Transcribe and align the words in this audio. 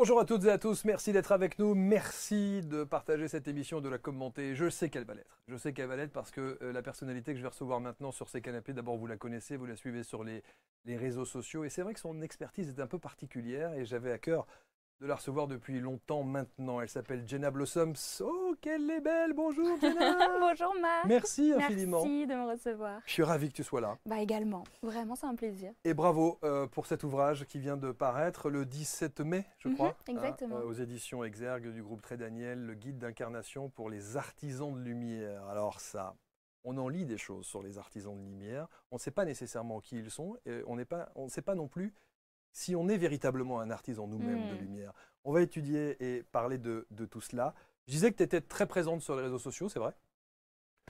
Bonjour 0.00 0.20
à 0.20 0.24
toutes 0.24 0.44
et 0.44 0.50
à 0.50 0.58
tous, 0.58 0.84
merci 0.84 1.12
d'être 1.12 1.32
avec 1.32 1.58
nous, 1.58 1.74
merci 1.74 2.62
de 2.62 2.84
partager 2.84 3.26
cette 3.26 3.48
émission, 3.48 3.80
de 3.80 3.88
la 3.88 3.98
commenter. 3.98 4.54
Je 4.54 4.70
sais 4.70 4.90
qu'elle 4.90 5.02
va 5.02 5.14
l'être, 5.14 5.40
je 5.48 5.56
sais 5.56 5.72
qu'elle 5.72 5.88
va 5.88 5.96
l'être 5.96 6.12
parce 6.12 6.30
que 6.30 6.56
euh, 6.62 6.72
la 6.72 6.82
personnalité 6.82 7.32
que 7.32 7.38
je 7.38 7.42
vais 7.42 7.48
recevoir 7.48 7.80
maintenant 7.80 8.12
sur 8.12 8.28
ces 8.28 8.40
canapés, 8.40 8.72
d'abord 8.72 8.96
vous 8.96 9.08
la 9.08 9.16
connaissez, 9.16 9.56
vous 9.56 9.66
la 9.66 9.74
suivez 9.74 10.04
sur 10.04 10.22
les, 10.22 10.44
les 10.84 10.96
réseaux 10.96 11.24
sociaux 11.24 11.64
et 11.64 11.68
c'est 11.68 11.82
vrai 11.82 11.94
que 11.94 12.00
son 12.00 12.22
expertise 12.22 12.68
est 12.68 12.80
un 12.80 12.86
peu 12.86 13.00
particulière 13.00 13.74
et 13.74 13.84
j'avais 13.84 14.12
à 14.12 14.18
cœur 14.18 14.46
de 15.00 15.06
la 15.06 15.14
recevoir 15.14 15.46
depuis 15.46 15.78
longtemps 15.78 16.24
maintenant. 16.24 16.80
Elle 16.80 16.88
s'appelle 16.88 17.22
Jenna 17.26 17.52
Blossoms. 17.52 17.92
Oh, 18.20 18.56
qu'elle 18.60 18.90
est 18.90 19.00
belle 19.00 19.32
Bonjour 19.32 19.78
Jenna 19.80 20.38
Bonjour 20.40 20.74
Marc 20.80 21.04
Merci 21.06 21.52
infiniment. 21.52 22.02
Merci 22.04 22.26
de 22.26 22.34
me 22.34 22.50
recevoir. 22.50 23.00
Je 23.06 23.12
suis 23.12 23.22
ravi 23.22 23.48
que 23.48 23.54
tu 23.54 23.62
sois 23.62 23.80
là. 23.80 23.96
Bah 24.06 24.18
également, 24.20 24.64
vraiment 24.82 25.14
c'est 25.14 25.26
un 25.26 25.36
plaisir. 25.36 25.72
Et 25.84 25.94
bravo 25.94 26.40
euh, 26.42 26.66
pour 26.66 26.86
cet 26.86 27.04
ouvrage 27.04 27.44
qui 27.46 27.60
vient 27.60 27.76
de 27.76 27.92
paraître 27.92 28.50
le 28.50 28.64
17 28.66 29.20
mai, 29.20 29.46
je 29.58 29.68
Mhm, 29.68 29.74
crois. 29.74 29.96
exactement. 30.08 30.56
hein, 30.56 30.60
euh, 30.62 30.68
aux 30.68 30.72
éditions 30.72 31.22
Exergue 31.22 31.72
du 31.72 31.82
groupe 31.82 32.02
Très 32.02 32.16
Daniel, 32.16 32.60
le 32.66 32.74
guide 32.74 32.98
d'incarnation 32.98 33.68
pour 33.70 33.90
les 33.90 34.16
artisans 34.16 34.74
de 34.74 34.80
lumière. 34.80 35.44
Alors 35.46 35.78
ça, 35.80 36.16
on 36.64 36.76
en 36.76 36.88
lit 36.88 37.04
des 37.06 37.18
choses 37.18 37.46
sur 37.46 37.62
les 37.62 37.78
artisans 37.78 38.16
de 38.18 38.24
lumière. 38.28 38.66
On 38.90 38.96
ne 38.96 39.00
sait 39.00 39.12
pas 39.12 39.24
nécessairement 39.24 39.80
qui 39.80 39.96
ils 39.96 40.10
sont 40.10 40.36
et 40.44 40.60
on 40.66 40.74
ne 40.74 41.28
sait 41.28 41.42
pas 41.42 41.54
non 41.54 41.68
plus 41.68 41.94
si 42.58 42.74
on 42.74 42.88
est 42.88 42.96
véritablement 42.96 43.60
un 43.60 43.70
artisan 43.70 44.08
nous-mêmes 44.08 44.48
de 44.48 44.54
Mm. 44.54 44.58
lumière. 44.58 44.92
On 45.24 45.32
va 45.32 45.42
étudier 45.42 45.96
et 46.00 46.24
parler 46.24 46.58
de, 46.58 46.86
de 46.90 47.04
tout 47.06 47.20
cela. 47.20 47.54
Je 47.86 47.92
disais 47.92 48.10
que 48.10 48.16
tu 48.16 48.22
étais 48.24 48.40
très 48.40 48.66
présente 48.66 49.00
sur 49.00 49.14
les 49.14 49.22
réseaux 49.22 49.38
sociaux, 49.38 49.68
c'est 49.68 49.78
vrai? 49.78 49.94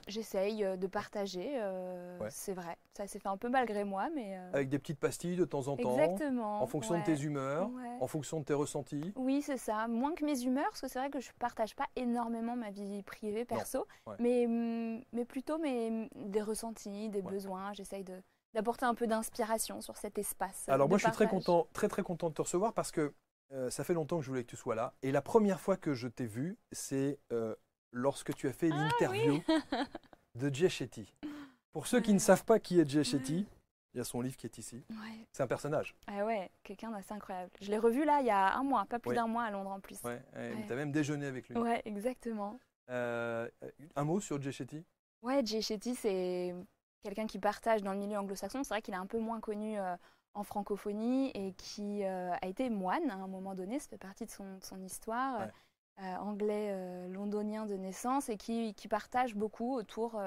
J'essaye 0.07 0.63
euh, 0.63 0.77
de 0.77 0.87
partager, 0.87 1.51
euh, 1.61 2.17
Ouais. 2.19 2.29
c'est 2.31 2.53
vrai. 2.53 2.75
Ça 2.97 3.05
s'est 3.05 3.19
fait 3.19 3.27
un 3.27 3.37
peu 3.37 3.49
malgré 3.49 3.83
moi, 3.83 4.09
mais... 4.15 4.37
euh, 4.37 4.51
Avec 4.53 4.69
des 4.69 4.79
petites 4.79 4.99
pastilles 4.99 5.35
de 5.35 5.45
temps 5.45 5.67
en 5.67 5.75
temps, 5.77 5.93
Exactement. 5.99 6.61
en 6.61 6.65
fonction 6.65 6.93
ouais. 6.95 7.01
de 7.01 7.05
tes 7.05 7.21
humeurs, 7.21 7.69
Ouais. 7.69 7.97
en 7.99 8.07
fonction 8.07 8.39
de 8.39 8.45
tes 8.45 8.53
ressentis. 8.55 9.13
Oui, 9.15 9.41
c'est 9.43 9.57
ça. 9.57 9.87
Moins 9.87 10.15
que 10.15 10.25
mes 10.25 10.41
humeurs, 10.43 10.69
parce 10.69 10.81
que 10.81 10.87
c'est 10.87 10.99
vrai 10.99 11.09
que 11.11 11.19
je 11.19 11.29
partage 11.37 11.75
pas 11.75 11.87
énormément 11.95 12.55
ma 12.55 12.71
vie 12.71 13.03
privée, 13.03 13.45
perso, 13.45 13.85
mais, 14.19 14.45
hum, 14.47 15.03
mais 15.13 15.25
plutôt 15.25 15.59
mes, 15.59 16.09
des 16.15 16.41
ressentis, 16.41 17.09
des 17.09 17.21
besoins. 17.21 17.73
J'essaye 17.73 18.03
de 18.05 18.19
d'apporter 18.53 18.85
un 18.85 18.95
peu 18.95 19.07
d'inspiration 19.07 19.81
sur 19.81 19.97
cet 19.97 20.17
espace. 20.17 20.67
Alors 20.69 20.89
moi 20.89 20.97
je 20.97 21.03
suis 21.03 21.11
très 21.11 21.27
content, 21.27 21.67
très 21.73 21.87
très 21.87 22.01
content 22.03 22.29
de 22.29 22.33
te 22.33 22.41
recevoir 22.41 22.73
parce 22.73 22.91
que 22.91 23.13
euh, 23.51 23.69
ça 23.69 23.83
fait 23.83 23.93
longtemps 23.93 24.17
que 24.17 24.23
je 24.23 24.29
voulais 24.29 24.43
que 24.43 24.49
tu 24.49 24.55
sois 24.55 24.75
là. 24.75 24.93
Et 25.01 25.11
la 25.11 25.21
première 25.21 25.59
fois 25.59 25.77
que 25.77 25.93
je 25.93 26.07
t'ai 26.07 26.25
vu, 26.25 26.57
c'est 26.71 27.19
euh, 27.31 27.55
lorsque 27.91 28.33
tu 28.35 28.47
as 28.47 28.53
fait 28.53 28.69
Ah 28.71 28.83
l'interview 28.83 29.41
de 30.35 30.53
Jay 30.53 30.69
Shetty. 30.69 31.13
Pour 31.71 31.87
ceux 31.87 31.99
qui 32.01 32.13
ne 32.13 32.19
savent 32.19 32.45
pas 32.45 32.59
qui 32.59 32.79
est 32.79 32.87
Jay 32.89 33.03
Shetty, 33.03 33.47
il 33.93 33.97
y 33.97 34.01
a 34.01 34.03
son 34.03 34.21
livre 34.21 34.37
qui 34.37 34.45
est 34.45 34.57
ici. 34.59 34.83
Ouais. 34.91 35.27
C'est 35.31 35.41
un 35.41 35.47
personnage. 35.47 35.95
Ah 36.07 36.23
ouais, 36.25 36.51
quelqu'un 36.63 36.91
d'assez 36.91 37.13
incroyable. 37.13 37.51
Je 37.59 37.71
l'ai 37.71 37.79
revu 37.79 38.05
là 38.05 38.19
il 38.21 38.27
y 38.27 38.31
a 38.31 38.55
un 38.55 38.63
mois, 38.63 38.85
pas 38.85 38.99
plus 38.99 39.15
d'un 39.15 39.27
mois 39.27 39.43
à 39.43 39.51
Londres 39.51 39.71
en 39.71 39.79
plus. 39.79 39.99
Ouais, 40.03 40.21
Ouais. 40.35 40.63
Tu 40.67 40.71
as 40.73 40.75
même 40.75 40.91
déjeuné 40.91 41.25
avec 41.25 41.49
lui. 41.49 41.57
Ouais, 41.57 41.81
exactement. 41.85 42.59
Euh, 42.91 43.47
un 43.95 44.03
mot 44.03 44.19
sur 44.19 44.41
Jay 44.41 44.51
Shetty 44.51 44.83
Ouais, 45.21 45.41
Jay 45.43 45.61
Shetty, 45.61 45.95
c'est 45.95 46.55
quelqu'un 47.03 47.27
qui 47.27 47.39
partage 47.39 47.81
dans 47.81 47.93
le 47.93 47.99
milieu 47.99 48.17
anglo-saxon. 48.17 48.63
C'est 48.63 48.73
vrai 48.73 48.81
qu'il 48.81 48.93
est 48.93 48.97
un 48.97 49.05
peu 49.07 49.19
moins 49.19 49.39
connu 49.39 49.79
euh, 49.79 49.95
en 50.33 50.43
francophonie 50.43 51.31
et 51.33 51.53
qui 51.53 52.03
euh, 52.03 52.31
a 52.41 52.47
été 52.47 52.69
moine 52.69 53.09
à 53.09 53.15
un 53.15 53.27
moment 53.27 53.55
donné. 53.55 53.79
Ça 53.79 53.87
fait 53.89 53.97
partie 53.97 54.25
de 54.25 54.31
son, 54.31 54.57
de 54.57 54.63
son 54.63 54.81
histoire. 54.83 55.39
Ouais. 55.39 55.51
Euh, 56.01 56.15
anglais 56.17 57.07
londonien 57.09 57.65
de 57.65 57.75
naissance 57.75 58.29
et 58.29 58.37
qui, 58.37 58.73
qui 58.73 58.87
partage 58.87 59.35
beaucoup 59.35 59.75
autour 59.75 60.17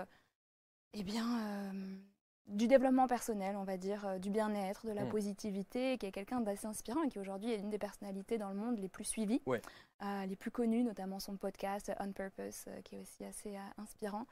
eh 0.92 1.02
bien, 1.02 1.72
du 2.46 2.66
développement 2.66 3.06
personnel, 3.06 3.56
on 3.56 3.64
va 3.64 3.78
dire, 3.78 4.20
du 4.20 4.28
bien-être, 4.28 4.84
de 4.86 4.92
la 4.92 5.04
Mm. 5.04 5.08
positivité, 5.08 5.96
qui 5.96 6.04
est 6.04 6.12
quelqu'un 6.12 6.42
d'assez 6.42 6.66
inspirant 6.66 7.02
et 7.04 7.08
qui 7.08 7.18
aujourd'hui 7.18 7.52
est 7.52 7.58
une 7.58 7.70
des 7.70 7.78
personnalités 7.78 8.36
dans 8.36 8.50
le 8.50 8.56
monde 8.56 8.78
les 8.78 8.90
plus 8.90 9.04
suivies, 9.04 9.40
Ouais. 9.46 9.62
euh, 10.02 10.26
les 10.26 10.36
plus 10.36 10.50
connues, 10.50 10.82
notamment 10.82 11.20
son 11.20 11.38
podcast 11.38 11.90
On 12.00 12.12
Purpose, 12.12 12.64
euh, 12.68 12.82
qui 12.82 12.96
est 12.96 12.98
aussi 12.98 13.24
assez 13.24 13.56
euh, 13.56 13.60
inspirant. 13.78 14.26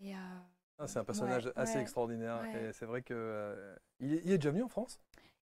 Et, 0.00 0.12
Ah, 0.78 0.86
C'est 0.88 0.98
un 0.98 1.04
personnage 1.04 1.46
Ouais, 1.46 1.52
assez 1.56 1.76
ouais, 1.76 1.82
extraordinaire. 1.82 2.42
ouais. 2.52 2.68
Et 2.68 2.72
c'est 2.72 2.86
vrai 2.86 3.02
que 3.02 3.14
euh, 3.14 3.76
il, 4.00 4.14
est, 4.14 4.22
il 4.24 4.32
est 4.32 4.38
déjà 4.38 4.50
venu 4.50 4.62
en 4.62 4.68
France? 4.68 5.00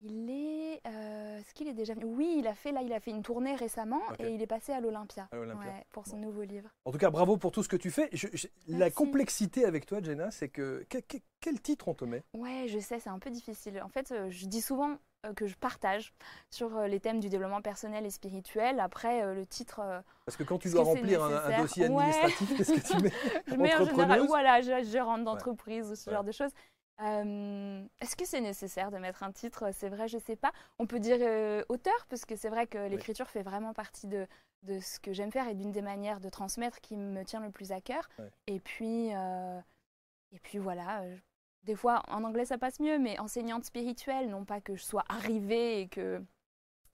Il 0.04 0.32
est, 0.32 0.82
euh, 0.88 1.40
est-ce 1.40 1.54
qu'il 1.54 1.68
est 1.68 1.74
déjà 1.74 1.94
venu? 1.94 2.06
Oui, 2.06 2.36
il 2.40 2.48
a 2.48 2.56
fait 2.56 2.72
là, 2.72 2.82
il 2.82 2.92
a 2.92 3.00
fait 3.00 3.12
une 3.12 3.22
tournée 3.22 3.56
récemment 3.56 4.02
et 4.20 4.34
il 4.34 4.42
est 4.42 4.48
passé 4.48 4.72
à 4.74 4.82
l'Olympia. 4.82 5.30
Pour 5.92 6.08
son 6.08 6.18
Bon. 6.18 6.24
nouveau 6.28 6.42
livre. 6.42 6.70
En 6.86 6.92
tout 6.92 6.98
cas, 6.98 7.12
bravo 7.12 7.38
pour 7.38 7.52
tout 7.52 7.62
ce 7.62 7.70
que 7.70 7.76
tu 7.76 7.92
fais. 7.92 8.10
Je- 8.12 8.28
je- 8.34 8.48
la 8.68 8.90
complexité 8.90 9.64
avec 9.64 9.86
toi, 9.86 10.02
Jenna, 10.02 10.32
c'est 10.32 10.50
que, 10.50 10.84
que- 10.90 10.98
que- 10.98 11.18
quel 11.40 11.62
titre 11.62 11.88
on 11.88 11.94
te 11.94 12.06
met? 12.06 12.24
Ouais, 12.34 12.66
je 12.68 12.80
sais, 12.80 13.00
c'est 13.00 13.10
un 13.10 13.20
peu 13.20 13.30
difficile. 13.30 13.80
En 13.84 13.90
fait, 13.90 14.12
euh, 14.12 14.30
je 14.32 14.48
dis 14.48 14.62
souvent 14.62 14.98
que 15.36 15.46
je 15.48 15.56
partage 15.56 16.14
sur 16.50 16.76
euh, 16.78 16.88
les 16.88 17.00
thèmes 17.00 17.20
du 17.20 17.30
développement 17.30 17.62
personnel 17.62 18.06
et 18.06 18.10
spirituel. 18.10 18.80
Après, 18.80 19.24
euh, 19.24 19.34
le 19.34 19.46
titre, 19.46 19.80
euh, 19.84 20.02
Parce 20.26 20.36
que 20.36 20.44
quand 20.44 20.58
tu 20.58 20.70
dois 20.70 20.84
remplir 20.84 21.24
un, 21.24 21.36
un 21.46 21.62
dossier 21.62 21.84
Ouais. 21.88 21.90
administratif, 21.90 22.58
qu'est-ce 22.58 22.74
que 22.74 22.96
tu 22.98 23.02
mets 23.04 23.12
je 23.48 23.56
mets 23.56 23.76
en 23.76 23.86
général, 23.86 24.22
voilà, 24.28 24.60
rentre 25.04 25.24
d'entreprise 25.24 25.92
ou 25.92 25.96
ce 25.96 26.10
Ouais. 26.10 26.16
genre 26.16 26.24
de 26.24 26.32
choses. 26.32 26.52
Euh, 27.02 27.84
Est-ce 28.00 28.16
que 28.16 28.26
c'est 28.26 28.42
nécessaire 28.42 28.92
de 28.92 28.98
mettre 28.98 29.24
un 29.24 29.32
titre? 29.32 29.70
C'est 29.74 29.90
vrai, 29.90 30.08
je 30.08 30.18
sais 30.18 30.36
pas. 30.36 30.52
On 30.80 30.86
peut 30.88 31.00
dire 31.00 31.18
euh, 31.22 31.64
auteur, 31.70 32.06
parce 32.10 32.26
que 32.26 32.36
c'est 32.36 32.50
vrai 32.50 32.68
que 32.68 32.78
l'écriture 32.90 33.30
fait 33.30 33.42
vraiment 33.44 33.74
partie 33.74 34.08
de, 34.08 34.28
de 34.64 34.80
ce 34.80 35.00
que 35.00 35.14
j'aime 35.14 35.32
faire 35.32 35.48
et 35.48 35.56
d'une 35.56 35.72
des 35.72 35.82
manières 35.82 36.20
de 36.20 36.30
transmettre 36.30 36.80
qui 36.82 36.98
me 36.98 37.24
tient 37.24 37.40
le 37.40 37.50
plus 37.52 37.72
à 37.72 37.82
cœur. 37.82 38.08
Ouais. 38.20 38.30
Et 38.48 38.60
puis, 38.60 39.16
euh, 39.16 39.60
et 40.32 40.40
puis 40.40 40.58
voilà. 40.60 41.04
Des 41.64 41.76
fois, 41.76 42.04
en 42.08 42.24
anglais, 42.24 42.46
ça 42.46 42.58
passe 42.58 42.80
mieux, 42.80 42.98
mais 43.00 43.20
enseignante 43.20 43.66
spirituelle, 43.66 44.30
non 44.30 44.46
pas 44.46 44.62
que 44.62 44.76
je 44.76 44.84
sois 44.84 45.04
arrivée 45.10 45.82
et 45.82 45.88
que 45.88 46.22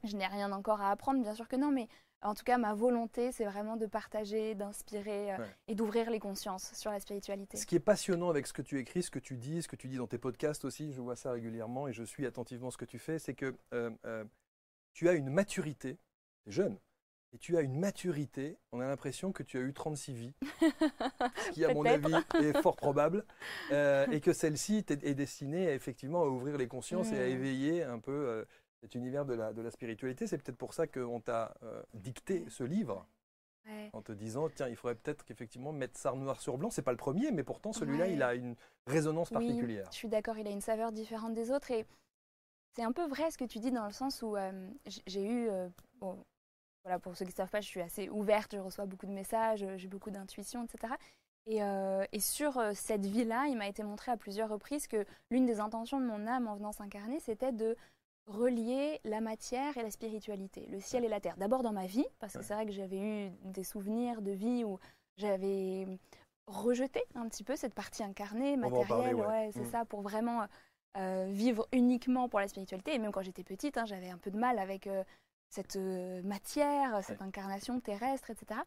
je 0.04 0.16
n'ai 0.16 0.28
rien 0.28 0.52
encore 0.52 0.82
à 0.82 0.92
apprendre, 0.92 1.22
bien 1.22 1.34
sûr 1.34 1.48
que 1.48 1.56
non, 1.56 1.72
mais 1.72 1.88
en 2.22 2.34
tout 2.34 2.44
cas, 2.44 2.58
ma 2.58 2.74
volonté, 2.74 3.32
c'est 3.32 3.46
vraiment 3.46 3.78
de 3.78 3.86
partager, 3.86 4.56
d'inspirer 4.56 5.34
euh, 5.34 5.38
Ouais. 5.38 5.56
et 5.68 5.76
d'ouvrir 5.76 6.10
les 6.10 6.20
consciences 6.20 6.74
sur 6.74 6.92
la 6.92 7.00
spiritualité. 7.00 7.58
Ce 7.58 7.66
qui 7.66 7.76
est 7.76 7.80
passionnant 7.80 8.30
avec 8.30 8.48
ce 8.48 8.54
que 8.54 8.64
tu 8.64 8.80
écris, 8.80 9.04
ce 9.04 9.12
que 9.12 9.20
tu 9.20 9.38
dis, 9.38 9.62
ce 9.62 9.68
que 9.68 9.76
tu 9.76 9.88
dis 9.88 9.98
dans 9.98 10.08
tes 10.08 10.18
podcasts 10.18 10.66
aussi, 10.66 10.92
je 10.94 11.00
vois 11.02 11.16
ça 11.16 11.32
régulièrement 11.32 11.88
et 11.88 11.94
je 11.94 12.04
suis 12.04 12.26
attentivement 12.26 12.72
ce 12.72 12.78
que 12.78 12.86
tu 12.86 12.98
fais, 12.98 13.20
c'est 13.20 13.36
que 13.36 13.56
euh, 13.74 13.92
euh, 14.06 14.26
tu 14.94 15.08
as 15.10 15.14
une 15.14 15.30
maturité, 15.30 16.00
tu 16.44 16.50
es 16.50 16.52
jeune, 16.52 16.78
et 17.34 17.38
tu 17.38 17.58
as 17.58 17.62
une 17.62 17.78
maturité, 17.80 18.58
on 18.72 18.80
a 18.80 18.88
l'impression 18.88 19.32
que 19.32 19.44
tu 19.44 19.58
as 19.58 19.62
eu 19.62 19.74
36 19.74 20.14
vies, 20.14 20.34
ce 21.38 21.52
qui 21.52 21.66
à 21.66 21.74
mon 21.74 21.86
avis 21.86 22.14
est 22.42 22.62
fort 22.62 22.76
probable, 22.78 23.26
euh, 23.72 24.08
et 24.12 24.22
que 24.22 24.34
celle-ci 24.34 24.78
est 24.90 25.14
destinée 25.14 25.68
à, 25.68 25.74
effectivement 25.74 26.22
à 26.24 26.28
ouvrir 26.28 26.58
les 26.58 26.68
consciences 26.68 27.12
et 27.12 27.20
à 27.20 27.26
Mm. 27.28 27.32
éveiller 27.32 27.84
un 27.84 28.00
peu 28.00 28.12
euh, 28.12 28.46
cet 28.82 28.96
univers 28.96 29.26
de 29.26 29.34
la, 29.34 29.54
de 29.54 29.62
la 29.62 29.72
spiritualité. 29.72 30.28
C'est 30.28 30.38
peut-être 30.38 30.58
pour 30.58 30.74
ça 30.74 30.88
qu'on 30.88 31.20
t'a 31.20 31.54
euh, 31.64 31.82
dicté 31.94 32.46
ce 32.50 32.64
livre 32.64 33.06
Ouais. 33.70 33.90
en 33.92 34.02
te 34.02 34.14
disant 34.14 34.48
tiens 34.48 34.70
il 34.70 34.78
faudrait 34.78 34.96
peut-être 34.96 35.26
qu'effectivement 35.26 35.74
mettre 35.74 36.00
ça 36.00 36.14
noir 36.14 36.40
sur 36.40 36.58
blanc 36.58 36.70
c'est 36.70 36.84
pas 36.84 36.92
le 36.92 36.98
premier 36.98 37.32
mais 37.32 37.44
pourtant 37.44 37.74
celui-là 37.74 38.06
Ouais. 38.06 38.14
il 38.14 38.24
a 38.24 38.34
une 38.34 38.56
résonance 38.86 39.30
Oui, 39.30 39.34
particulière 39.34 39.90
je 39.92 39.98
suis 39.98 40.08
d'accord, 40.08 40.38
il 40.38 40.48
a 40.48 40.52
une 40.52 40.62
saveur 40.62 40.94
différente 40.94 41.34
des 41.34 41.52
autres 41.52 41.70
et 41.72 41.86
c'est 42.78 42.84
un 42.84 42.94
peu 42.94 43.06
vrai 43.10 43.30
ce 43.30 43.38
que 43.38 43.44
tu 43.44 43.60
dis 43.60 43.72
dans 43.72 43.86
le 43.86 43.92
sens 43.92 44.22
où 44.22 44.38
j'ai 45.06 45.30
eu, 45.30 45.50
bon, 46.00 46.18
voilà, 46.88 47.00
pour 47.00 47.18
ceux 47.18 47.25
qui 47.25 47.31
ne 47.31 47.36
savent 47.36 47.50
pas, 47.50 47.59
je 47.59 47.68
suis 47.68 47.81
assez 47.81 48.08
ouverte, 48.09 48.53
je 48.56 48.59
reçois 48.62 48.86
beaucoup 48.86 49.08
de 49.08 49.12
messages, 49.12 49.62
euh, 49.62 49.75
j'ai 49.78 49.90
beaucoup 49.90 50.09
d'intuition, 50.09 50.64
etc. 50.64 50.94
Et, 51.46 51.62
euh, 51.62 52.06
et 52.14 52.22
sur 52.22 52.58
euh, 52.58 52.72
cette 52.74 53.06
vie-là, 53.06 53.48
il 53.50 53.58
m'a 53.58 53.68
été 53.68 53.84
montré 53.84 54.09
à 54.09 54.16
plusieurs 54.16 54.48
reprises 54.50 54.88
que 54.88 55.06
l'une 55.30 55.46
des 55.46 55.59
intentions 55.59 56.00
de 56.00 56.06
mon 56.06 56.25
âme 56.28 56.48
en 56.48 56.56
venant 56.56 56.72
s'incarner, 56.72 57.20
c'était 57.20 57.52
de 57.52 57.75
relier 58.25 59.02
la 59.03 59.20
matière 59.20 59.78
et 59.78 59.84
la 59.84 59.92
spiritualité, 59.92 60.66
le 60.70 60.80
ciel 60.80 61.03
et 61.03 61.09
la 61.09 61.20
terre. 61.20 61.36
D'abord 61.38 61.62
dans 61.62 61.74
ma 61.74 61.88
vie, 61.88 62.06
parce 62.20 62.34
que 62.34 62.38
Ouais. 62.40 62.44
c'est 62.46 62.53
vrai 62.53 62.66
que 62.66 62.72
j'avais 62.72 63.00
eu 63.00 63.31
des 63.44 63.64
souvenirs 63.66 64.22
de 64.22 64.31
vie 64.31 64.64
où 64.64 64.80
j'avais 65.18 65.86
rejeté 66.48 67.04
un 67.16 67.28
petit 67.28 67.44
peu 67.44 67.58
cette 67.58 67.74
partie 67.74 68.04
incarnée, 68.04 68.56
matérielle, 68.56 69.16
ouais. 69.16 69.25
ouais, 69.28 69.50
c'est 69.54 69.62
Mm. 69.68 69.72
ça, 69.72 69.84
pour 69.86 70.02
vraiment 70.02 70.46
euh, 70.98 71.28
vivre 71.30 71.68
uniquement 71.74 72.28
pour 72.30 72.40
la 72.40 72.48
spiritualité. 72.48 72.94
Et 72.96 72.98
même 73.00 73.12
quand 73.12 73.22
j'étais 73.22 73.44
petite, 73.44 73.78
hein, 73.78 73.86
j'avais 73.86 74.09
un 74.09 74.18
peu 74.18 74.31
de 74.31 74.38
mal 74.38 74.58
avec 74.58 74.88
euh, 74.88 75.04
cette 75.50 75.75
euh, 75.78 76.22
matière, 76.24 77.03
cette 77.03 77.22
incarnation 77.22 77.80
terrestre, 77.80 78.30
etc. 78.31 78.62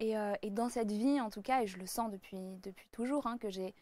Et, 0.00 0.16
euh, 0.16 0.34
et 0.42 0.50
dans 0.50 0.68
cette 0.68 0.90
vie, 0.90 1.20
en 1.20 1.30
tout 1.30 1.42
cas, 1.42 1.62
et 1.62 1.66
je 1.66 1.78
le 1.78 1.86
sens 1.86 2.10
depuis, 2.10 2.38
depuis 2.62 2.88
toujours, 2.90 3.26
hein, 3.26 3.38
que 3.38 3.50
j'ai, 3.50 3.74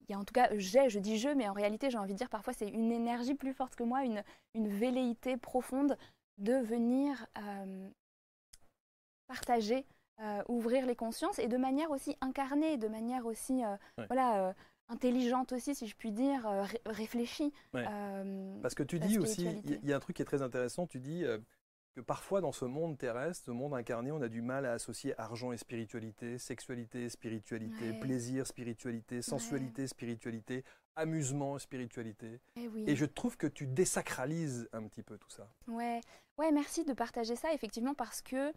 il 0.00 0.10
y 0.12 0.14
a 0.14 0.18
en 0.18 0.24
tout 0.24 0.32
cas, 0.34 0.48
j'ai, 0.56 0.88
je 0.88 0.98
dis 0.98 1.18
je, 1.18 1.28
mais 1.28 1.48
en 1.48 1.52
réalité, 1.52 1.90
j'ai 1.90 1.98
envie 1.98 2.12
de 2.14 2.18
dire 2.18 2.30
parfois 2.30 2.52
c'est 2.52 2.68
une 2.68 2.90
énergie 2.92 3.34
plus 3.34 3.52
forte 3.52 3.76
que 3.76 3.84
moi, 3.84 4.04
une, 4.04 4.22
une 4.54 4.68
velléité 4.68 5.36
profonde 5.36 5.96
de 6.38 6.54
venir 6.54 7.26
euh, 7.38 7.88
partager, 9.26 9.84
euh, 10.20 10.42
ouvrir 10.48 10.86
les 10.86 10.96
consciences 10.96 11.38
et 11.38 11.48
de 11.48 11.56
manière 11.56 11.90
aussi 11.90 12.16
incarnée, 12.20 12.76
de 12.76 12.88
manière 12.88 13.26
aussi, 13.26 13.62
Ouais. 13.98 14.06
voilà, 14.08 14.54
intelligente 14.88 15.52
aussi, 15.52 15.74
si 15.74 15.86
je 15.86 15.94
puis 15.94 16.12
dire, 16.12 16.44
ré- 16.48 16.80
réfléchie. 16.86 17.52
Ouais. 17.74 17.84
Parce 18.62 18.74
que 18.74 18.82
tu 18.82 18.98
dis 18.98 19.18
aussi 19.18 19.46
il 19.64 19.84
y- 19.86 19.92
a 19.92 19.96
un 19.96 20.00
truc 20.00 20.16
qui 20.16 20.22
est 20.22 20.24
très 20.24 20.42
intéressant 20.42 20.86
tu 20.86 20.98
dis 20.98 21.24
que 21.98 22.02
parfois 22.04 22.40
dans 22.40 22.52
ce 22.52 22.64
monde 22.64 22.96
terrestre, 22.96 23.46
ce 23.46 23.50
monde 23.50 23.74
incarné, 23.74 24.12
on 24.12 24.22
a 24.22 24.28
du 24.28 24.40
mal 24.40 24.64
à 24.66 24.72
associer 24.72 25.18
argent 25.20 25.50
et 25.50 25.56
spiritualité, 25.56 26.38
sexualité 26.38 27.02
et 27.04 27.08
spiritualité, 27.08 27.90
Ouais. 27.90 27.98
plaisir, 27.98 28.46
spiritualité, 28.46 29.20
sensualité, 29.20 29.88
spiritualité, 29.88 30.64
amusement, 30.94 31.58
spiritualité. 31.58 32.40
Eh 32.54 32.68
oui. 32.68 32.84
Et 32.86 32.94
je 32.94 33.04
trouve 33.04 33.36
que 33.36 33.48
tu 33.48 33.66
désacralises 33.66 34.68
un 34.72 34.84
petit 34.86 35.02
peu 35.02 35.18
tout 35.18 35.30
ça. 35.30 35.48
Ouais. 35.66 36.00
ouais, 36.38 36.52
merci 36.52 36.84
de 36.84 36.92
partager 36.92 37.34
ça, 37.34 37.52
effectivement, 37.52 37.94
parce 37.94 38.22
que 38.22 38.52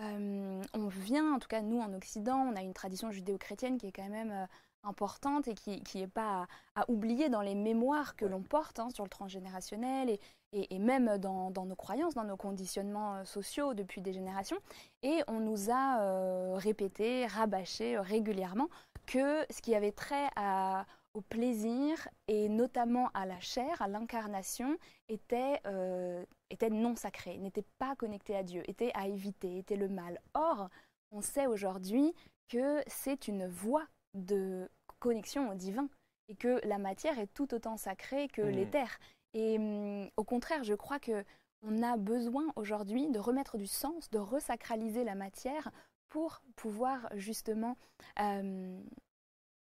euh, 0.00 0.62
on 0.74 0.88
vient, 0.88 1.34
en 1.34 1.38
tout 1.38 1.48
cas 1.48 1.62
nous 1.62 1.78
en 1.78 1.92
Occident, 1.94 2.38
on 2.38 2.56
a 2.56 2.62
une 2.62 2.74
tradition 2.74 3.12
judéo-chrétienne 3.12 3.78
qui 3.78 3.86
est 3.86 3.92
quand 3.92 4.08
même 4.08 4.32
euh, 4.32 4.46
importante 4.84 5.48
et 5.48 5.54
qui 5.54 5.80
n'est 5.98 6.06
pas 6.08 6.46
à, 6.74 6.82
à 6.82 6.90
oublier 6.90 7.28
dans 7.28 7.40
les 7.40 7.54
mémoires 7.54 8.16
que 8.16 8.24
l'on 8.24 8.42
porte 8.42 8.78
hein, 8.80 8.90
sur 8.90 9.04
le 9.04 9.10
transgénérationnel 9.10 10.10
et, 10.10 10.20
et- 10.52 10.74
et 10.74 10.78
même 10.78 11.18
dans, 11.18 11.50
dans 11.50 11.64
nos 11.66 11.76
croyances, 11.76 12.14
dans 12.14 12.24
nos 12.24 12.36
conditionnements 12.36 13.16
euh, 13.16 13.24
sociaux 13.24 13.74
depuis 13.74 14.00
des 14.02 14.12
générations. 14.12 14.58
Et 15.02 15.22
on 15.28 15.40
nous 15.40 15.70
a 15.70 16.00
euh, 16.02 16.54
répété, 16.56 17.26
rabâché 17.26 17.96
euh, 17.96 18.00
régulièrement 18.02 18.68
que 19.06 19.44
ce 19.50 19.60
qui 19.62 19.74
avait 19.74 19.92
trait 19.92 20.28
à- 20.36 20.84
au 21.14 21.20
plaisir 21.20 22.08
et 22.26 22.48
notamment 22.48 23.10
à 23.12 23.26
la 23.26 23.38
chair, 23.40 23.82
à 23.82 23.88
l'incarnation, 23.88 24.76
était, 25.08 25.60
euh, 25.66 26.24
était 26.48 26.70
non 26.70 26.96
sacré, 26.96 27.36
n'était 27.38 27.66
pas 27.78 27.94
connecté 27.96 28.34
à 28.34 28.42
Dieu, 28.42 28.62
était 28.68 28.92
à 28.94 29.06
éviter, 29.08 29.58
était 29.58 29.76
le 29.76 29.88
mal. 29.88 30.18
Or, 30.34 30.68
on 31.10 31.20
sait 31.20 31.46
aujourd'hui 31.46 32.14
que 32.48 32.82
c'est 32.86 33.28
une 33.28 33.46
voie 33.46 33.84
de 34.14 34.68
connexion 35.00 35.50
au 35.50 35.54
divin 35.54 35.88
et 36.28 36.34
que 36.36 36.60
la 36.66 36.78
matière 36.78 37.18
est 37.18 37.32
tout 37.34 37.52
autant 37.54 37.76
sacrée 37.76 38.28
que 38.28 38.42
l'éther. 38.42 38.98
Et 39.34 39.56
hum, 39.58 40.08
au 40.16 40.24
contraire, 40.24 40.64
je 40.64 40.74
crois 40.74 40.98
que 40.98 41.24
on 41.64 41.82
a 41.82 41.96
besoin 41.96 42.44
aujourd'hui 42.56 43.08
de 43.10 43.18
remettre 43.18 43.56
du 43.56 43.66
sens, 43.66 44.10
de 44.10 44.18
resacraliser 44.18 45.04
la 45.04 45.14
matière 45.14 45.70
pour 46.08 46.42
pouvoir 46.56 47.08
justement 47.14 47.76
euh, 48.20 48.80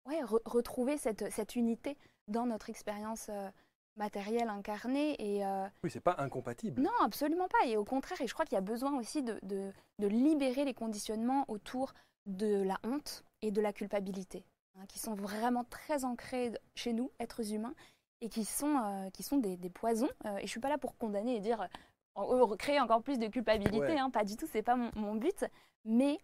ouais, 0.08 0.22
re- 0.22 0.40
retrouver 0.46 0.96
cette, 0.98 1.30
cette 1.30 1.54
unité 1.54 1.96
dans 2.28 2.46
notre 2.46 2.70
expérience 2.70 3.28
euh, 3.28 3.48
matérielle 3.96 4.48
incarnée. 4.48 5.14
Et, 5.18 5.44
euh, 5.44 5.66
Oui, 5.84 5.90
c'est 5.90 6.00
pas 6.00 6.16
incompatible. 6.18 6.80
non, 6.82 6.90
absolument 7.02 7.48
pas. 7.48 7.66
Et 7.66 7.76
au 7.76 7.84
contraire, 7.84 8.20
et 8.22 8.26
je 8.26 8.32
crois 8.32 8.46
qu'il 8.46 8.54
y 8.56 8.58
a 8.58 8.62
besoin 8.62 8.98
aussi 8.98 9.22
de, 9.22 9.38
de- 9.42 9.72
de 9.98 10.06
libérer 10.06 10.64
les 10.64 10.74
conditionnements 10.74 11.44
autour 11.48 11.92
de 12.26 12.62
la 12.62 12.78
honte 12.84 13.24
et 13.42 13.50
de 13.50 13.60
la 13.60 13.72
culpabilité, 13.72 14.44
hein, 14.76 14.86
qui 14.88 14.98
sont 14.98 15.14
vraiment 15.14 15.64
très 15.64 16.04
ancrés 16.04 16.52
chez 16.74 16.92
nous, 16.92 17.10
êtres 17.18 17.52
humains, 17.52 17.74
et 18.20 18.28
qui 18.28 18.44
sont, 18.44 18.76
euh, 18.78 19.10
qui 19.10 19.22
sont 19.22 19.38
des, 19.38 19.56
des 19.56 19.70
poisons. 19.70 20.08
Euh, 20.26 20.36
et 20.36 20.42
je 20.42 20.46
suis 20.50 20.60
pas 20.60 20.68
là 20.68 20.78
pour 20.78 20.96
condamner 20.96 21.36
et 21.36 21.40
dire 21.40 21.62
euh, 22.18 22.22
euh, 22.52 22.56
créer 22.56 22.78
encore 22.80 23.02
plus 23.02 23.18
de 23.18 23.26
culpabilité, 23.26 23.78
Ouais. 23.80 23.98
hein, 23.98 24.10
pas 24.10 24.24
du 24.24 24.36
tout, 24.36 24.46
c'est 24.46 24.62
pas 24.62 24.76
mon, 24.76 24.90
mon 24.94 25.14
but. 25.16 25.44
Mais 25.84 26.18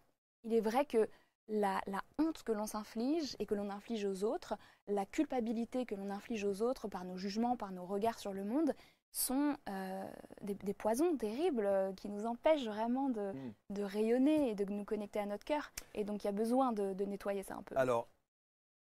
il 0.44 0.54
est 0.54 0.60
vrai 0.60 0.84
que 0.84 1.08
la, 1.48 1.80
la 1.86 2.02
honte 2.18 2.42
que 2.44 2.52
l'on 2.52 2.66
s'inflige 2.66 3.34
et 3.40 3.46
que 3.46 3.54
l'on 3.54 3.70
inflige 3.70 4.04
aux 4.04 4.22
autres, 4.22 4.54
la 4.86 5.06
culpabilité 5.06 5.86
que 5.86 5.94
l'on 5.96 6.10
inflige 6.10 6.44
aux 6.44 6.62
autres 6.62 6.86
par 6.88 7.04
nos 7.04 7.16
jugements, 7.16 7.56
par 7.56 7.72
nos 7.72 7.86
regards 7.86 8.18
sur 8.18 8.32
le 8.32 8.44
monde, 8.44 8.72
sont 9.12 9.56
euh, 9.68 10.04
des, 10.42 10.54
des 10.54 10.74
poisons 10.74 11.16
terribles 11.16 11.64
euh, 11.66 11.92
qui 11.92 12.08
nous 12.08 12.26
empêchent 12.26 12.66
vraiment 12.66 13.08
de, 13.08 13.32
Mm. 13.32 13.52
de 13.74 13.82
rayonner 13.82 14.50
et 14.50 14.54
de 14.54 14.64
nous 14.64 14.84
connecter 14.84 15.18
à 15.20 15.26
notre 15.26 15.44
cœur. 15.44 15.70
Et 15.94 16.04
donc 16.04 16.22
il 16.22 16.26
y 16.26 16.30
a 16.30 16.32
besoin 16.32 16.72
de, 16.72 16.92
de 16.94 17.04
nettoyer 17.04 17.42
ça 17.42 17.54
un 17.54 17.62
peu. 17.62 17.76
Alors, 17.78 18.08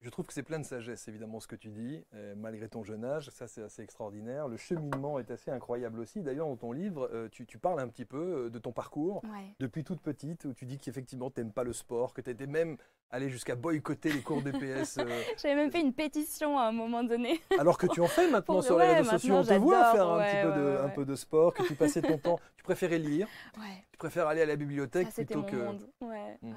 je 0.05 0.11
trouve 0.11 0.27
que 0.27 0.33
c'est 0.33 0.43
plein 0.43 0.59
de 0.59 0.65
sagesse, 0.65 1.07
évidemment, 1.07 1.39
ce 1.39 1.47
que 1.47 1.55
tu 1.55 1.69
dis, 1.69 2.05
euh, 2.13 2.35
malgré 2.37 2.69
ton 2.69 2.83
jeune 2.83 3.03
âge. 3.03 3.31
Ça, 3.31 3.47
c'est 3.47 3.63
assez 3.63 3.81
extraordinaire. 3.81 4.47
Le 4.47 4.55
cheminement 4.55 5.17
est 5.17 5.31
assez 5.31 5.49
incroyable 5.49 5.99
aussi. 5.99 6.21
D'ailleurs, 6.21 6.45
dans 6.47 6.55
ton 6.57 6.71
livre, 6.71 7.09
euh, 7.11 7.27
tu, 7.31 7.47
tu 7.47 7.57
parles 7.57 7.79
un 7.79 7.87
petit 7.87 8.05
peu 8.05 8.45
euh, 8.45 8.49
de 8.51 8.59
ton 8.59 8.71
parcours 8.71 9.23
Ouais. 9.23 9.55
depuis 9.59 9.83
toute 9.83 10.01
petite, 10.01 10.45
où 10.45 10.53
tu 10.53 10.65
dis 10.67 10.77
qu'effectivement, 10.77 11.31
tu 11.31 11.41
n'aimes 11.41 11.51
pas 11.51 11.63
le 11.63 11.73
sport, 11.73 12.13
que 12.13 12.21
tu 12.21 12.29
étais 12.29 12.45
même 12.45 12.77
allé 13.09 13.29
jusqu'à 13.29 13.55
boycotter 13.55 14.11
les 14.11 14.21
cours 14.21 14.43
d'EPS, 14.43 14.99
euh, 14.99 15.05
J'avais 15.41 15.55
même 15.55 15.71
fait 15.71 15.81
une 15.81 15.93
pétition 15.93 16.59
à 16.59 16.65
un 16.65 16.71
moment 16.71 17.03
donné. 17.03 17.41
alors 17.59 17.79
que 17.79 17.87
tu 17.87 17.99
en 18.01 18.07
fais 18.07 18.29
maintenant 18.29 18.61
sur 18.61 18.77
les 18.77 18.85
réseaux 18.93 19.09
sociaux. 19.09 19.35
On 19.37 19.43
te 19.43 19.53
voit 19.55 19.91
faire 19.91 20.07
un, 20.07 20.17
ouais, 20.19 20.25
petit 20.31 20.41
peu 20.43 20.59
de, 20.59 20.65
ouais, 20.65 20.77
un 20.77 20.85
ouais. 20.85 20.93
peu 20.93 21.05
de 21.05 21.15
sport, 21.15 21.53
que 21.53 21.63
tu 21.63 21.73
passais 21.73 22.03
ton 22.03 22.17
temps. 22.19 22.39
Tu 22.57 22.63
préférais 22.63 22.99
lire, 22.99 23.27
tu 23.91 23.97
préfères 23.97 24.27
aller 24.27 24.41
à 24.43 24.45
la 24.45 24.55
bibliothèque 24.55 25.07
Ça, 25.11 25.23
plutôt 25.25 25.41
mon 25.41 25.47
que. 25.47 25.55
monde. 25.55 25.89
Ouais, 26.01 26.37
Mm. 26.43 26.53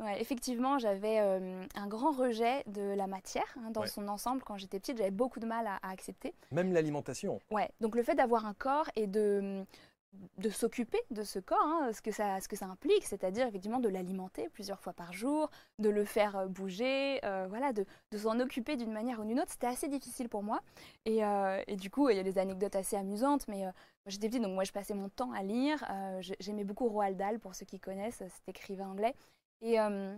Ouais. 0.00 0.20
Effectivement, 0.20 0.78
j'avais 0.78 1.20
euh, 1.20 1.64
un 1.74 1.86
grand 1.86 2.12
rejet 2.12 2.62
de 2.66 2.82
la 2.94 3.06
matière 3.06 3.44
hein, 3.58 3.70
dans 3.70 3.82
Ouais. 3.82 3.86
son 3.86 4.08
ensemble 4.08 4.42
quand 4.42 4.56
j'étais 4.56 4.78
petite. 4.80 4.98
J'avais 4.98 5.10
beaucoup 5.10 5.40
de 5.40 5.46
mal 5.46 5.66
à, 5.66 5.76
à 5.82 5.90
accepter. 5.90 6.34
Même 6.50 6.72
l'alimentation. 6.72 7.38
Ouais, 7.50 7.70
donc 7.80 7.94
le 7.96 8.02
fait 8.02 8.14
d'avoir 8.14 8.46
un 8.46 8.54
corps 8.54 8.88
et 8.96 9.06
de, 9.06 9.64
de 10.38 10.50
s'occuper 10.50 11.00
de 11.10 11.22
ce 11.22 11.38
corps, 11.38 11.58
hein, 11.64 11.90
ce, 11.92 12.02
que 12.02 12.10
ça, 12.10 12.38
ce 12.40 12.46
que 12.48 12.54
ça 12.56 12.66
implique, 12.66 13.04
c'est-à-dire 13.04 13.46
effectivement 13.46 13.80
de 13.80 13.88
l'alimenter 13.88 14.48
plusieurs 14.50 14.78
fois 14.78 14.92
par 14.92 15.12
jour, 15.14 15.48
de 15.78 15.88
le 15.88 16.04
faire 16.04 16.36
euh, 16.36 16.46
bouger, 16.48 17.18
euh, 17.24 17.46
voilà, 17.48 17.72
de, 17.72 17.86
de 18.10 18.18
s'en 18.18 18.38
occuper 18.38 18.76
d'une 18.76 18.92
manière 18.92 19.20
ou 19.20 19.24
d'une 19.24 19.40
autre, 19.40 19.50
c'était 19.52 19.68
assez 19.68 19.88
difficile 19.88 20.28
pour 20.28 20.42
moi. 20.42 20.60
Et, 21.06 21.24
euh, 21.24 21.62
et 21.66 21.76
du 21.76 21.88
coup, 21.90 22.10
il 22.10 22.16
y 22.16 22.20
a 22.20 22.24
des 22.24 22.36
anecdotes 22.38 22.76
assez 22.76 22.96
amusantes, 22.96 23.48
mais 23.48 23.64
euh, 23.66 23.70
j'étais 24.06 24.28
petite, 24.28 24.42
donc 24.42 24.52
moi 24.54 24.64
je 24.64 24.72
passais 24.72 24.94
mon 24.94 25.08
temps 25.08 25.32
à 25.32 25.42
lire. 25.42 25.82
j'ai- 26.20 26.36
J'aimais 26.40 26.64
beaucoup 26.64 26.88
Roald 26.88 27.16
Dahl, 27.16 27.38
pour 27.38 27.54
ceux 27.54 27.64
qui 27.64 27.80
connaissent, 27.80 28.18
cet 28.18 28.48
écrivain 28.48 28.88
anglais. 28.88 29.14
Et, 29.62 29.80
euh, 29.80 30.14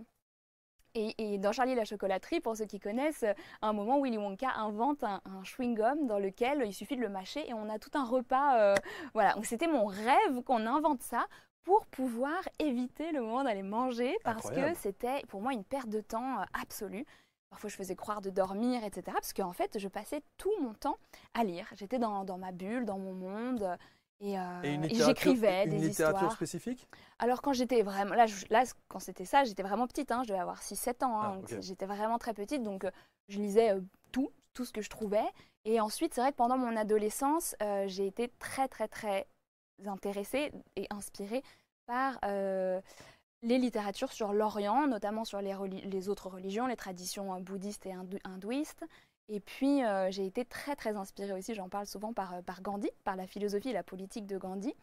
et, 0.95 1.33
et 1.33 1.37
dans 1.37 1.51
Charlie 1.51 1.73
et 1.73 1.75
la 1.75 1.85
chocolaterie, 1.85 2.39
pour 2.39 2.55
ceux 2.55 2.65
qui 2.65 2.79
connaissent, 2.79 3.23
à 3.23 3.67
un 3.67 3.73
moment, 3.73 3.99
Willy 4.01 4.17
Wonka 4.17 4.49
invente 4.57 5.03
un, 5.03 5.21
un 5.25 5.43
chewing-gum 5.43 6.07
dans 6.07 6.19
lequel 6.19 6.63
il 6.65 6.73
suffit 6.73 6.95
de 6.95 7.01
le 7.01 7.09
mâcher 7.09 7.47
et 7.49 7.53
on 7.53 7.69
a 7.69 7.79
tout 7.79 7.91
un 7.93 8.05
repas. 8.05 8.59
euh, 8.59 8.75
voilà, 9.13 9.33
donc 9.33 9.45
c'était 9.45 9.67
mon 9.67 9.85
rêve 9.85 10.41
qu'on 10.45 10.65
invente 10.65 11.01
ça 11.01 11.25
pour 11.63 11.85
pouvoir 11.87 12.41
éviter 12.59 13.11
le 13.11 13.21
moment 13.21 13.43
d'aller 13.43 13.63
manger 13.63 14.15
parce 14.23 14.45
Incroyable. 14.45 14.73
que 14.73 14.77
c'était 14.79 15.21
pour 15.27 15.41
moi 15.41 15.51
une 15.53 15.63
perte 15.63 15.89
de 15.89 16.01
temps 16.01 16.39
euh, 16.39 16.45
absolue. 16.61 17.05
Parfois, 17.49 17.69
je 17.69 17.75
faisais 17.75 17.95
croire 17.95 18.21
de 18.21 18.29
dormir, 18.29 18.83
etc. 18.83 19.03
Parce 19.13 19.31
qu'en 19.31 19.53
fait, 19.53 19.79
je 19.79 19.87
passais 19.87 20.21
tout 20.37 20.51
mon 20.61 20.73
temps 20.73 20.97
à 21.33 21.43
lire. 21.43 21.67
J'étais 21.75 21.99
dans, 21.99 22.25
dans 22.25 22.37
ma 22.37 22.51
bulle, 22.51 22.85
dans 22.85 22.97
mon 22.99 23.13
monde. 23.13 23.77
Et, 24.21 24.39
euh, 24.39 24.41
Et 24.63 24.73
une 24.73 24.83
et 24.83 24.87
littérature, 24.87 25.31
j'écrivais 25.33 25.63
une 25.65 25.69
des 25.71 25.87
littérature 25.89 26.17
histoires. 26.19 26.31
spécifique? 26.31 26.87
Alors 27.19 27.41
quand 27.41 27.53
j'étais 27.53 27.81
vraiment 27.81 28.15
là, 28.15 28.25
je- 28.25 28.45
là 28.49 28.63
quand 28.87 28.99
c'était 28.99 29.25
ça, 29.25 29.43
j'étais 29.43 29.63
vraiment 29.63 29.87
petite, 29.87 30.11
hein, 30.11 30.21
je 30.23 30.29
devais 30.29 30.39
avoir 30.39 30.61
6-7 30.63 31.03
ans, 31.03 31.21
hein, 31.21 31.41
Ah, 31.43 31.61
j'étais 31.61 31.85
vraiment 31.85 32.17
très 32.17 32.33
petite, 32.33 32.63
donc 32.63 32.85
euh, 32.85 32.91
je 33.27 33.39
lisais 33.39 33.71
euh, 33.73 33.81
tout, 34.11 34.31
tout 34.53 34.63
ce 34.65 34.71
que 34.71 34.81
je 34.81 34.89
trouvais. 34.89 35.25
Et 35.65 35.81
ensuite, 35.81 36.13
c'est 36.13 36.21
vrai 36.21 36.31
que 36.31 36.37
pendant 36.37 36.57
mon 36.57 36.75
adolescence, 36.77 37.55
j'ai 37.87 38.05
été 38.07 38.29
très 38.39 38.67
très 38.67 38.87
très 38.87 39.27
intéressée 39.85 40.51
et 40.75 40.87
inspirée 40.91 41.43
par 41.87 42.19
les 43.41 43.57
littératures 43.59 44.11
sur 44.11 44.33
l'Orient, 44.33 44.87
notamment 44.87 45.23
sur 45.25 45.41
les, 45.41 46.09
autres 46.09 46.29
religions, 46.29 46.65
les 46.67 46.75
traditions 46.75 47.39
bouddhistes 47.41 47.85
et 47.85 47.91
hindou- 47.93 48.19
hindouistes. 48.23 48.83
Et 49.27 49.39
puis, 49.39 49.83
euh, 49.83 50.11
j'ai 50.11 50.25
été 50.25 50.45
très, 50.45 50.75
très 50.75 50.95
inspirée 50.95 51.33
aussi, 51.33 51.55
j'en 51.55 51.67
parle 51.67 51.87
souvent 51.87 52.13
par, 52.13 52.33
euh, 52.35 52.41
par 52.43 52.61
Gandhi, 52.61 52.89
par 53.03 53.15
la 53.15 53.25
philosophie 53.25 53.69
et 53.69 53.73
la 53.73 53.83
politique 53.83 54.25
de 54.27 54.37
Gandhi, 54.37 54.73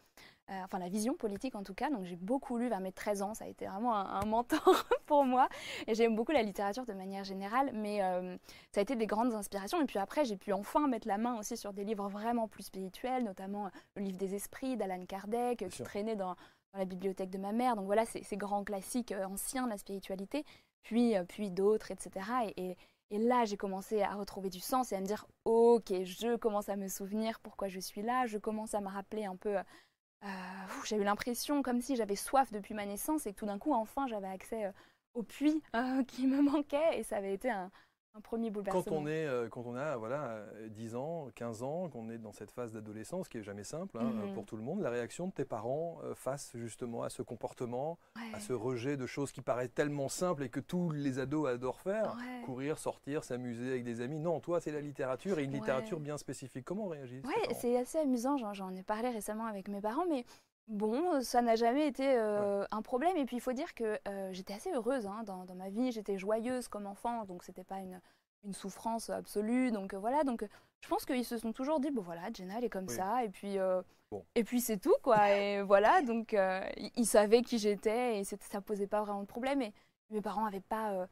Euh, 0.49 0.61
enfin 0.65 0.77
la 0.77 0.89
vision 0.89 1.13
politique 1.15 1.55
en 1.55 1.63
tout 1.63 1.73
cas. 1.73 1.89
Donc, 1.89 2.03
j'ai 2.03 2.17
beaucoup 2.17 2.57
lu 2.57 2.67
vers 2.67 2.81
mes 2.81 2.91
13 2.91 3.21
ans, 3.21 3.33
ça 3.33 3.45
a 3.45 3.47
été 3.47 3.65
vraiment 3.65 3.95
un, 3.95 4.19
un 4.21 4.25
mentor 4.25 4.59
pour 5.05 5.23
moi. 5.23 5.47
Et 5.87 5.95
j'aime 5.95 6.15
beaucoup 6.17 6.33
la 6.33 6.43
littérature 6.43 6.85
de 6.85 6.91
manière 6.91 7.23
générale, 7.23 7.71
mais 7.73 8.03
euh, 8.03 8.35
ça 8.73 8.81
a 8.81 8.83
été 8.83 8.97
des 8.97 9.07
grandes 9.07 9.33
inspirations. 9.33 9.81
Et 9.81 9.85
puis 9.85 9.99
après, 9.99 10.25
j'ai 10.25 10.35
pu 10.35 10.51
enfin 10.51 10.87
mettre 10.89 11.07
la 11.07 11.17
main 11.17 11.39
aussi 11.39 11.55
sur 11.55 11.71
des 11.71 11.85
livres 11.85 12.09
vraiment 12.09 12.49
plus 12.49 12.63
spirituels, 12.63 13.23
notamment 13.23 13.69
le 13.95 14.01
livre 14.03 14.17
des 14.17 14.35
esprits 14.35 14.75
d'Alan 14.75 15.05
Kardec, 15.05 15.61
euh, 15.61 15.69
qui 15.69 15.77
sûr. 15.77 15.85
traînait 15.85 16.17
dans, 16.17 16.35
dans 16.73 16.79
la 16.79 16.85
bibliothèque 16.85 17.29
de 17.29 17.37
ma 17.37 17.53
mère. 17.53 17.77
Donc 17.77 17.85
voilà, 17.85 18.03
ces 18.05 18.35
grands 18.37 18.65
classiques 18.65 19.13
anciens 19.25 19.63
de 19.63 19.69
la 19.69 19.77
spiritualité, 19.77 20.43
puis, 20.81 21.15
puis 21.29 21.51
d'autres, 21.51 21.91
etc. 21.91 22.25
Et, 22.57 22.71
et- 22.71 22.77
et 23.13 23.19
là, 23.19 23.45
j'ai 23.45 23.57
commencé 23.57 24.01
à 24.01 24.15
retrouver 24.15 24.49
du 24.49 24.59
sens 24.59 24.91
et 24.91 24.95
à 24.95 24.99
me 24.99 25.05
dire, 25.05 25.27
ok, 25.45 25.93
je 26.03 26.35
commence 26.35 26.67
à 26.67 26.75
me 26.75 26.87
souvenir 26.87 27.39
pourquoi 27.41 27.67
je 27.67 27.79
suis 27.79 28.01
là, 28.01 28.25
je 28.25 28.39
commence 28.39 28.73
à 28.73 28.81
me 28.81 28.87
rappeler 28.87 29.25
un 29.25 29.35
peu... 29.35 29.57
euh, 29.57 29.63
ouf, 30.23 30.87
j'ai 30.87 30.95
eu 30.95 31.03
l'impression 31.03 31.61
comme 31.61 31.79
si 31.79 31.95
j'avais 31.95 32.15
soif 32.15 32.51
depuis 32.51 32.73
ma 32.73 32.87
naissance 32.87 33.27
et 33.27 33.33
que 33.33 33.37
tout 33.37 33.45
d'un 33.45 33.59
coup, 33.59 33.71
enfin, 33.71 34.07
j'avais 34.07 34.27
accès 34.27 34.65
euh, 34.65 34.71
au 35.13 35.21
puits 35.21 35.61
euh, 35.75 36.03
qui 36.07 36.25
me 36.25 36.41
manquait. 36.41 36.99
Et 36.99 37.03
ça 37.03 37.17
avait 37.17 37.35
été 37.35 37.51
un, 37.51 37.69
un 38.15 38.21
premier 38.21 38.51
bouleversement. 38.51 38.83
Quand 38.83 38.91
on, 38.91 39.07
est, 39.07 39.25
euh, 39.25 39.49
quand 39.49 39.63
on 39.65 39.75
a 39.75 39.97
voilà, 39.97 40.23
euh, 40.25 40.67
10 40.69 40.95
ans, 40.95 41.29
15 41.33 41.63
ans, 41.63 41.89
qu'on 41.89 42.09
est 42.09 42.19
dans 42.19 42.31
cette 42.31 42.51
phase 42.51 42.71
d'adolescence 42.71 43.27
qui 43.27 43.39
est 43.39 43.43
jamais 43.43 43.63
simple 43.63 43.97
hein, 43.97 44.11
Mhm. 44.27 44.33
pour 44.33 44.45
tout 44.45 44.55
le 44.55 44.61
monde, 44.61 44.81
la 44.81 44.91
réaction 44.91 45.27
de 45.27 45.31
tes 45.33 45.45
parents 45.45 45.97
euh, 46.03 46.13
face 46.13 46.51
justement 46.55 47.01
à 47.03 47.09
ce 47.09 47.23
comportement, 47.23 47.97
Ouais, 48.15 48.21
à 48.33 48.39
ce 48.39 48.53
rejet 48.53 48.97
de 48.97 49.07
choses 49.07 49.31
qui 49.31 49.41
paraissent 49.41 49.73
tellement 49.73 50.09
simples 50.09 50.43
et 50.43 50.49
que 50.49 50.59
tous 50.59 50.91
les 50.91 51.17
ados 51.17 51.47
adorent 51.49 51.81
faire, 51.81 52.15
ouais. 52.17 52.41
courir, 52.45 52.77
sortir, 52.77 53.23
s'amuser 53.23 53.69
avec 53.71 53.83
des 53.83 54.01
amis. 54.01 54.19
Non, 54.19 54.39
toi, 54.39 54.61
c'est 54.61 54.71
la 54.71 54.81
littérature 54.81 55.39
et 55.39 55.43
une 55.43 55.51
Ouais. 55.51 55.57
littérature 55.57 55.99
bien 55.99 56.17
spécifique. 56.17 56.65
Comment 56.65 56.87
réagissent 56.87 57.23
parents? 57.23 57.33
c'est 57.59 57.77
assez 57.77 57.97
amusant, 57.97 58.37
j'en 58.53 58.69
ai 58.75 58.83
parlé 58.83 59.09
récemment 59.09 59.45
avec 59.47 59.67
mes 59.69 59.81
parents, 59.81 60.05
mais 60.07 60.23
bon, 60.67 61.21
ça 61.21 61.41
n'a 61.41 61.55
jamais 61.55 61.87
été 61.87 62.15
euh, 62.17 62.65
un 62.71 62.81
problème. 62.81 63.17
Et 63.17 63.25
puis 63.25 63.37
il 63.37 63.41
faut 63.41 63.53
dire 63.53 63.73
que 63.73 63.99
euh, 64.07 64.29
j'étais 64.31 64.53
assez 64.53 64.71
heureuse 64.71 65.05
hein, 65.05 65.23
dans, 65.25 65.45
dans 65.45 65.55
ma 65.55 65.69
vie, 65.69 65.91
j'étais 65.91 66.17
joyeuse 66.17 66.67
comme 66.67 66.85
enfant, 66.85 67.25
donc 67.25 67.43
c'était 67.43 67.63
pas 67.63 67.79
une, 67.79 67.99
une 68.43 68.53
souffrance 68.53 69.09
absolue. 69.09 69.71
Donc 69.71 69.93
voilà, 69.93 70.23
donc 70.23 70.45
je 70.81 70.87
pense 70.87 71.05
qu'ils 71.05 71.25
se 71.25 71.37
sont 71.37 71.53
toujours 71.53 71.79
dit, 71.79 71.91
bon 71.91 72.01
voilà, 72.01 72.31
Jenna, 72.33 72.55
elle 72.57 72.65
est 72.65 72.69
comme 72.69 72.89
ça, 72.89 73.23
et 73.23 73.29
puis, 73.29 73.57
et 74.35 74.43
puis 74.43 74.61
c'est 74.61 74.77
tout, 74.77 74.95
quoi. 75.01 75.31
et 75.31 75.61
voilà, 75.63 76.01
donc 76.01 76.35
ils, 76.95 77.05
savaient 77.05 77.41
qui 77.41 77.57
j'étais, 77.57 78.19
et 78.19 78.23
ça 78.23 78.61
posait 78.61 78.87
pas 78.87 79.01
vraiment 79.01 79.21
de 79.21 79.27
problème. 79.27 79.61
Et 79.61 79.73
mes 80.09 80.21
parents 80.21 80.43
n'avaient 80.43 80.59
pas... 80.59 81.07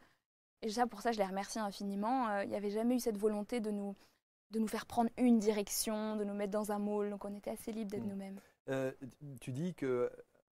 et 0.62 0.70
ça, 0.70 0.88
pour 0.88 1.02
ça, 1.02 1.12
je 1.12 1.18
les 1.18 1.26
remercie 1.26 1.60
infiniment. 1.60 2.42
Il 2.42 2.50
n'y 2.50 2.56
avait 2.56 2.70
jamais 2.70 2.96
eu 2.96 3.00
cette 3.00 3.18
volonté 3.18 3.60
de 3.60 3.72
nous 3.72 3.96
de 4.52 4.60
nous 4.60 4.68
faire 4.68 4.86
prendre 4.86 5.10
une 5.18 5.40
direction, 5.40 6.16
de 6.16 6.24
nous 6.24 6.34
mettre 6.34 6.52
dans 6.52 6.72
un 6.72 6.80
moule. 6.80 7.10
Donc 7.10 7.26
on 7.26 7.34
était 7.36 7.52
assez 7.52 7.72
libre 7.72 7.92
d'être 7.92 8.04
mmh. 8.04 8.10
nous-mêmes. 8.10 8.40
Tu 9.40 9.52
dis 9.52 9.74
que 9.74 10.12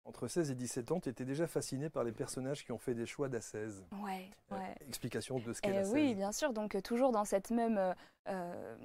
entre 0.08 0.26
16 0.26 0.50
et 0.50 0.54
17 0.54 0.90
ans, 0.92 1.00
tu 1.00 1.10
étais 1.10 1.26
déjà 1.26 1.46
fasciné 1.46 1.90
par 1.90 2.02
les 2.02 2.12
personnages 2.12 2.64
qui 2.64 2.72
ont 2.72 2.78
fait 2.78 2.94
des 2.94 3.04
choix 3.04 3.28
d'assaise. 3.28 3.84
Ouais, 4.02 4.30
euh, 4.52 4.56
ouais. 4.56 4.74
explication 4.88 5.38
de 5.38 5.52
ce 5.52 5.60
qu'est 5.60 5.82
eh 5.84 5.92
Oui, 5.92 6.14
bien 6.14 6.32
sûr. 6.32 6.54
Donc 6.54 6.74
euh, 6.74 6.80
toujours 6.80 7.12
dans 7.12 7.26
cette 7.26 7.50
même 7.50 7.94
euh, 8.26 8.76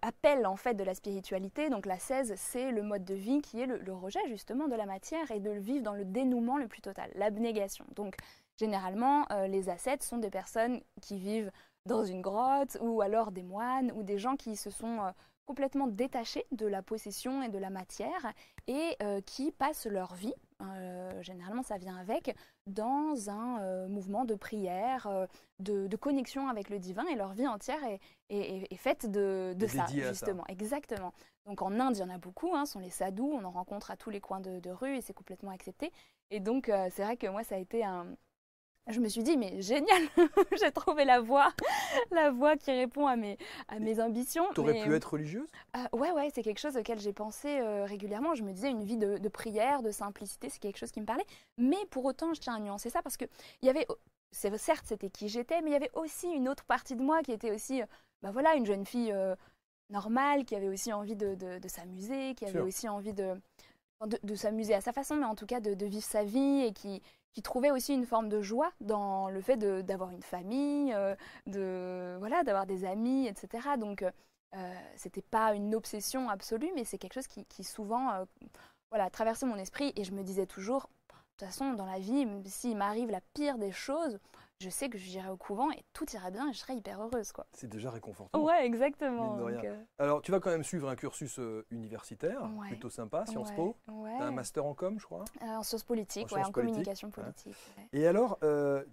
appel 0.00 0.46
en 0.46 0.56
fait 0.56 0.74
de 0.74 0.84
la 0.84 0.94
spiritualité. 0.94 1.70
Donc 1.70 1.86
la 1.86 1.98
16, 1.98 2.34
c'est 2.36 2.70
le 2.70 2.82
mode 2.82 3.04
de 3.04 3.14
vie 3.14 3.42
qui 3.42 3.60
est 3.60 3.66
le, 3.66 3.92
rejet 3.92 4.20
justement 4.28 4.68
de 4.68 4.76
la 4.76 4.86
matière 4.86 5.28
et 5.32 5.40
de 5.40 5.50
le 5.50 5.60
vivre 5.60 5.82
dans 5.82 5.94
le 5.94 6.04
dénouement 6.04 6.56
le 6.56 6.68
plus 6.68 6.82
total, 6.82 7.10
l'abnégation. 7.16 7.84
Donc 7.96 8.14
généralement, 8.56 9.26
les 9.48 9.68
ascètes 9.68 10.04
sont 10.04 10.18
des 10.18 10.30
personnes 10.30 10.80
qui 11.02 11.18
vivent 11.18 11.50
dans 11.84 12.04
une 12.04 12.20
grotte 12.20 12.76
ou 12.80 13.00
alors 13.00 13.32
des 13.32 13.42
moines 13.42 13.92
ou 13.92 14.04
des 14.04 14.18
gens 14.18 14.36
qui 14.36 14.56
se 14.56 14.70
sont 14.70 15.12
complètement 15.48 15.86
détachés 15.86 16.44
de 16.52 16.66
la 16.66 16.82
possession 16.82 17.42
et 17.42 17.48
de 17.48 17.56
la 17.56 17.70
matière 17.70 18.34
et 18.66 18.96
euh, 19.02 19.22
qui 19.22 19.50
passent 19.50 19.86
leur 19.86 20.14
vie, 20.14 20.34
euh, 20.60 21.22
généralement 21.22 21.62
ça 21.62 21.78
vient 21.78 21.96
avec, 21.96 22.36
dans 22.66 23.30
un 23.30 23.62
euh, 23.62 23.88
mouvement 23.88 24.26
de 24.26 24.34
prière, 24.34 25.08
de, 25.58 25.96
connexion 25.96 26.48
avec 26.48 26.68
le 26.68 26.78
divin 26.78 27.06
et 27.06 27.14
leur 27.14 27.32
vie 27.32 27.46
entière 27.46 27.82
est, 27.82 27.98
est, 28.28 28.76
faite 28.76 29.10
de, 29.10 29.54
de 29.56 29.66
ça, 29.66 29.86
justement. 29.86 30.44
Exactement. 30.48 31.14
Donc 31.46 31.62
en 31.62 31.80
Inde, 31.80 31.96
il 31.96 32.00
y 32.00 32.02
en 32.02 32.10
a 32.10 32.18
beaucoup, 32.18 32.54
hein, 32.54 32.66
sont 32.66 32.80
les 32.80 32.90
sadhus, 32.90 33.22
on 33.22 33.42
en 33.42 33.50
rencontre 33.50 33.90
à 33.90 33.96
tous 33.96 34.10
les 34.10 34.20
coins 34.20 34.40
de, 34.40 34.60
de 34.60 34.70
rue 34.70 34.96
et 34.96 35.00
c'est 35.00 35.14
complètement 35.14 35.50
accepté. 35.50 35.92
Et 36.30 36.40
donc 36.40 36.70
c'est 36.90 37.02
vrai 37.04 37.16
que 37.16 37.26
moi 37.26 37.42
ça 37.42 37.54
a 37.54 37.58
été 37.58 37.82
un, 37.82 38.06
je 38.90 39.00
me 39.00 39.08
suis 39.08 39.22
dit, 39.22 39.36
mais 39.36 39.60
génial, 39.60 40.02
j'ai 40.60 40.72
trouvé 40.72 41.04
la 41.04 41.20
voie, 41.20 41.52
la 42.10 42.30
voie 42.30 42.56
qui 42.56 42.70
répond 42.70 43.06
à 43.06 43.16
mes, 43.16 43.38
à 43.68 43.78
mes 43.78 44.00
ambitions. 44.00 44.46
Tu 44.54 44.60
aurais 44.60 44.82
pu 44.82 44.94
être 44.94 45.12
religieuse? 45.12 45.48
euh, 45.76 45.96
Ouais, 45.96 46.10
ouais, 46.12 46.30
c'est 46.34 46.42
quelque 46.42 46.60
chose 46.60 46.76
auquel 46.76 46.98
j'ai 46.98 47.12
pensé 47.12 47.60
euh, 47.60 47.84
régulièrement. 47.84 48.34
Je 48.34 48.42
me 48.42 48.52
disais, 48.52 48.70
une 48.70 48.82
vie 48.82 48.96
de, 48.96 49.28
prière, 49.28 49.82
de 49.82 49.90
simplicité, 49.90 50.48
c'est 50.48 50.60
quelque 50.60 50.78
chose 50.78 50.90
qui 50.90 51.00
me 51.00 51.06
parlait. 51.06 51.26
Mais 51.58 51.78
pour 51.90 52.04
autant, 52.04 52.32
je 52.34 52.40
tiens 52.40 52.54
à 52.54 52.60
nuancer 52.60 52.90
ça 52.90 53.02
parce 53.02 53.16
que 53.16 53.26
il 53.62 53.66
y 53.66 53.70
avait, 53.70 53.86
certes, 54.32 54.84
c'était 54.86 55.10
qui 55.10 55.28
j'étais, 55.28 55.60
mais 55.62 55.70
il 55.70 55.74
y 55.74 55.76
avait 55.76 55.90
aussi 55.94 56.28
une 56.28 56.48
autre 56.48 56.64
partie 56.64 56.96
de 56.96 57.02
moi 57.02 57.22
qui 57.22 57.32
était 57.32 57.52
aussi, 57.52 57.82
euh, 57.82 57.86
bah 58.22 58.30
voilà, 58.30 58.54
une 58.54 58.66
jeune 58.66 58.86
fille 58.86 59.14
normale, 59.90 60.44
qui 60.44 60.54
avait 60.54 60.68
aussi 60.68 60.92
envie 60.92 61.16
de, 61.16 61.34
de, 61.34 61.68
s'amuser, 61.68 62.34
qui 62.34 62.44
avait 62.44 62.60
aussi 62.60 62.88
envie 62.88 63.14
de, 63.14 63.34
de, 64.06 64.34
s'amuser 64.34 64.74
à 64.74 64.80
sa 64.80 64.92
façon, 64.92 65.16
mais 65.16 65.24
en 65.24 65.34
tout 65.34 65.46
cas 65.46 65.60
de, 65.60 65.86
vivre 65.86 66.04
sa 66.04 66.24
vie 66.24 66.62
et 66.64 66.72
qui, 66.72 67.02
trouvait 67.42 67.70
aussi 67.70 67.94
une 67.94 68.04
forme 68.04 68.28
de 68.28 68.40
joie 68.40 68.72
dans 68.80 69.28
le 69.28 69.40
fait 69.40 69.56
d'avoir 69.56 70.10
une 70.10 70.24
famille, 70.24 70.92
euh, 70.92 71.14
de 71.46 72.16
voilà, 72.18 72.42
d'avoir 72.42 72.66
des 72.66 72.84
amis, 72.84 73.28
etc. 73.28 73.76
Donc 73.78 74.02
euh, 74.02 74.74
c'était 74.96 75.22
pas 75.22 75.54
une 75.54 75.72
obsession 75.76 76.28
absolue, 76.28 76.70
mais 76.74 76.84
c'est 76.84 76.98
quelque 76.98 77.14
chose 77.14 77.28
qui, 77.28 77.44
qui 77.44 77.62
souvent 77.62 78.10
euh, 78.10 78.24
voilà 78.90 79.08
traversait 79.08 79.46
mon 79.46 79.56
esprit 79.56 79.92
et 79.94 80.02
je 80.02 80.10
me 80.10 80.24
disais 80.24 80.46
toujours, 80.46 80.90
de 81.10 81.14
toute 81.36 81.48
façon 81.48 81.74
dans 81.74 81.86
la 81.86 82.00
vie, 82.00 82.26
s'il 82.46 82.76
m'arrive 82.76 83.08
la 83.08 83.20
pire 83.34 83.56
des 83.56 83.70
choses, 83.70 84.18
je 84.60 84.70
sais 84.70 84.88
que 84.88 84.98
j'irai 84.98 85.28
au 85.28 85.36
couvent 85.36 85.70
et 85.70 85.84
tout 85.92 86.04
ira 86.12 86.30
bien 86.30 86.48
et 86.48 86.52
je 86.52 86.58
serai 86.58 86.74
hyper 86.74 87.00
heureuse. 87.00 87.30
quoi. 87.30 87.46
C'est 87.52 87.68
déjà 87.68 87.90
réconfortant. 87.90 88.42
Ouais, 88.42 88.66
exactement. 88.66 89.38
Euh, 89.38 89.76
Alors, 89.98 90.20
tu 90.20 90.32
vas 90.32 90.40
quand 90.40 90.50
même 90.50 90.64
suivre 90.64 90.88
un 90.88 90.96
cursus 90.96 91.38
euh, 91.38 91.64
universitaire, 91.70 92.48
plutôt 92.66 92.90
sympa, 92.90 93.24
Sciences 93.26 93.52
Po. 93.52 93.76
un 93.86 94.30
master 94.32 94.64
en 94.66 94.74
com, 94.74 94.98
je 94.98 95.04
crois. 95.04 95.24
Euh, 95.42 95.46
en 95.46 95.62
sciences 95.62 95.84
politiques, 95.84 96.32
en, 96.32 96.42
en 96.42 96.50
communication 96.50 97.10
politique. 97.10 97.56
Et 97.92 98.06
alors, 98.06 98.38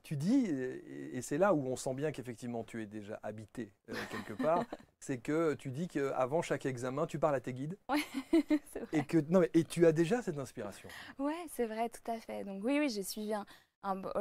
tu 0.03 0.17
dis, 0.17 0.45
et, 0.45 1.21
c'est 1.21 1.37
là 1.37 1.53
où 1.53 1.65
on 1.65 1.75
sent 1.75 1.93
bien 1.95 2.11
qu'effectivement 2.11 2.63
tu 2.63 2.83
es 2.83 2.85
déjà 2.85 3.19
habité 3.23 3.71
quelque 4.11 4.33
part, 4.33 4.63
c'est 4.99 5.17
que 5.17 5.55
tu 5.55 5.71
dis 5.71 5.87
qu'avant 5.87 6.41
chaque 6.41 6.65
examen, 6.65 7.07
tu 7.07 7.17
parles 7.17 7.35
à 7.35 7.39
tes 7.39 7.53
guides. 7.53 7.77
Ouais, 7.89 8.03
c'est 8.71 8.79
vrai. 8.79 8.87
Et, 8.91 9.03
que, 9.03 9.17
non, 9.29 9.39
mais, 9.39 9.49
et 9.53 9.63
tu 9.63 9.85
as 9.87 9.91
déjà 9.91 10.21
cette 10.21 10.37
inspiration. 10.37 10.89
Ouais, 11.17 11.45
c'est 11.49 11.65
vrai, 11.65 11.89
tout 11.89 12.11
à 12.11 12.19
fait. 12.19 12.43
Donc 12.43 12.63
oui, 12.63 12.77
oui, 12.79 12.89
j'ai 12.89 13.03
suivi 13.03 13.33
un 13.33 13.45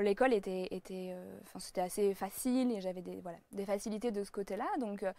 l'école 0.00 0.32
était, 0.32 0.68
était 0.70 1.12
euh, 1.12 1.38
c'était 1.58 1.80
assez 1.80 2.14
facile 2.14 2.72
et 2.72 2.80
j'avais 2.80 3.02
des, 3.02 3.20
voilà, 3.20 3.38
des 3.52 3.64
facilités 3.64 4.10
de 4.10 4.24
ce 4.24 4.30
côté-là. 4.30 4.66
Donc, 4.80 5.02
euh, 5.02 5.12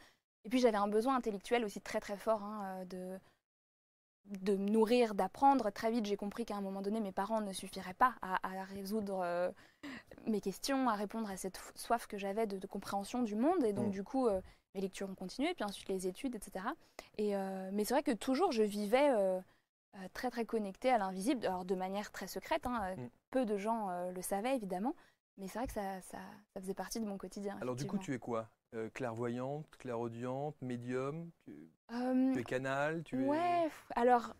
et 0.43 0.49
puis 0.49 0.59
j'avais 0.59 0.77
un 0.77 0.87
besoin 0.87 1.15
intellectuel 1.15 1.65
aussi 1.65 1.81
très 1.81 1.99
très 1.99 2.17
fort 2.17 2.43
hein, 2.43 2.81
euh, 2.81 2.85
de, 2.85 3.19
de 4.41 4.55
me 4.55 4.69
nourrir, 4.69 5.15
d'apprendre. 5.15 5.69
Très 5.71 5.91
vite, 5.91 6.05
j'ai 6.05 6.17
compris 6.17 6.45
qu'à 6.45 6.55
un 6.55 6.61
moment 6.61 6.81
donné, 6.81 6.99
mes 6.99 7.11
parents 7.11 7.41
ne 7.41 7.53
suffiraient 7.53 7.93
pas 7.93 8.15
à, 8.21 8.63
résoudre 8.65 9.53
mes 10.25 10.41
questions, 10.41 10.89
à 10.89 10.95
répondre 10.95 11.29
à 11.29 11.37
cette 11.37 11.59
soif 11.75 12.07
que 12.07 12.17
j'avais 12.17 12.47
de, 12.47 12.67
compréhension 12.67 13.21
du 13.21 13.35
monde. 13.35 13.63
Et 13.63 13.73
donc, 13.73 13.87
mmh. 13.87 13.91
du 13.91 14.03
coup, 14.03 14.27
mes 14.73 14.81
lectures 14.81 15.07
ont 15.07 15.15
continué, 15.15 15.53
puis 15.53 15.63
ensuite 15.63 15.89
les 15.89 16.07
études, 16.07 16.35
etc. 16.35 16.65
Et, 17.19 17.35
mais 17.71 17.85
c'est 17.85 17.93
vrai 17.93 18.01
que 18.01 18.13
toujours, 18.13 18.51
je 18.51 18.63
vivais 18.63 19.11
très 20.13 20.29
très 20.29 20.45
connecté 20.45 20.89
à 20.89 20.97
l'invisible, 20.97 21.45
alors 21.45 21.65
de 21.65 21.75
manière 21.75 22.11
très 22.11 22.27
secrète. 22.27 22.65
Hein, 22.65 22.81
euh, 22.83 22.95
mm. 22.95 23.09
Peu 23.31 23.45
de 23.45 23.57
gens 23.57 23.89
euh, 23.89 24.11
le 24.11 24.21
savaient 24.21 24.55
évidemment, 24.55 24.95
mais 25.37 25.47
c'est 25.47 25.59
vrai 25.59 25.67
que 25.67 25.73
ça, 25.73 26.01
ça, 26.01 26.19
faisait 26.59 26.73
partie 26.73 26.99
de 26.99 27.05
mon 27.05 27.17
quotidien. 27.17 27.57
Alors 27.61 27.75
du 27.75 27.85
coup, 27.85 27.97
tu 27.97 28.13
es 28.13 28.19
quoi? 28.19 28.49
Clairvoyante, 28.93 29.65
clairaudiente, 29.77 30.61
médium? 30.61 31.29
Tu... 31.45 31.71
es 32.37 32.43
canal 32.43 33.03
tu 33.03 33.23
Ouais, 33.23 33.69
alors 33.95 34.33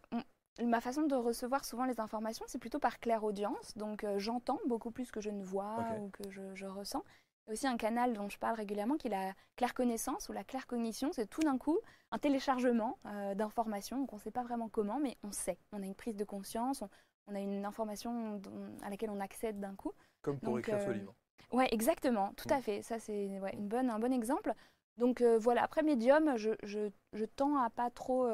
ma 0.62 0.82
façon 0.82 1.04
de 1.04 1.16
recevoir 1.16 1.64
souvent 1.64 1.86
les 1.86 2.02
informations, 2.02 2.44
c'est 2.50 2.60
plutôt 2.60 2.80
par 2.80 3.00
clairaudience. 3.00 3.78
Donc 3.78 4.06
j'entends 4.18 4.60
beaucoup 4.68 4.92
plus 4.92 5.10
que 5.10 5.22
je 5.22 5.30
ne 5.30 5.42
vois 5.42 5.86
ou 6.02 6.10
que 6.10 6.30
je, 6.30 6.54
je 6.54 6.66
ressens. 6.66 7.06
Il 7.46 7.50
y 7.50 7.52
a 7.52 7.54
aussi 7.54 7.68
un 7.68 7.78
canal 7.78 8.14
dont 8.14 8.28
je 8.28 8.40
parle 8.40 8.56
régulièrement 8.56 8.96
qui 8.98 9.08
est 9.08 9.12
la 9.12 9.34
claire 9.56 9.76
connaissance 9.76 10.30
ou 10.30 10.34
la 10.34 10.44
claire 10.44 10.66
cognition. 10.66 11.12
C'est 11.12 11.28
tout 11.28 11.42
d'un 11.42 11.60
coup 11.60 11.78
un 12.12 12.18
téléchargement 12.18 12.98
euh, 13.06 13.36
d'informations. 13.36 14.00
Donc 14.00 14.14
on 14.14 14.16
ne 14.16 14.22
sait 14.22 14.32
pas 14.32 14.44
vraiment 14.44 14.68
comment, 14.68 15.00
mais 15.00 15.16
on 15.24 15.32
sait. 15.32 15.60
On 15.72 15.84
a 15.84 15.86
une 15.86 15.94
prise 15.94 16.16
de 16.16 16.24
conscience, 16.24 16.84
on, 17.28 17.36
a 17.36 17.40
une 17.40 17.64
information 17.64 18.42
à 18.82 18.90
laquelle 18.90 19.12
on 19.12 19.20
accède 19.20 19.60
d'un 19.60 19.76
coup. 19.76 19.92
Comme 20.24 20.40
pour 20.40 20.58
écrire 20.58 20.82
ce 20.82 20.90
euh, 20.90 20.94
livre. 20.94 21.14
Oui, 21.52 21.66
exactement, 21.70 22.34
tout 22.36 22.48
à 22.50 22.58
mm. 22.58 22.62
fait. 22.62 22.82
Ça, 22.82 22.98
c'est 22.98 23.26
une 23.26 23.68
bonne, 23.68 23.92
un 23.92 24.00
bon 24.00 24.12
exemple. 24.12 24.52
Donc 24.98 25.22
euh, 25.22 25.38
voilà, 25.38 25.62
après 25.62 25.84
médium, 25.84 26.38
je, 26.38 26.52
je, 26.64 26.90
je, 27.14 27.26
tends 27.26 27.58
à 27.58 27.70
pas 27.70 27.92
trop 27.92 28.28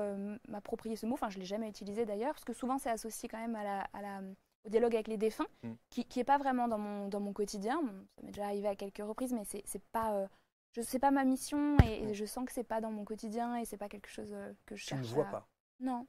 m'approprier 0.48 0.96
ce 0.96 1.06
mot. 1.06 1.16
Enfin, 1.16 1.30
je 1.30 1.36
ne 1.36 1.42
l'ai 1.42 1.48
jamais 1.48 1.68
utilisé 1.68 2.06
d'ailleurs, 2.06 2.34
parce 2.34 2.46
que 2.46 2.54
souvent 2.54 2.78
c'est 2.78 2.90
associé 2.90 3.28
quand 3.28 3.40
même 3.40 3.56
à 3.56 3.64
la, 3.64 3.82
à 3.94 4.02
la 4.02 4.22
au 4.66 4.70
dialogue 4.70 4.94
avec 4.94 5.08
les 5.08 5.18
défunts, 5.18 5.48
mm. 5.64 5.74
qui 5.90 6.06
n'est 6.16 6.24
pas 6.24 6.38
vraiment 6.38 6.68
dans 6.68 6.78
mon, 6.78 7.08
dans 7.08 7.20
mon 7.20 7.34
quotidien. 7.34 7.82
ça 8.16 8.24
m'est 8.24 8.32
déjà 8.32 8.46
arrivé 8.46 8.68
à 8.68 8.76
quelques 8.76 9.06
reprises, 9.06 9.34
mais 9.34 9.44
c'est 9.46 9.84
pas, 9.92 10.14
euh, 10.14 10.28
je 10.74 10.82
sais 10.82 11.00
pas 11.00 11.12
ma 11.12 11.24
mission 11.24 11.78
et, 11.80 12.08
mm. 12.08 12.14
je 12.14 12.26
sens 12.26 12.46
que 12.46 12.52
c'est 12.52 12.64
pas 12.64 12.82
dans 12.82 12.92
mon 12.92 13.04
quotidien 13.04 13.56
et 13.58 13.66
c'est 13.66 13.78
pas 13.78 13.90
quelque 13.90 14.10
chose 14.10 14.32
euh, 14.34 14.54
que 14.66 14.76
je 14.76 14.84
cherche. 14.84 15.02
Tu 15.02 15.10
ne 15.10 15.16
vois 15.16 15.26
pas 15.26 15.48
Non. 15.80 16.08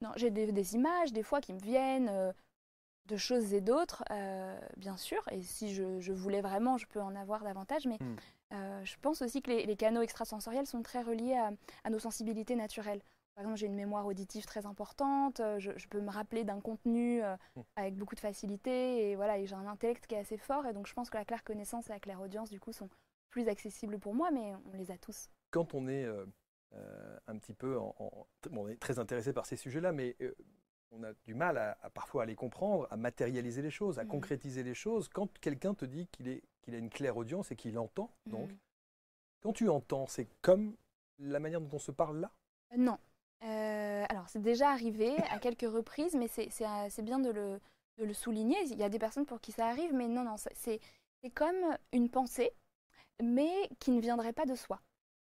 Non, 0.00 0.10
j'ai 0.16 0.30
des, 0.30 0.52
des, 0.52 0.74
images 0.74 1.12
des 1.12 1.22
fois 1.22 1.40
qui 1.40 1.54
me 1.54 1.60
viennent 1.60 2.08
euh, 2.10 2.32
de 3.06 3.16
choses 3.16 3.54
et 3.54 3.60
d'autres, 3.60 4.02
bien 4.76 4.96
sûr. 4.96 5.22
Et 5.30 5.42
si 5.42 5.72
je, 5.72 6.00
je, 6.00 6.12
voulais 6.12 6.40
vraiment, 6.40 6.76
je 6.76 6.86
peux 6.86 7.00
en 7.00 7.14
avoir 7.14 7.44
davantage. 7.44 7.86
Mais 7.86 7.98
mm. 8.00 8.84
je 8.84 8.94
pense 9.00 9.22
aussi 9.22 9.42
que 9.42 9.50
les, 9.50 9.64
les, 9.64 9.76
canaux 9.76 10.02
extrasensoriels 10.02 10.66
sont 10.66 10.82
très 10.82 11.02
reliés 11.02 11.36
à, 11.36 11.52
à 11.84 11.90
nos 11.90 11.98
sensibilités 11.98 12.56
naturelles. 12.56 13.00
Par 13.34 13.42
exemple, 13.42 13.58
j'ai 13.58 13.66
une 13.66 13.74
mémoire 13.74 14.06
auditive 14.06 14.46
très 14.46 14.64
importante, 14.64 15.40
euh, 15.40 15.58
je, 15.58 15.88
peux 15.88 16.00
me 16.00 16.10
rappeler 16.10 16.44
d'un 16.44 16.60
contenu 16.60 17.22
euh, 17.22 17.36
avec 17.76 17.96
beaucoup 17.96 18.14
de 18.14 18.20
facilité, 18.20 19.10
et 19.10 19.16
voilà, 19.16 19.44
j'ai 19.44 19.54
un 19.54 19.66
intellect 19.66 20.06
qui 20.06 20.14
est 20.14 20.18
assez 20.18 20.38
fort, 20.38 20.66
et 20.66 20.72
donc 20.72 20.86
je 20.86 20.92
pense 20.92 21.10
que 21.10 21.16
la 21.16 21.24
claire 21.24 21.42
connaissance 21.42 21.90
et 21.90 21.92
la 21.92 22.00
claire 22.00 22.20
audience, 22.20 22.50
du 22.50 22.60
coup, 22.60 22.72
sont 22.72 22.88
plus 23.30 23.48
accessibles 23.48 23.98
pour 23.98 24.14
moi, 24.14 24.30
mais 24.30 24.54
on 24.72 24.76
les 24.76 24.92
a 24.92 24.98
tous. 24.98 25.28
Quand 25.50 25.74
on 25.74 25.88
est 25.88 26.04
euh, 26.04 27.18
un 27.26 27.36
petit 27.38 27.54
peu, 27.54 27.76
en, 27.76 27.94
on 28.52 28.68
est 28.68 28.80
très 28.80 29.00
intéressé 29.00 29.32
par 29.32 29.46
ces 29.46 29.56
sujets-là, 29.56 29.90
mais 29.90 30.16
on 30.92 31.02
a 31.02 31.12
du 31.26 31.34
mal 31.34 31.58
à, 31.58 31.90
parfois 31.90 32.22
à 32.22 32.26
les 32.26 32.36
comprendre, 32.36 32.86
à 32.90 32.96
matérialiser 32.96 33.62
les 33.62 33.70
choses, 33.70 33.98
à 33.98 34.04
mm. 34.04 34.08
concrétiser 34.08 34.62
les 34.62 34.74
choses. 34.74 35.08
Quand 35.08 35.28
quelqu'un 35.40 35.74
te 35.74 35.84
dit 35.84 36.06
qu'il 36.08 36.40
qu'il 36.62 36.74
a 36.74 36.78
une 36.78 36.88
claire 36.88 37.16
audience 37.16 37.50
et 37.50 37.56
qu'il 37.56 37.78
entend, 37.78 38.10
donc, 38.26 38.50
mm. 38.50 38.56
quand 39.42 39.52
tu 39.52 39.68
entends, 39.68 40.06
c'est 40.06 40.28
comme 40.40 40.76
la 41.18 41.40
manière 41.40 41.60
dont 41.60 41.76
on 41.76 41.80
se 41.80 41.90
parle 41.90 42.20
là? 42.20 42.30
Non, 42.76 42.98
euh, 43.42 44.04
alors, 44.08 44.28
c'est 44.28 44.40
déjà 44.40 44.70
arrivé 44.70 45.16
à 45.30 45.38
quelques 45.38 45.70
reprises, 45.70 46.14
mais 46.14 46.28
c'est 46.28 47.02
bien 47.02 47.18
de 47.18 47.30
le, 47.30 47.60
de 47.98 48.04
le, 48.04 48.14
souligner. 48.14 48.56
Il 48.64 48.78
y 48.78 48.82
a 48.82 48.88
des 48.88 48.98
personnes 48.98 49.26
pour 49.26 49.40
qui 49.40 49.52
ça 49.52 49.66
arrive, 49.66 49.92
mais 49.92 50.08
non, 50.08 50.24
non, 50.24 50.36
c'est 50.36 50.80
comme 51.34 51.76
une 51.92 52.08
pensée, 52.08 52.52
mais 53.22 53.52
qui 53.80 53.90
ne 53.90 54.00
viendrait 54.00 54.32
pas 54.32 54.46
de 54.46 54.54
soi. 54.54 54.80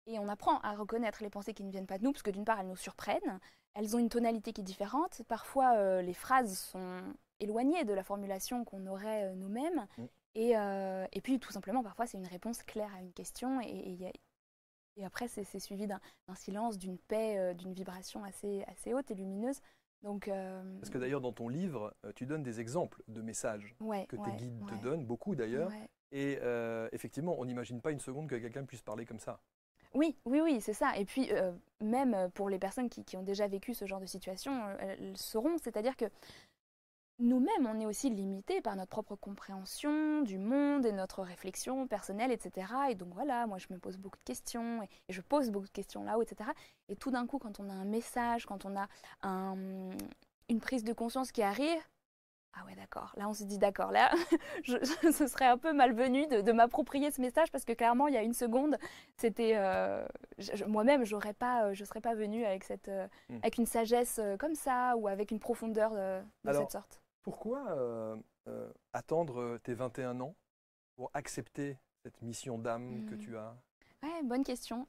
Et 0.07 0.19
on 0.19 0.29
apprend 0.29 0.59
à 0.61 0.75
reconnaître 0.75 1.23
les 1.23 1.31
pensées 1.31 1.55
qui 1.55 1.65
ne 1.65 1.71
viennent 1.71 1.87
pas 1.87 1.99
de 1.99 2.05
nous, 2.05 2.13
parce 2.13 2.23
que 2.23 2.31
d'une 2.31 2.45
part, 2.45 2.61
elles 2.61 2.69
nous 2.69 2.77
surprennent, 2.77 3.39
elles 3.75 3.95
ont 3.95 3.99
une 3.99 4.09
tonalité 4.09 4.53
qui 4.53 4.61
est 4.61 4.65
différente. 4.65 5.23
Parfois, 5.29 5.77
euh, 5.77 6.03
les 6.03 6.15
phrases 6.15 6.59
sont 6.59 7.01
éloignées 7.39 7.85
de 7.85 7.95
la 7.95 8.03
formulation 8.03 8.65
qu'on 8.65 8.87
aurait 8.87 9.25
euh, 9.25 9.35
nous-mêmes. 9.35 9.87
Mm. 9.97 10.05
Et, 10.37 10.53
et 10.53 11.21
puis 11.23 11.41
tout 11.41 11.51
simplement, 11.51 11.83
parfois, 11.83 12.07
c'est 12.07 12.17
une 12.17 12.27
réponse 12.27 12.63
claire 12.63 12.95
à 12.95 13.01
une 13.01 13.13
question 13.13 13.61
et, 13.61 14.13
et, 15.01 15.05
après, 15.05 15.29
c'est 15.29 15.59
suivi 15.59 15.87
d'un 15.87 16.01
silence, 16.35 16.79
d'une 16.79 16.99
paix, 16.99 17.55
d'une 17.55 17.73
vibration 17.73 18.25
assez, 18.25 18.65
assez 18.67 18.95
haute 18.95 19.11
et 19.11 19.15
lumineuse. 19.15 19.61
Donc, 20.03 20.31
Parce 20.79 20.91
que 20.91 20.99
d'ailleurs, 20.99 21.21
dans 21.21 21.33
ton 21.33 21.49
livre, 21.49 21.95
tu 22.15 22.27
donnes 22.27 22.43
des 22.43 22.61
exemples 22.61 23.03
de 23.09 23.21
messages 23.21 23.75
que 24.09 24.17
tes 24.17 24.33
guides 24.33 24.65
te 24.67 24.83
donnent, 24.83 25.05
beaucoup 25.05 25.35
d'ailleurs. 25.35 25.71
Et 26.13 26.39
effectivement, 26.93 27.37
on 27.39 27.45
n'imagine 27.45 27.81
pas 27.81 27.91
une 27.91 28.01
seconde 28.01 28.29
que 28.29 28.37
quelqu'un 28.37 28.65
puisse 28.65 28.83
parler 28.83 29.07
comme 29.07 29.21
ça. 29.21 29.41
Oui, 29.93 30.17
oui, 30.25 30.41
oui, 30.41 30.61
c'est 30.61 30.73
ça. 30.73 30.97
Et 30.97 31.05
puis, 31.05 31.31
même 31.81 32.31
pour 32.35 32.49
les 32.49 32.59
personnes 32.59 32.89
qui, 32.89 33.05
qui, 33.05 33.17
ont 33.17 33.23
déjà 33.23 33.49
vécu 33.49 33.75
ce 33.75 33.87
genre 33.87 34.01
de 34.01 34.07
situation, 34.07 34.69
elles 34.79 35.17
sauront. 35.17 35.59
C'est-à-dire 35.59 35.97
que 35.97 36.07
nous-mêmes, 37.21 37.67
on 37.67 37.79
est 37.79 37.87
aussi 37.87 38.11
limité 38.11 38.61
par 38.61 38.77
notre 38.77 38.91
propre 38.91 39.15
compréhension 39.15 40.23
du 40.23 40.39
monde 40.39 40.87
et 40.87 40.93
notre 40.93 41.23
réflexion 41.23 41.87
personnelle, 41.87 42.33
etc. 42.33 42.73
Et 42.91 42.95
donc 42.95 43.15
voilà, 43.15 43.47
moi 43.47 43.59
je 43.59 43.67
me 43.71 43.79
pose 43.79 43.97
beaucoup 43.97 44.19
de 44.19 44.25
questions 44.25 44.83
et, 44.83 44.89
je 45.09 45.21
pose 45.21 45.51
beaucoup 45.51 45.67
de 45.67 45.73
questions 45.73 46.03
là-haut, 46.03 46.23
etc. 46.23 46.51
Et 46.89 46.97
tout 46.97 47.11
d'un 47.11 47.27
coup, 47.27 47.39
quand 47.39 47.61
on 47.61 47.69
a 47.69 47.75
un 47.75 47.85
message, 47.85 48.47
quand 48.47 48.65
on 48.65 48.77
a 48.77 48.89
une 49.23 50.61
prise 50.61 50.85
de 50.85 50.93
conscience 50.93 51.31
qui 51.33 51.43
arrive, 51.43 51.81
ah 52.55 52.65
ouais, 52.67 52.75
d'accord. 52.75 53.13
Là, 53.17 53.29
on 53.29 53.33
se 53.33 53.45
dit 53.45 53.59
d'accord. 53.59 53.93
Là, 53.93 54.11
ce 54.65 55.27
serait 55.27 55.47
un 55.47 55.57
peu 55.57 55.73
malvenu 55.73 56.27
de, 56.27 56.53
m'approprier 56.53 57.11
ce 57.11 57.21
message 57.21 57.51
parce 57.53 57.65
que 57.65 57.73
clairement, 57.73 58.09
il 58.09 58.15
y 58.15 58.17
a 58.17 58.23
une 58.23 58.35
seconde, 58.35 58.77
c'était 59.17 59.53
euh, 59.55 60.05
moi-même, 60.67 61.05
j'aurais 61.05 61.33
pas, 61.33 61.67
euh, 61.67 61.75
je 61.75 61.85
serais 61.85 62.01
pas 62.01 62.15
venue 62.15 62.45
avec 62.45 62.65
cette, 62.65 62.89
euh, 62.89 63.07
hmm. 63.29 63.37
avec 63.37 63.59
une 63.59 63.67
sagesse 63.67 64.21
comme 64.39 64.55
ça 64.55 64.97
ou 64.97 65.07
avec 65.07 65.31
une 65.31 65.39
profondeur 65.39 65.93
de, 65.93 66.53
cette 66.53 66.73
sorte. 66.73 67.01
Pourquoi 67.23 68.17
attendre 68.93 69.59
tes 69.59 69.75
21 69.75 70.21
ans 70.21 70.35
pour 70.97 71.11
accepter 71.15 71.79
cette 72.03 72.21
mission 72.23 72.59
d'âme 72.59 73.07
que 73.07 73.15
hmm. 73.15 73.19
tu 73.19 73.37
as? 73.37 73.57
Ouais, 74.03 74.23
bonne 74.25 74.45
question. 74.45 74.87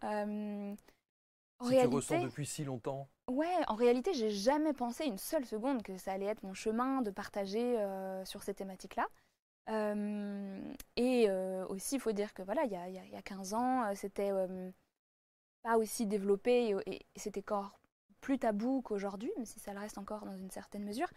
si 1.61 1.69
tu 1.69 1.87
ressens 1.87 2.23
depuis 2.23 2.45
si 2.45 2.63
longtemps 2.63 3.09
Ouais, 3.31 3.57
en 3.67 3.75
réalité, 3.75 4.13
j'ai 4.13 4.29
jamais 4.29 4.73
pensé 4.73 5.05
une 5.05 5.17
seule 5.17 5.45
seconde 5.45 5.83
que 5.83 5.95
ça 5.95 6.11
allait 6.11 6.25
être 6.25 6.43
mon 6.43 6.53
chemin 6.53 7.01
de 7.01 7.11
partager 7.11 7.79
euh, 7.79 8.25
sur 8.25 8.43
ces 8.43 8.53
thématiques-là. 8.53 9.07
Euh, 9.69 10.73
et 10.97 11.29
euh, 11.29 11.65
aussi, 11.67 11.95
il 11.95 12.01
faut 12.01 12.11
dire 12.11 12.33
que 12.33 12.41
voilà, 12.41 12.65
il 12.65 12.71
y 12.71 12.75
a, 12.75 12.89
y 12.89 13.15
a, 13.15 13.21
15 13.21 13.53
ans, 13.53 13.95
c'était 13.95 14.31
pas 15.63 15.77
aussi 15.77 16.07
développé 16.07 16.75
et, 16.85 17.05
c'était 17.15 17.39
encore 17.39 17.79
plus 18.19 18.37
tabou 18.37 18.81
qu'aujourd'hui, 18.81 19.31
même 19.37 19.45
si 19.45 19.59
ça 19.59 19.73
le 19.73 19.79
reste 19.79 19.97
encore 19.97 20.25
dans 20.25 20.35
une 20.35 20.51
certaine 20.51 20.83
mesure. 20.83 21.07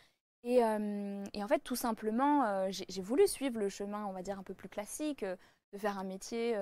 Et, 0.45 0.59
et 0.59 1.43
en 1.43 1.49
fait, 1.49 1.61
tout 1.61 1.77
simplement, 1.77 2.71
j'ai 2.71 3.03
voulu 3.03 3.27
suivre 3.27 3.59
le 3.59 3.69
chemin, 3.69 4.05
on 4.05 4.13
va 4.13 4.23
dire, 4.23 4.39
un 4.39 4.43
peu 4.43 4.55
plus 4.55 4.69
classique, 4.69 5.25
de 5.25 5.79
faire 5.79 5.99
un 5.99 6.05
métier 6.05 6.55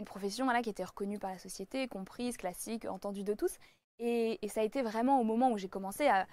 une 0.00 0.04
profession 0.04 0.44
voilà, 0.46 0.62
qui 0.62 0.70
était 0.70 0.84
reconnue 0.84 1.18
par 1.18 1.30
la 1.30 1.38
société, 1.38 1.86
comprise, 1.86 2.36
classique, 2.36 2.86
entendue 2.86 3.22
de 3.22 3.34
tous. 3.34 3.58
Et, 3.98 4.38
ça 4.48 4.62
a 4.62 4.64
été 4.64 4.82
vraiment 4.82 5.20
au 5.20 5.24
moment 5.24 5.50
où 5.52 5.58
j'ai 5.58 5.68
commencé 5.68 6.08
à, 6.08 6.26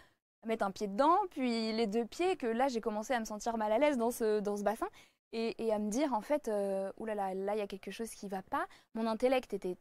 mettre 0.45 0.65
un 0.65 0.71
pied 0.71 0.87
dedans, 0.87 1.17
puis 1.31 1.73
les 1.73 1.87
deux 1.87 2.05
pieds, 2.05 2.37
que 2.37 2.47
là 2.47 2.69
j'ai 2.69 2.79
commencé 2.79 3.11
à 3.13 3.19
me 3.19 3.25
sentir 3.25 3.57
mal 3.57 3.69
à 3.71 3.79
l'aise 3.79 3.97
dans 3.97 4.11
ce, 4.11 4.39
dans 4.39 4.55
ce 4.55 4.63
bassin 4.63 4.87
et, 5.33 5.73
à 5.73 5.79
me 5.79 5.89
dire 5.89 6.13
en 6.13 6.21
fait, 6.21 6.47
euh, 6.47 6.89
oulala, 6.95 7.33
là 7.33 7.55
il 7.55 7.57
y 7.57 7.61
a 7.61 7.67
quelque 7.67 7.91
chose 7.91 8.11
qui 8.11 8.29
va 8.29 8.41
pas. 8.43 8.65
Mon 8.93 9.07
intellect 9.07 9.53
était 9.53 9.75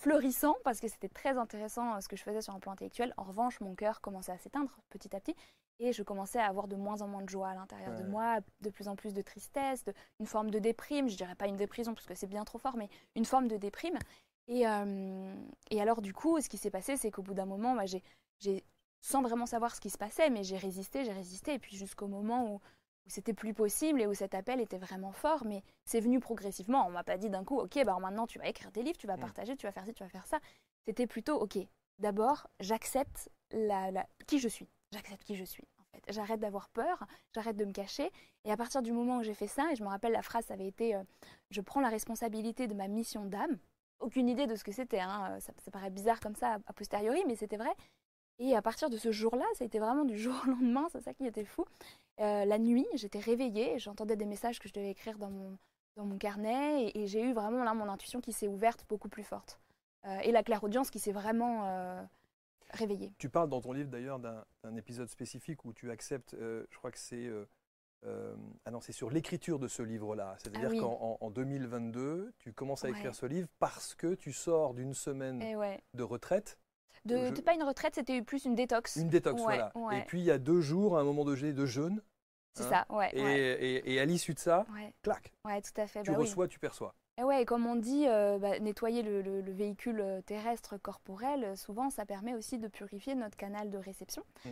fleurissant 0.00 0.56
parce 0.64 0.80
que 0.80 0.88
c'était 0.88 1.10
très 1.10 1.36
intéressant 1.36 1.96
euh, 1.96 2.00
ce 2.00 2.08
que 2.08 2.16
je 2.16 2.22
faisais 2.22 2.40
sur 2.40 2.54
un 2.54 2.60
plan 2.60 2.72
intellectuel. 2.72 3.12
En 3.18 3.24
revanche, 3.24 3.60
mon 3.60 3.74
cœur 3.74 4.00
commençait 4.00 4.32
à 4.32 4.38
s'éteindre 4.38 4.74
petit 4.88 5.14
à 5.14 5.20
petit 5.20 5.36
et 5.80 5.92
je 5.92 6.02
commençais 6.02 6.38
à 6.38 6.46
avoir 6.46 6.68
de 6.68 6.76
moins 6.76 7.02
en 7.02 7.08
moins 7.08 7.22
de 7.22 7.28
joie 7.28 7.48
à 7.48 7.54
l'intérieur 7.54 7.96
de 7.96 8.04
moi, 8.04 8.38
de 8.60 8.70
plus 8.70 8.88
en 8.88 8.96
plus 8.96 9.12
de 9.12 9.22
tristesse, 9.22 9.84
de, 9.84 9.92
une 10.20 10.26
forme 10.26 10.50
de 10.50 10.58
déprime. 10.58 11.08
Je 11.08 11.16
dirais 11.16 11.34
pas 11.34 11.46
une 11.46 11.56
déprime 11.56 11.86
parce 11.86 12.06
que 12.06 12.14
c'est 12.14 12.26
bien 12.26 12.44
trop 12.44 12.58
fort, 12.58 12.76
mais 12.76 12.88
une 13.16 13.24
forme 13.24 13.48
de 13.48 13.56
déprime. 13.56 13.98
Et, 14.46 14.66
euh, 14.68 15.34
et 15.70 15.80
alors, 15.80 16.02
du 16.02 16.12
coup, 16.12 16.40
ce 16.40 16.48
qui 16.48 16.58
s'est 16.58 16.70
passé, 16.70 16.96
c'est 16.96 17.10
qu'au 17.10 17.22
bout 17.22 17.34
d'un 17.34 17.46
moment, 17.46 17.74
bah, 17.74 17.84
j'ai, 17.86 18.64
sans 19.00 19.22
vraiment 19.22 19.46
savoir 19.46 19.74
ce 19.74 19.80
qui 19.80 19.90
se 19.90 19.98
passait, 19.98 20.30
mais 20.30 20.44
j'ai 20.44 20.56
résisté, 20.56 21.04
j'ai 21.04 21.12
résisté, 21.12 21.54
et 21.54 21.58
puis 21.58 21.76
jusqu'au 21.76 22.06
moment 22.06 22.46
où, 22.46 22.54
où 22.54 23.08
c'était 23.08 23.34
plus 23.34 23.52
possible 23.52 24.00
et 24.00 24.06
où 24.06 24.14
cet 24.14 24.34
appel 24.34 24.60
était 24.60 24.78
vraiment 24.78 25.12
fort, 25.12 25.44
mais 25.44 25.62
c'est 25.84 26.00
venu 26.00 26.20
progressivement. 26.20 26.86
On 26.86 26.90
m'a 26.90 27.04
pas 27.04 27.18
dit 27.18 27.30
d'un 27.30 27.44
coup, 27.44 27.58
ok, 27.58 27.84
bah 27.84 27.98
maintenant 28.00 28.26
tu 28.26 28.38
vas 28.38 28.48
écrire 28.48 28.70
des 28.70 28.82
livres, 28.82 28.98
tu 28.98 29.06
vas 29.06 29.16
mm. 29.16 29.20
partager, 29.20 29.56
tu 29.56 29.66
vas 29.66 29.72
faire 29.72 29.84
ci, 29.84 29.92
tu 29.92 30.02
vas 30.02 30.08
faire 30.08 30.26
ça. 30.26 30.38
C'était 30.86 31.06
plutôt, 31.06 31.38
ok, 31.38 31.58
d'abord, 31.98 32.46
j'accepte 32.60 33.30
la, 33.50 33.90
la, 33.90 34.06
qui 34.26 34.38
je 34.38 34.48
suis. 34.48 34.68
J'accepte 34.94 35.24
qui 35.24 35.34
je 35.34 35.44
suis. 35.44 35.64
J'arrête 36.08 36.38
d'avoir 36.38 36.68
peur, 36.68 37.04
j'arrête 37.34 37.56
de 37.56 37.64
me 37.64 37.72
cacher. 37.72 38.10
Et 38.44 38.52
à 38.52 38.56
partir 38.56 38.80
du 38.80 38.92
moment 38.92 39.18
où 39.18 39.22
j'ai 39.24 39.34
fait 39.34 39.48
ça, 39.48 39.72
et 39.72 39.76
je 39.76 39.82
me 39.82 39.88
rappelle 39.88 40.12
la 40.12 40.22
phrase, 40.22 40.48
avait 40.50 40.68
été, 40.68 40.94
euh, 40.94 41.02
je 41.50 41.60
prends 41.60 41.80
la 41.80 41.88
responsabilité 41.88 42.68
de 42.68 42.74
ma 42.74 42.86
mission 42.88 43.24
d'âme 43.24 43.58
aucune 44.00 44.28
idée 44.28 44.46
de 44.46 44.54
ce 44.54 44.62
que 44.62 44.72
c'était. 44.72 45.00
Hein. 45.00 45.38
Ça, 45.40 45.52
paraît 45.72 45.90
bizarre 45.90 46.20
comme 46.20 46.36
ça 46.36 46.58
a 46.66 46.72
posteriori, 46.72 47.22
mais 47.26 47.34
c'était 47.34 47.56
vrai. 47.56 47.74
Et 48.38 48.54
à 48.54 48.62
partir 48.62 48.90
de 48.90 48.96
ce 48.96 49.10
jour-là, 49.10 49.44
ça 49.54 49.64
a 49.64 49.66
été 49.66 49.78
vraiment 49.78 50.04
du 50.04 50.18
jour 50.18 50.34
au 50.46 50.50
lendemain, 50.50 50.86
c'est 50.92 51.00
ça 51.00 51.14
qui 51.14 51.26
était 51.26 51.44
fou. 51.44 51.64
Euh, 52.20 52.44
la 52.44 52.58
nuit, 52.58 52.86
j'étais 52.94 53.18
réveillée, 53.18 53.78
j'entendais 53.78 54.16
des 54.16 54.26
messages 54.26 54.60
que 54.60 54.68
je 54.68 54.74
devais 54.74 54.90
écrire 54.90 55.18
dans 55.18 55.30
mon, 55.30 55.58
dans 55.96 56.04
mon 56.04 56.18
carnet, 56.18 56.92
et, 56.94 57.06
j'ai 57.06 57.22
eu 57.22 57.32
vraiment 57.32 57.64
là 57.64 57.74
mon 57.74 57.88
intuition 57.88 58.20
qui 58.20 58.32
s'est 58.32 58.48
ouverte 58.48 58.84
beaucoup 58.88 59.08
plus 59.08 59.24
forte. 59.24 59.60
Euh, 60.06 60.18
et 60.20 60.32
la 60.32 60.42
claire-audience 60.42 60.90
qui 60.90 60.98
s'est 60.98 61.12
vraiment 61.12 62.06
euh. 62.80 63.08
Tu 63.18 63.28
parles 63.28 63.48
dans 63.48 63.60
ton 63.60 63.72
livre 63.72 63.90
d'ailleurs 63.90 64.18
d'un 64.18 64.76
épisode 64.76 65.08
spécifique 65.08 65.64
où 65.64 65.72
tu 65.72 65.90
acceptes, 65.90 66.36
je 66.38 66.76
crois 66.76 66.90
que 66.90 66.98
c'est 66.98 67.30
euh, 68.06 68.34
ah 68.64 68.70
non, 68.70 68.80
c'est 68.80 68.92
sur 68.92 69.10
l'écriture 69.10 69.58
de 69.58 69.68
ce 69.68 69.82
livre-là. 69.82 70.36
C'est-à-dire 70.38 70.70
ah 70.74 71.16
qu'en 71.20 71.30
2022, 71.30 72.34
tu 72.38 72.52
commences 72.52 72.84
à 72.84 72.90
écrire 72.90 73.14
ce 73.14 73.26
livre 73.26 73.48
parce 73.58 73.94
que 73.94 74.14
tu 74.14 74.32
sors 74.32 74.74
d'une 74.74 74.94
semaine 74.94 75.42
eh 75.42 75.56
de 75.96 76.02
retraite. 76.02 76.58
De, 77.04 77.30
Pas 77.40 77.54
une 77.54 77.62
retraite, 77.62 77.94
c'était 77.94 78.22
plus 78.22 78.44
une 78.44 78.54
détox. 78.54 78.96
Une 78.96 79.08
détox, 79.08 79.40
voilà. 79.42 79.72
Et 79.92 80.02
puis 80.02 80.20
il 80.20 80.24
y 80.24 80.30
a 80.30 80.38
deux 80.38 80.60
jours, 80.60 80.98
à 80.98 81.00
un 81.00 81.04
moment 81.04 81.24
de, 81.24 81.34
de 81.34 81.66
jeûne. 81.66 82.02
C'est 82.54 82.64
ça, 82.64 82.86
ouais 82.90 83.10
et, 83.12 83.94
et, 83.94 84.00
à 84.00 84.04
l'issue 84.04 84.32
de 84.32 84.38
ça, 84.38 84.64
clac. 85.02 85.32
Ouais, 85.44 85.60
tout 85.60 85.80
à 85.80 85.86
fait. 85.88 86.02
Tu 86.02 86.12
bah 86.12 86.18
reçois, 86.18 86.46
tu 86.46 86.60
perçois. 86.60 86.94
Et 87.16 87.22
ouais, 87.22 87.42
et 87.42 87.44
comme 87.44 87.66
on 87.66 87.76
dit, 87.76 88.06
euh, 88.08 88.38
bah, 88.38 88.58
nettoyer 88.58 89.02
le, 89.02 89.22
le, 89.22 89.52
véhicule 89.52 90.00
euh, 90.00 90.20
terrestre 90.20 90.76
corporel, 90.78 91.56
souvent 91.56 91.88
ça 91.88 92.04
permet 92.04 92.34
aussi 92.34 92.58
de 92.58 92.66
purifier 92.66 93.14
notre 93.14 93.36
canal 93.36 93.70
de 93.70 93.78
réception. 93.78 94.24
Mmh. 94.44 94.50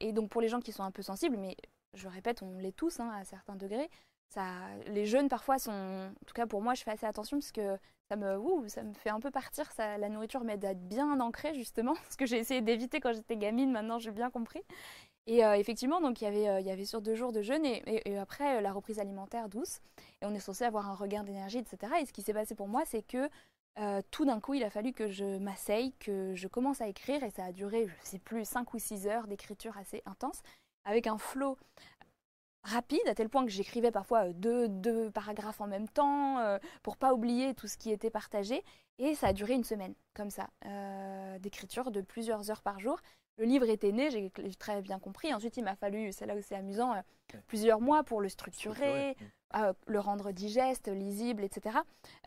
et 0.00 0.12
donc 0.12 0.30
pour 0.30 0.40
les 0.40 0.48
gens 0.48 0.60
qui 0.60 0.72
sont 0.72 0.84
un 0.84 0.90
peu 0.90 1.02
sensibles, 1.02 1.36
mais 1.36 1.56
je 1.94 2.08
répète, 2.08 2.42
on 2.42 2.58
l'est 2.58 2.76
tous 2.76 3.00
hein, 3.00 3.10
à 3.14 3.24
certains 3.24 3.56
degrés. 3.56 3.88
Ça, 4.28 4.44
les 4.86 5.06
jeunes 5.06 5.28
parfois 5.28 5.58
sont, 5.58 5.70
en 5.70 6.24
tout 6.26 6.34
cas 6.34 6.46
pour 6.46 6.60
moi, 6.60 6.74
je 6.74 6.82
fais 6.82 6.90
assez 6.90 7.06
attention 7.06 7.38
parce 7.38 7.52
que 7.52 7.78
ça 8.08 8.16
me, 8.16 8.68
ça 8.68 8.82
me 8.82 8.92
fait 8.94 9.10
un 9.10 9.20
peu 9.20 9.30
partir. 9.30 9.70
Ça, 9.72 9.96
la 9.96 10.08
nourriture 10.08 10.42
m'aide 10.44 10.64
à 10.64 10.72
être 10.72 10.88
bien 10.88 11.20
ancrée 11.20 11.54
justement, 11.54 11.94
ce 12.10 12.16
que 12.16 12.26
j'ai 12.26 12.38
essayé 12.38 12.60
d'éviter 12.60 13.00
quand 13.00 13.12
j'étais 13.12 13.36
gamine. 13.36 13.70
Maintenant, 13.70 13.98
j'ai 13.98 14.10
bien 14.10 14.30
compris. 14.30 14.62
Et 15.26 15.44
euh, 15.44 15.54
effectivement, 15.54 16.00
donc 16.00 16.20
il 16.20 16.24
y 16.24 16.26
avait, 16.26 16.48
euh, 16.48 16.60
il 16.60 16.66
y 16.66 16.70
avait 16.70 16.84
sur 16.84 17.00
deux 17.00 17.14
jours 17.14 17.32
de 17.32 17.40
jeûne 17.40 17.64
et, 17.64 18.18
après 18.18 18.58
euh, 18.58 18.60
la 18.60 18.72
reprise 18.72 18.98
alimentaire 18.98 19.48
douce. 19.48 19.80
Et 20.20 20.26
on 20.26 20.34
est 20.34 20.40
censé 20.40 20.64
avoir 20.64 20.88
un 20.90 20.94
regain 20.94 21.24
d'énergie, 21.24 21.58
etc. 21.58 21.92
Et 22.00 22.06
ce 22.06 22.12
qui 22.12 22.22
s'est 22.22 22.34
passé 22.34 22.54
pour 22.54 22.68
moi, 22.68 22.82
c'est 22.84 23.02
que 23.02 23.28
tout 24.12 24.24
d'un 24.24 24.38
coup, 24.38 24.54
il 24.54 24.62
a 24.62 24.70
fallu 24.70 24.92
que 24.92 25.08
je 25.08 25.38
m'asseye, 25.38 25.92
que 25.98 26.32
je 26.36 26.46
commence 26.46 26.80
à 26.80 26.86
écrire, 26.86 27.24
et 27.24 27.30
ça 27.30 27.46
a 27.46 27.50
duré, 27.50 27.88
je 27.88 27.92
ne 27.92 28.04
sais 28.04 28.18
plus, 28.20 28.44
5 28.44 28.72
ou 28.72 28.78
6 28.78 29.08
heures 29.08 29.26
d'écriture 29.26 29.76
assez 29.76 30.00
intense 30.06 30.42
avec 30.84 31.08
un 31.08 31.18
flow 31.18 31.58
rapide, 32.62 33.00
à 33.08 33.16
tel 33.16 33.28
point 33.28 33.44
que 33.44 33.50
j'écrivais 33.50 33.90
parfois 33.90 34.32
deux, 34.32 34.68
deux, 34.68 35.10
paragraphes 35.10 35.60
en 35.60 35.66
même 35.66 35.88
temps, 35.88 36.38
euh, 36.38 36.58
pour 36.84 36.96
pas 36.96 37.14
oublier 37.14 37.54
tout 37.54 37.66
ce 37.66 37.76
qui 37.76 37.90
était 37.90 38.10
partagé. 38.10 38.62
Et 38.98 39.16
ça 39.16 39.28
a 39.28 39.32
duré 39.32 39.54
une 39.54 39.64
semaine, 39.64 39.94
comme 40.14 40.30
ça, 40.30 40.48
d'écriture 41.40 41.90
de 41.90 42.00
plusieurs 42.00 42.52
heures 42.52 42.62
par 42.62 42.78
jour. 42.78 43.00
Le 43.36 43.46
livre 43.46 43.68
était 43.68 43.90
né, 43.90 44.10
j'ai 44.10 44.30
très 44.58 44.80
bien 44.80 44.98
compris. 44.98 45.34
Ensuite, 45.34 45.56
il 45.56 45.64
m'a 45.64 45.74
fallu, 45.74 46.12
c'est 46.12 46.24
là 46.24 46.36
où 46.36 46.40
c'est 46.40 46.54
amusant, 46.54 46.94
plusieurs 47.48 47.80
mois 47.80 48.04
pour 48.04 48.20
le 48.20 48.28
structurer, 48.28 49.16
le 49.86 49.98
rendre 49.98 50.30
digeste, 50.30 50.88
lisible, 50.88 51.42
etc. 51.42 51.78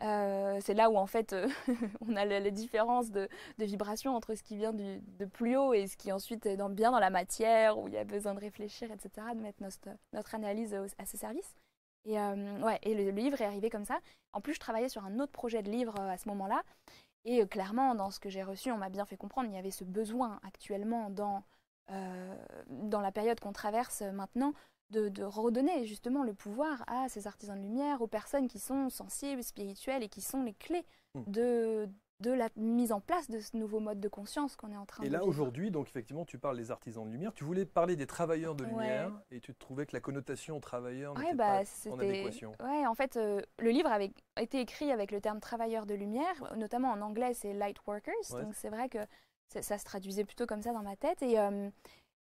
Euh, 0.02 0.58
c'est 0.60 0.74
là 0.74 0.90
où 0.90 0.96
en 0.96 1.06
fait 1.06 1.34
on 2.06 2.14
a 2.14 2.24
les 2.26 2.50
différences 2.50 3.10
de, 3.10 3.28
de 3.58 3.64
vibration 3.64 4.14
entre 4.14 4.34
ce 4.34 4.42
qui 4.42 4.56
vient 4.56 4.74
de 4.74 5.24
plus 5.24 5.56
haut 5.56 5.72
et 5.72 5.86
ce 5.86 5.96
qui 5.96 6.12
ensuite 6.12 6.44
est 6.44 6.56
dans, 6.56 6.68
bien 6.68 6.90
dans 6.90 6.98
la 6.98 7.10
matière, 7.10 7.78
où 7.78 7.88
il 7.88 7.94
y 7.94 7.98
a 7.98 8.04
besoin 8.04 8.34
de 8.34 8.40
réfléchir, 8.40 8.90
etc., 8.92 9.28
de 9.34 9.40
mettre 9.40 9.62
notre, 9.62 9.88
notre 10.12 10.34
analyse 10.34 10.74
à 10.98 11.06
ce 11.06 11.16
service. 11.16 11.54
Et, 12.04 12.18
euh, 12.18 12.60
ouais, 12.60 12.78
et 12.82 12.94
le, 12.94 13.10
livre 13.10 13.40
est 13.40 13.44
arrivé 13.44 13.70
comme 13.70 13.84
ça. 13.84 13.98
En 14.32 14.40
plus, 14.40 14.54
je 14.54 14.60
travaillais 14.60 14.88
sur 14.88 15.04
un 15.04 15.18
autre 15.18 15.32
projet 15.32 15.62
de 15.62 15.70
livre 15.70 15.94
euh, 16.00 16.08
à 16.08 16.16
ce 16.16 16.28
moment-là. 16.28 16.62
Et 17.30 17.46
clairement, 17.46 17.94
dans 17.94 18.10
ce 18.10 18.20
que 18.20 18.30
j'ai 18.30 18.42
reçu, 18.42 18.72
on 18.72 18.78
m'a 18.78 18.88
bien 18.88 19.04
fait 19.04 19.18
comprendre, 19.18 19.50
il 19.50 19.54
y 19.54 19.58
avait 19.58 19.70
ce 19.70 19.84
besoin 19.84 20.40
actuellement 20.46 21.10
dans, 21.10 21.44
dans 22.68 23.02
la 23.02 23.12
période 23.12 23.38
qu'on 23.38 23.52
traverse 23.52 24.00
maintenant 24.00 24.54
de, 24.88 25.22
redonner 25.22 25.84
justement 25.84 26.22
le 26.22 26.32
pouvoir 26.32 26.82
à 26.86 27.10
ces 27.10 27.26
artisans 27.26 27.58
de 27.58 27.62
lumière, 27.62 28.00
aux 28.00 28.06
personnes 28.06 28.48
qui 28.48 28.58
sont 28.58 28.88
sensibles, 28.88 29.42
spirituelles 29.42 30.02
et 30.02 30.08
qui 30.08 30.22
sont 30.22 30.42
les 30.42 30.54
clés 30.54 30.86
mm. 31.14 31.22
de, 31.26 31.88
de 32.20 32.32
la 32.32 32.48
mise 32.56 32.90
en 32.92 33.00
place 33.00 33.30
de 33.30 33.38
ce 33.38 33.56
nouveau 33.56 33.78
mode 33.78 34.00
de 34.00 34.08
conscience 34.08 34.56
qu'on 34.56 34.72
est 34.72 34.76
en 34.76 34.86
train 34.86 35.04
et 35.04 35.06
de 35.08 35.12
là 35.12 35.18
vivre. 35.20 35.28
aujourd'hui, 35.28 35.70
donc 35.70 35.86
effectivement, 35.88 36.24
tu 36.24 36.36
parles 36.38 36.56
des 36.56 36.72
artisans 36.72 37.06
de 37.06 37.10
lumière. 37.12 37.32
Tu 37.32 37.44
voulais 37.44 37.64
parler 37.64 37.94
des 37.94 38.06
travailleurs 38.08 38.56
de 38.56 38.64
Ouais. 38.64 38.70
lumière 38.70 39.12
et 39.30 39.40
tu 39.40 39.54
trouvais 39.54 39.86
que 39.86 39.94
la 39.94 40.00
connotation 40.00 40.58
travailleur 40.58 41.14
Ouais, 41.14 41.22
n'était 41.22 41.34
bah, 41.36 41.60
pas 41.62 41.90
en 41.90 41.98
adéquation. 42.00 42.52
Ouais, 42.60 42.86
en 42.86 42.94
fait, 42.94 43.16
euh, 43.16 43.40
le 43.60 43.70
livre 43.70 43.90
avait 43.90 44.10
été 44.40 44.60
écrit 44.60 44.90
avec 44.90 45.12
le 45.12 45.20
terme 45.20 45.38
travailleur 45.38 45.86
de 45.86 45.94
lumière, 45.94 46.34
notamment 46.56 46.90
en 46.90 47.00
anglais, 47.02 47.34
c'est 47.34 47.52
light 47.52 47.76
workers. 47.86 48.14
Ouais. 48.32 48.42
Donc 48.42 48.54
c'est 48.56 48.68
vrai 48.70 48.88
que 48.88 48.98
ça 49.48 49.78
se 49.78 49.84
traduisait 49.84 50.24
plutôt 50.24 50.46
comme 50.46 50.62
ça 50.62 50.72
dans 50.72 50.82
ma 50.82 50.96
tête. 50.96 51.22
Et, 51.22 51.38
euh, 51.38 51.70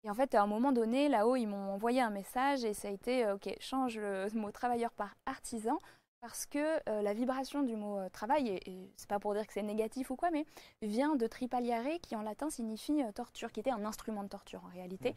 et 0.05 0.11
en 0.11 0.15
fait, 0.15 0.35
à 0.35 0.43
un 0.43 0.47
moment 0.47 0.73
donné, 0.73 1.09
là-haut, 1.09 1.37
ils 1.37 1.47
m'ont 1.47 1.73
envoyé 1.73 2.03
un 2.03 2.11
message 2.11 2.65
et 2.67 2.75
ça 2.75 2.89
a 2.89 2.91
été 2.91 3.25
euh, 3.25 3.37
OK, 3.37 3.49
change 3.61 3.99
le 3.99 4.29
mot 4.35 4.51
travailleur 4.51 4.93
par 4.93 5.17
artisan. 5.25 5.79
Parce 6.21 6.47
que 6.47 6.59
euh, 6.89 7.03
la 7.03 7.15
vibration 7.15 7.63
du 7.63 7.77
mot 7.77 7.99
euh, 7.99 8.09
travail, 8.09 8.49
et, 8.49 8.71
et 8.71 8.93
c'est 8.97 9.09
pas 9.09 9.21
pour 9.21 9.35
dire 9.35 9.47
que 9.47 9.53
c'est 9.53 9.63
négatif 9.63 10.11
ou 10.11 10.17
quoi, 10.17 10.31
mais 10.31 10.45
vient 10.83 11.15
de 11.15 11.27
tripaliare, 11.27 12.01
qui 12.03 12.17
en 12.17 12.23
latin 12.23 12.51
signifie 12.51 13.03
euh, 13.03 13.13
torture, 13.13 13.53
qui 13.53 13.61
était 13.61 13.71
un 13.71 13.85
instrument 13.85 14.25
de 14.25 14.29
torture 14.29 14.65
en 14.65 14.69
réalité. 14.69 15.15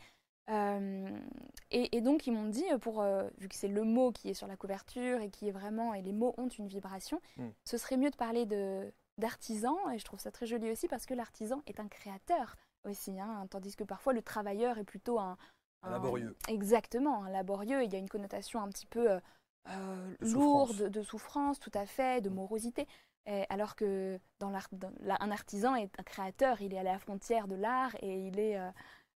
Et, 1.70 1.96
et 1.96 2.02
donc 2.02 2.26
ils 2.26 2.32
m'ont 2.34 2.48
dit, 2.50 2.66
pour, 2.82 3.04
vu 3.38 3.48
que 3.48 3.56
c'est 3.56 3.68
le 3.68 3.84
mot 3.84 4.12
qui 4.12 4.30
est 4.30 4.34
sur 4.34 4.48
la 4.48 4.58
couverture 4.58 5.22
et 5.22 5.30
qui 5.30 5.48
est 5.48 5.52
vraiment, 5.52 5.94
et 5.94 6.02
les 6.02 6.12
mots 6.12 6.34
ont 6.40 6.48
une 6.48 6.68
vibration, 6.68 7.22
Mm. 7.38 7.50
ce 7.66 7.78
serait 7.78 7.98
mieux 7.98 8.10
de 8.10 8.16
parler 8.16 8.48
de 8.48 8.92
d'artisan, 9.20 9.78
et 9.92 10.00
je 10.00 10.06
trouve 10.06 10.20
ça 10.20 10.32
très 10.32 10.48
joli 10.48 10.72
aussi 10.72 10.88
parce 10.88 11.06
que 11.06 11.14
l'artisan 11.14 11.62
est 11.68 11.80
un 11.80 11.88
créateur 11.88 12.56
aussi, 12.86 13.20
hein, 13.20 13.46
tandis 13.52 13.76
que 13.76 13.84
parfois 13.84 14.14
le 14.14 14.22
travailleur 14.24 14.78
est 14.80 14.86
plutôt 14.86 15.20
un... 15.20 15.38
Un 15.84 15.92
laborieux. 15.92 16.36
Exactement, 16.48 17.26
un 17.26 17.30
laborieux, 17.30 17.84
il 17.84 17.92
y 17.92 17.96
a 17.96 18.00
une 18.00 18.10
connotation 18.10 18.62
un 18.62 18.70
petit 18.70 18.88
peu 18.88 19.20
euh, 19.68 20.16
euh, 20.24 20.74
De 20.80 20.88
de 20.90 21.02
souffrance, 21.02 21.60
tout 21.60 21.72
à 21.74 21.86
fait, 21.86 22.22
de 22.22 22.30
Mm. 22.30 22.34
morosité. 22.34 22.88
Et 23.26 23.46
alors 23.50 23.76
que 23.76 24.20
dans 24.40 24.50
l'art, 24.50 24.68
dans 24.72 24.92
la- 25.02 25.22
un 25.22 25.30
artisan 25.32 25.76
est 25.76 25.92
un 26.00 26.04
créateur, 26.04 26.62
il 26.62 26.74
est 26.74 26.80
à 26.80 26.84
la 26.84 26.98
frontière 26.98 27.48
de 27.48 27.56
l'art 27.56 27.96
et 28.02 28.28
il 28.28 28.40
est 28.40 28.58
euh, 28.58 28.70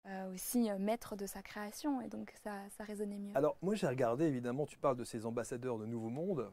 euh, 0.06 0.32
aussi 0.32 0.70
euh, 0.70 0.78
maître 0.78 1.14
de 1.14 1.26
sa 1.26 1.42
création, 1.42 2.00
et 2.00 2.08
donc 2.08 2.32
ça, 2.42 2.54
ça 2.70 2.84
résonnait 2.84 3.18
mieux. 3.18 3.36
Alors, 3.36 3.58
moi, 3.60 3.74
j'ai 3.74 3.86
regardé, 3.86 4.24
évidemment, 4.24 4.64
tu 4.64 4.78
parles 4.78 4.96
de 4.96 5.04
ces 5.04 5.26
ambassadeurs 5.26 5.78
de 5.78 5.84
Nouveau 5.84 6.08
Monde. 6.08 6.50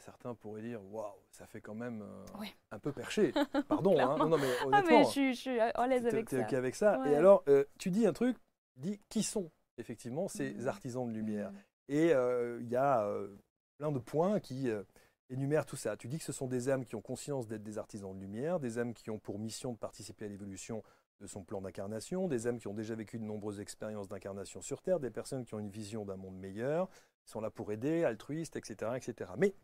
Certains 0.00 0.34
pourraient 0.34 0.62
dire, 0.62 0.80
waouh, 0.92 1.14
ça 1.30 1.46
fait 1.46 1.60
quand 1.60 1.76
même 1.76 2.04
Ouais. 2.38 2.52
un 2.72 2.80
peu 2.80 2.90
perché. 2.92 3.32
Pardon, 3.68 3.96
hein. 3.98 4.16
Non, 4.18 4.28
non, 4.28 4.38
mais 4.38 4.48
ah 4.60 4.66
honnêtement, 4.66 4.98
mais 4.98 5.04
je, 5.04 5.08
suis- 5.08 5.34
je 5.34 5.40
suis 5.40 5.60
à 5.60 5.86
l'aise 5.86 6.04
avec 6.06 6.28
ça. 6.28 6.44
Avec 6.56 6.74
ça. 6.74 7.00
Et 7.08 7.14
alors, 7.14 7.44
tu 7.78 7.90
dis 7.92 8.06
un 8.06 8.12
truc, 8.12 8.36
dis 8.76 9.00
qui 9.08 9.22
sont 9.22 9.50
effectivement 9.78 10.26
ces 10.28 10.52
Mhm. 10.54 10.68
artisans 10.68 11.06
de 11.08 11.12
lumière. 11.12 11.52
Mm. 11.52 11.56
Et 11.90 12.12
euh, 12.14 12.60
il 12.62 12.68
y 12.68 12.76
a 12.76 13.04
euh, 13.04 13.36
plein 13.76 13.90
de 13.90 13.98
points 13.98 14.38
qui 14.38 14.70
euh, 14.70 14.84
énumèrent 15.28 15.66
tout 15.66 15.74
ça. 15.74 15.96
Tu 15.96 16.06
dis 16.06 16.18
que 16.18 16.24
ce 16.24 16.32
sont 16.32 16.46
des 16.46 16.68
âmes 16.68 16.84
qui 16.84 16.94
ont 16.94 17.00
conscience 17.00 17.48
d'être 17.48 17.64
des 17.64 17.78
artisans 17.78 18.14
de 18.14 18.20
lumière, 18.20 18.60
des 18.60 18.78
âmes 18.78 18.94
qui 18.94 19.10
ont 19.10 19.18
pour 19.18 19.40
mission 19.40 19.72
de 19.72 19.76
participer 19.76 20.26
à 20.26 20.28
l'évolution 20.28 20.84
de 21.20 21.26
son 21.26 21.42
plan 21.42 21.60
d'incarnation, 21.60 22.28
des 22.28 22.46
âmes 22.46 22.60
qui 22.60 22.68
ont 22.68 22.74
déjà 22.74 22.94
vécu 22.94 23.18
de 23.18 23.24
nombreuses 23.24 23.58
expériences 23.58 24.06
d'incarnation 24.06 24.62
sur 24.62 24.82
Terre, 24.82 25.00
des 25.00 25.10
personnes 25.10 25.44
qui 25.44 25.54
ont 25.54 25.58
une 25.58 25.68
vision 25.68 26.04
d'un 26.04 26.16
monde 26.16 26.38
meilleur, 26.38 26.88
qui 27.24 27.32
sont 27.32 27.40
là 27.40 27.50
pour 27.50 27.72
aider, 27.72 28.04
altruistes, 28.04 28.54
etc., 28.54 28.92
etc. 28.94 29.32
Mais 29.36 29.56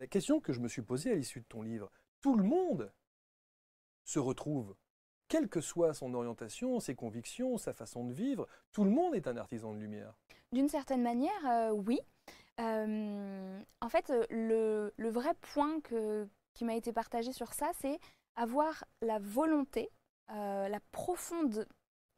la 0.00 0.08
question 0.08 0.40
que 0.40 0.52
je 0.52 0.58
me 0.58 0.66
suis 0.66 0.82
posée 0.82 1.12
à 1.12 1.14
l'issue 1.14 1.42
de 1.42 1.46
ton 1.46 1.62
livre, 1.62 1.92
tout 2.20 2.36
le 2.36 2.42
monde 2.42 2.92
se 4.02 4.18
retrouve, 4.18 4.74
quelle 5.32 5.48
que 5.48 5.62
soit 5.62 5.94
son 5.94 6.12
orientation, 6.12 6.78
ses 6.78 6.94
convictions, 6.94 7.56
sa 7.56 7.72
façon 7.72 8.04
de 8.04 8.12
vivre, 8.12 8.46
tout 8.70 8.84
le 8.84 8.90
monde 8.90 9.14
est 9.14 9.26
un 9.26 9.38
artisan 9.38 9.72
de 9.72 9.78
lumière. 9.78 10.12
D'une 10.52 10.68
certaine 10.68 11.02
manière, 11.02 11.46
euh, 11.46 11.70
oui. 11.70 11.98
Euh, 12.60 13.58
en 13.80 13.88
fait, 13.88 14.10
euh, 14.10 14.90
le, 14.98 15.08
vrai 15.08 15.32
point 15.40 15.80
qui 16.52 16.66
m'a 16.66 16.74
été 16.74 16.92
partagé 16.92 17.32
sur 17.32 17.54
ça, 17.54 17.70
c'est 17.80 17.98
avoir 18.36 18.84
la 19.00 19.18
volonté, 19.20 19.88
la 20.28 20.80
profonde 20.90 21.66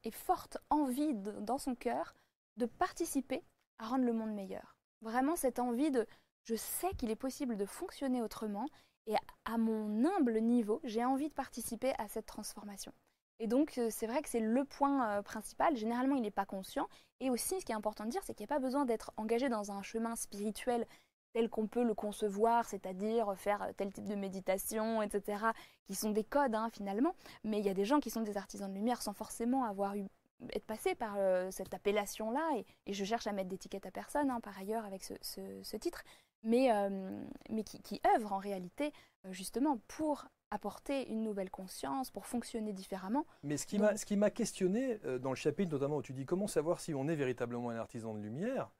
et 0.02 0.10
forte 0.10 0.58
envie 0.68 1.14
dans 1.14 1.58
son 1.58 1.76
cœur 1.76 2.14
de 2.56 2.66
participer 2.66 3.44
à 3.78 3.86
rendre 3.86 4.06
le 4.06 4.12
monde 4.12 4.34
meilleur. 4.34 4.76
Vraiment 5.02 5.36
cette 5.36 5.60
envie 5.60 5.92
de, 5.92 6.04
je 6.42 6.56
sais 6.56 6.92
qu'il 6.98 7.12
est 7.12 7.16
possible 7.16 7.56
de 7.56 7.64
fonctionner 7.64 8.22
autrement 8.22 8.66
et 9.06 9.14
à 9.44 9.56
mon 9.56 10.04
humble 10.04 10.40
niveau, 10.40 10.80
j'ai 10.82 11.04
envie 11.04 11.28
de 11.28 11.34
participer 11.34 11.92
à 11.98 12.08
cette 12.08 12.26
transformation. 12.26 12.92
Et 13.40 13.46
donc, 13.46 13.78
euh, 13.78 13.88
c'est 13.90 14.06
vrai 14.06 14.22
que 14.22 14.28
c'est 14.28 14.40
le 14.40 14.64
point 14.64 15.08
euh, 15.08 15.22
principal. 15.22 15.76
Généralement, 15.76 16.14
il 16.14 16.22
n'est 16.22 16.30
pas 16.30 16.46
conscient. 16.46 16.88
Et 17.20 17.30
aussi, 17.30 17.60
ce 17.60 17.64
qui 17.64 17.72
est 17.72 17.74
important 17.74 18.04
de 18.04 18.10
dire, 18.10 18.22
c'est 18.24 18.34
qu'il 18.34 18.46
n'y 18.46 18.52
a 18.52 18.54
pas 18.54 18.60
besoin 18.60 18.84
d'être 18.84 19.12
engagé 19.16 19.48
dans 19.48 19.72
un 19.72 19.82
chemin 19.82 20.16
spirituel 20.16 20.86
tel 21.32 21.50
qu'on 21.50 21.66
peut 21.66 21.82
le 21.82 21.94
concevoir, 21.94 22.64
c'est-à-dire 22.64 23.34
faire 23.36 23.68
tel 23.76 23.92
type 23.92 24.06
de 24.06 24.14
méditation, 24.14 25.02
etc., 25.02 25.46
qui 25.84 25.96
sont 25.96 26.10
des 26.10 26.22
codes 26.22 26.54
hein, 26.54 26.68
finalement. 26.72 27.14
Mais 27.42 27.58
il 27.58 27.66
y 27.66 27.68
a 27.68 27.74
des 27.74 27.84
gens 27.84 27.98
qui 27.98 28.10
sont 28.10 28.20
des 28.20 28.36
artisans 28.36 28.70
de 28.70 28.74
lumière 28.76 29.02
sans 29.02 29.14
forcément 29.14 29.64
avoir 29.64 29.96
eu 29.96 30.06
être 30.52 30.66
passés 30.66 30.94
par 30.94 31.14
euh, 31.16 31.50
cette 31.50 31.72
appellation-là. 31.74 32.62
Et, 32.86 32.92
je 32.92 33.04
cherche 33.04 33.26
à 33.26 33.32
mettre 33.32 33.48
d'étiquette 33.48 33.86
à 33.86 33.90
personne, 33.90 34.30
hein, 34.30 34.40
par 34.40 34.58
ailleurs, 34.58 34.84
avec 34.84 35.02
ce, 35.04 35.76
titre, 35.76 36.02
mais, 36.42 36.72
euh, 36.72 37.24
mais 37.50 37.64
qui, 37.64 37.80
qui 37.82 38.00
œuvrent 38.16 38.32
en 38.32 38.38
réalité 38.38 38.92
euh, 39.26 39.32
justement 39.32 39.78
pour 39.88 40.26
apporter 40.54 41.10
une 41.10 41.22
nouvelle 41.22 41.50
conscience, 41.50 42.10
pour 42.10 42.26
fonctionner 42.26 42.72
différemment. 42.72 43.26
Mais 43.42 43.56
ce 43.56 43.66
qui 43.66 43.78
m'a 43.78 43.96
ce 43.96 44.06
qui 44.06 44.16
m'a 44.16 44.30
questionné 44.30 45.00
euh, 45.04 45.18
dans 45.18 45.30
le 45.30 45.36
chapitre 45.36 45.72
notamment 45.72 45.96
où 45.96 46.02
tu 46.02 46.12
dis 46.12 46.24
comment 46.24 46.46
savoir 46.46 46.80
si 46.80 46.94
on 46.94 47.08
est 47.08 47.16
véritablement 47.16 47.70
un 47.70 47.76
artisan 47.76 48.14
de 48.14 48.20
lumière, 48.20 48.70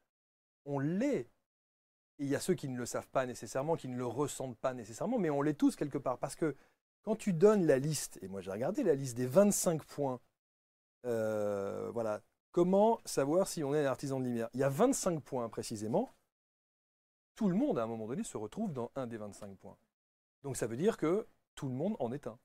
on 0.65 0.79
l'est. 0.79 1.29
Il 2.17 2.27
y 2.27 2.35
a 2.35 2.39
ceux 2.39 2.53
qui 2.53 2.69
ne 2.69 2.77
le 2.77 2.85
savent 2.85 3.09
pas 3.09 3.25
nécessairement, 3.25 3.75
qui 3.75 3.89
ne 3.89 3.97
le 3.97 4.05
ressentent 4.05 4.57
pas 4.57 4.73
nécessairement, 4.73 5.19
mais 5.19 5.29
on 5.29 5.41
l'est 5.41 5.53
tous 5.53 5.75
quelque 5.75 5.97
part. 5.97 6.17
Parce 6.17 6.35
que 6.35 6.55
quand 7.03 7.17
tu 7.17 7.33
donnes 7.33 7.65
la 7.67 7.77
liste, 7.77 8.19
et 8.21 8.29
moi 8.29 8.39
j'ai 8.39 8.51
regardé 8.51 8.81
la 8.83 8.95
liste 8.95 9.17
des 9.17 9.25
25 9.25 9.83
points, 9.83 10.21
euh, 11.05 11.91
voilà, 11.91 12.21
comment 12.51 13.01
savoir 13.03 13.49
si 13.49 13.65
on 13.65 13.75
est 13.75 13.85
un 13.85 13.89
artisan 13.89 14.21
de 14.21 14.25
lumière? 14.25 14.47
Il 14.53 14.61
y 14.61 14.63
a 14.63 14.69
25 14.69 15.21
points 15.21 15.49
précisément. 15.49 16.15
Tout 17.35 17.49
le 17.49 17.55
monde 17.55 17.77
à 17.77 17.83
un 17.83 17.87
moment 17.87 18.07
donné 18.07 18.23
se 18.23 18.37
retrouve 18.37 18.71
dans 18.71 18.91
un 18.95 19.07
des 19.07 19.17
25 19.17 19.57
points. 19.57 19.75
Donc 20.41 20.55
ça 20.55 20.67
veut 20.67 20.77
dire 20.77 20.95
que 20.95 21.27
tout 21.55 21.67
le 21.67 21.73
monde 21.73 21.95
en 21.99 22.11
est 22.11 22.27
un. 22.27 22.37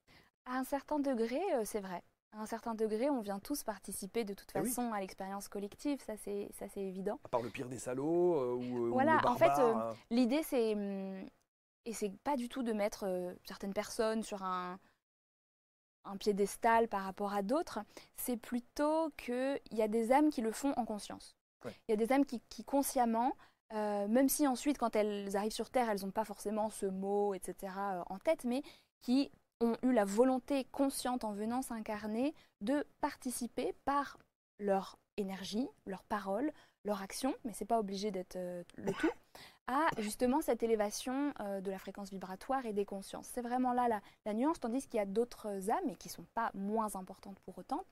À 0.46 0.56
un 0.58 0.64
certain 0.64 0.98
degré, 0.98 1.40
euh, 1.54 1.62
c'est 1.64 1.80
vrai. 1.80 2.02
À 2.32 2.40
un 2.42 2.46
certain 2.46 2.74
degré, 2.74 3.10
on 3.10 3.20
vient 3.20 3.40
tous 3.40 3.62
participer 3.62 4.24
de 4.24 4.34
toute 4.34 4.52
Eh 4.54 4.60
oui. 4.60 4.68
façon 4.68 4.92
à 4.92 5.00
l'expérience 5.00 5.48
collective, 5.48 6.00
ça 6.00 6.16
c'est 6.16 6.48
ça 6.58 6.66
c'est 6.68 6.80
évident. 6.82 7.18
À 7.24 7.28
part 7.28 7.42
le 7.42 7.50
pire 7.50 7.68
des 7.68 7.78
salauds 7.78 8.36
euh, 8.36 8.54
ou, 8.54 8.86
euh, 8.86 8.90
ou 8.90 8.92
Voilà, 8.92 9.20
en 9.26 9.34
fait, 9.36 9.50
hein. 9.58 9.94
L'idée 10.10 10.42
c'est 10.44 10.74
hum, 10.74 11.26
et 11.86 11.92
c'est 11.92 12.10
pas 12.24 12.36
du 12.36 12.48
tout 12.48 12.62
de 12.62 12.72
mettre 12.72 13.34
certaines 13.44 13.74
personnes 13.74 14.22
sur 14.22 14.42
un 14.42 14.78
un 16.04 16.16
piédestal 16.16 16.88
par 16.88 17.04
rapport 17.04 17.32
à 17.34 17.42
d'autres, 17.42 17.80
c'est 18.16 18.36
plutôt 18.36 19.10
qu'il 19.16 19.60
y 19.72 19.82
a 19.82 19.88
des 19.88 20.12
âmes 20.12 20.30
qui 20.30 20.40
le 20.40 20.52
font 20.52 20.72
en 20.76 20.84
conscience. 20.84 21.36
Il 21.64 21.68
Ouais. 21.68 21.74
y 21.90 21.92
a 21.92 21.96
des 21.96 22.12
âmes 22.12 22.24
qui, 22.24 22.40
qui 22.48 22.64
consciemment, 22.64 23.34
euh, 23.74 24.08
même 24.08 24.28
si 24.28 24.46
ensuite 24.46 24.78
quand 24.78 24.96
elles 24.96 25.36
arrivent 25.36 25.52
sur 25.52 25.70
Terre, 25.70 25.90
elles 25.90 26.00
n'ont 26.02 26.10
pas 26.10 26.24
forcément 26.24 26.70
ce 26.70 26.86
mot, 26.86 27.34
etc. 27.34 28.00
euh, 28.00 28.02
en 28.08 28.18
tête, 28.18 28.44
mais 28.44 28.62
qui 29.02 29.30
ont 29.60 29.76
eu 29.82 29.92
la 29.92 30.04
volonté 30.04 30.64
consciente 30.72 31.24
en 31.24 31.32
venant 31.32 31.62
s'incarner 31.62 32.34
de 32.60 32.86
participer 33.00 33.74
par 33.84 34.18
leur 34.58 34.96
énergie, 35.16 35.68
leur 35.86 36.02
parole, 36.04 36.52
leur 36.84 37.02
action, 37.02 37.34
mais 37.44 37.52
c'est 37.52 37.66
pas 37.66 37.78
obligé 37.78 38.10
d'être 38.10 38.36
euh, 38.36 38.62
le 38.76 38.92
tout, 38.92 39.10
à 39.66 39.86
justement 39.98 40.40
cette 40.40 40.62
élévation 40.62 41.32
euh, 41.40 41.60
de 41.60 41.70
la 41.70 41.78
fréquence 41.78 42.10
vibratoire 42.10 42.64
et 42.64 42.72
des 42.72 42.86
consciences. 42.86 43.28
C'est 43.32 43.42
vraiment 43.42 43.72
là 43.72 44.00
la, 44.24 44.34
nuance, 44.34 44.60
tandis 44.60 44.86
qu'il 44.86 44.96
y 44.96 45.02
a 45.02 45.06
d'autres 45.06 45.70
âmes, 45.70 45.88
et 45.90 45.96
qui 45.96 46.08
sont 46.08 46.26
pas 46.34 46.50
moins 46.54 46.94
importantes 46.96 47.38
pour 47.40 47.58
autant, 47.58 47.84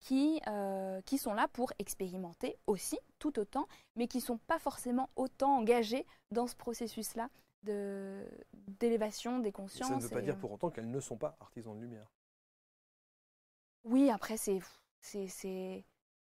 qui, 0.00 0.40
euh, 0.48 1.00
qui 1.02 1.18
sont 1.18 1.34
là 1.34 1.46
pour 1.52 1.72
expérimenter 1.78 2.56
aussi, 2.66 2.98
tout 3.20 3.38
autant, 3.38 3.68
mais 3.94 4.08
qui 4.08 4.20
sont 4.20 4.38
pas 4.38 4.58
forcément 4.58 5.08
autant 5.14 5.56
engagés 5.56 6.04
dans 6.32 6.48
ce 6.48 6.56
processus-là 6.56 7.28
de- 7.62 8.26
d'élévation 8.68 9.38
des 9.38 9.52
consciences. 9.52 9.88
ça 9.88 9.96
ne 9.96 10.00
veut 10.00 10.08
pas 10.08 10.20
et, 10.20 10.22
dire 10.22 10.34
euh, 10.34 10.38
pour 10.38 10.52
autant 10.52 10.70
qu'elles 10.70 10.90
ne 10.90 11.00
sont 11.00 11.16
pas 11.16 11.36
artisans 11.40 11.74
de 11.76 11.80
lumière. 11.80 12.06
Oui, 13.84 14.10
après, 14.10 14.36
c'est 14.36 14.60
c'est- 15.04 15.26
c'est- 15.26 15.84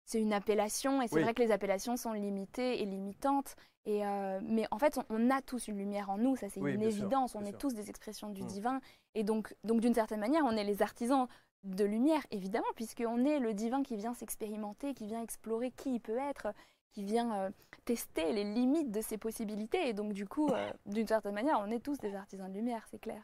c'est 0.05 0.21
une 0.21 0.35
appellation, 0.35 1.01
et 1.01 1.09
c'est 1.09 1.17
Oui. 1.17 1.23
vrai 1.23 1.33
que 1.33 1.43
les 1.43 1.51
appellations 1.53 1.97
sont 1.97 2.13
limitées 2.13 2.83
et 2.83 2.85
limitantes. 2.85 3.57
Et 3.87 4.05
euh, 4.07 4.41
mais 4.43 4.67
en 4.71 4.79
fait, 4.79 4.99
on, 4.99 5.05
on 5.09 5.31
a 5.31 5.41
tous 5.41 5.69
une 5.69 5.79
lumière 5.79 6.11
en 6.11 6.19
nous, 6.19 6.37
ça 6.37 6.51
c'est 6.51 6.61
Oui, 6.61 6.75
une 6.75 6.81
sûr, 6.91 7.03
évidence. 7.05 7.35
on 7.35 7.41
est 7.47 7.51
sûr. 7.51 7.59
tous 7.59 7.75
des 7.75 7.89
expressions 7.89 8.29
du 8.29 8.43
Mm. 8.43 8.47
divin. 8.47 8.81
Et 9.15 9.25
donc, 9.25 9.55
donc 9.65 9.81
d'une 9.81 9.95
certaine 9.95 10.21
manière, 10.21 10.45
on 10.45 10.53
est 10.53 10.65
les 10.65 10.83
artisans 10.83 11.27
de 11.65 11.85
lumière, 11.85 12.23
évidemment, 12.31 12.67
puisqu'on 12.77 13.25
est 13.25 13.39
le 13.39 13.55
divin 13.55 13.83
qui 13.83 13.97
vient 13.97 14.13
s'expérimenter, 14.13 14.93
qui 14.93 15.07
vient 15.07 15.23
explorer 15.23 15.71
qui 15.71 15.95
il 15.95 16.01
peut 16.01 16.19
être, 16.19 16.49
qui 16.93 17.05
vient 17.05 17.35
euh, 17.37 17.51
tester 17.85 18.33
les 18.33 18.45
limites 18.45 18.91
de 18.91 19.01
ses 19.01 19.19
possibilités. 19.19 19.89
Et 19.89 19.93
donc, 19.93 20.13
du 20.13 20.27
coup, 20.27 20.49
euh, 20.53 20.71
d'une 20.87 21.07
certaine 21.07 21.35
manière, 21.35 21.61
on 21.61 21.71
est 21.71 21.81
tous 21.81 21.99
des 21.99 22.15
artisans 22.15 22.51
de 22.51 22.57
lumière, 22.57 22.87
c'est 22.91 22.99
clair. 23.01 23.23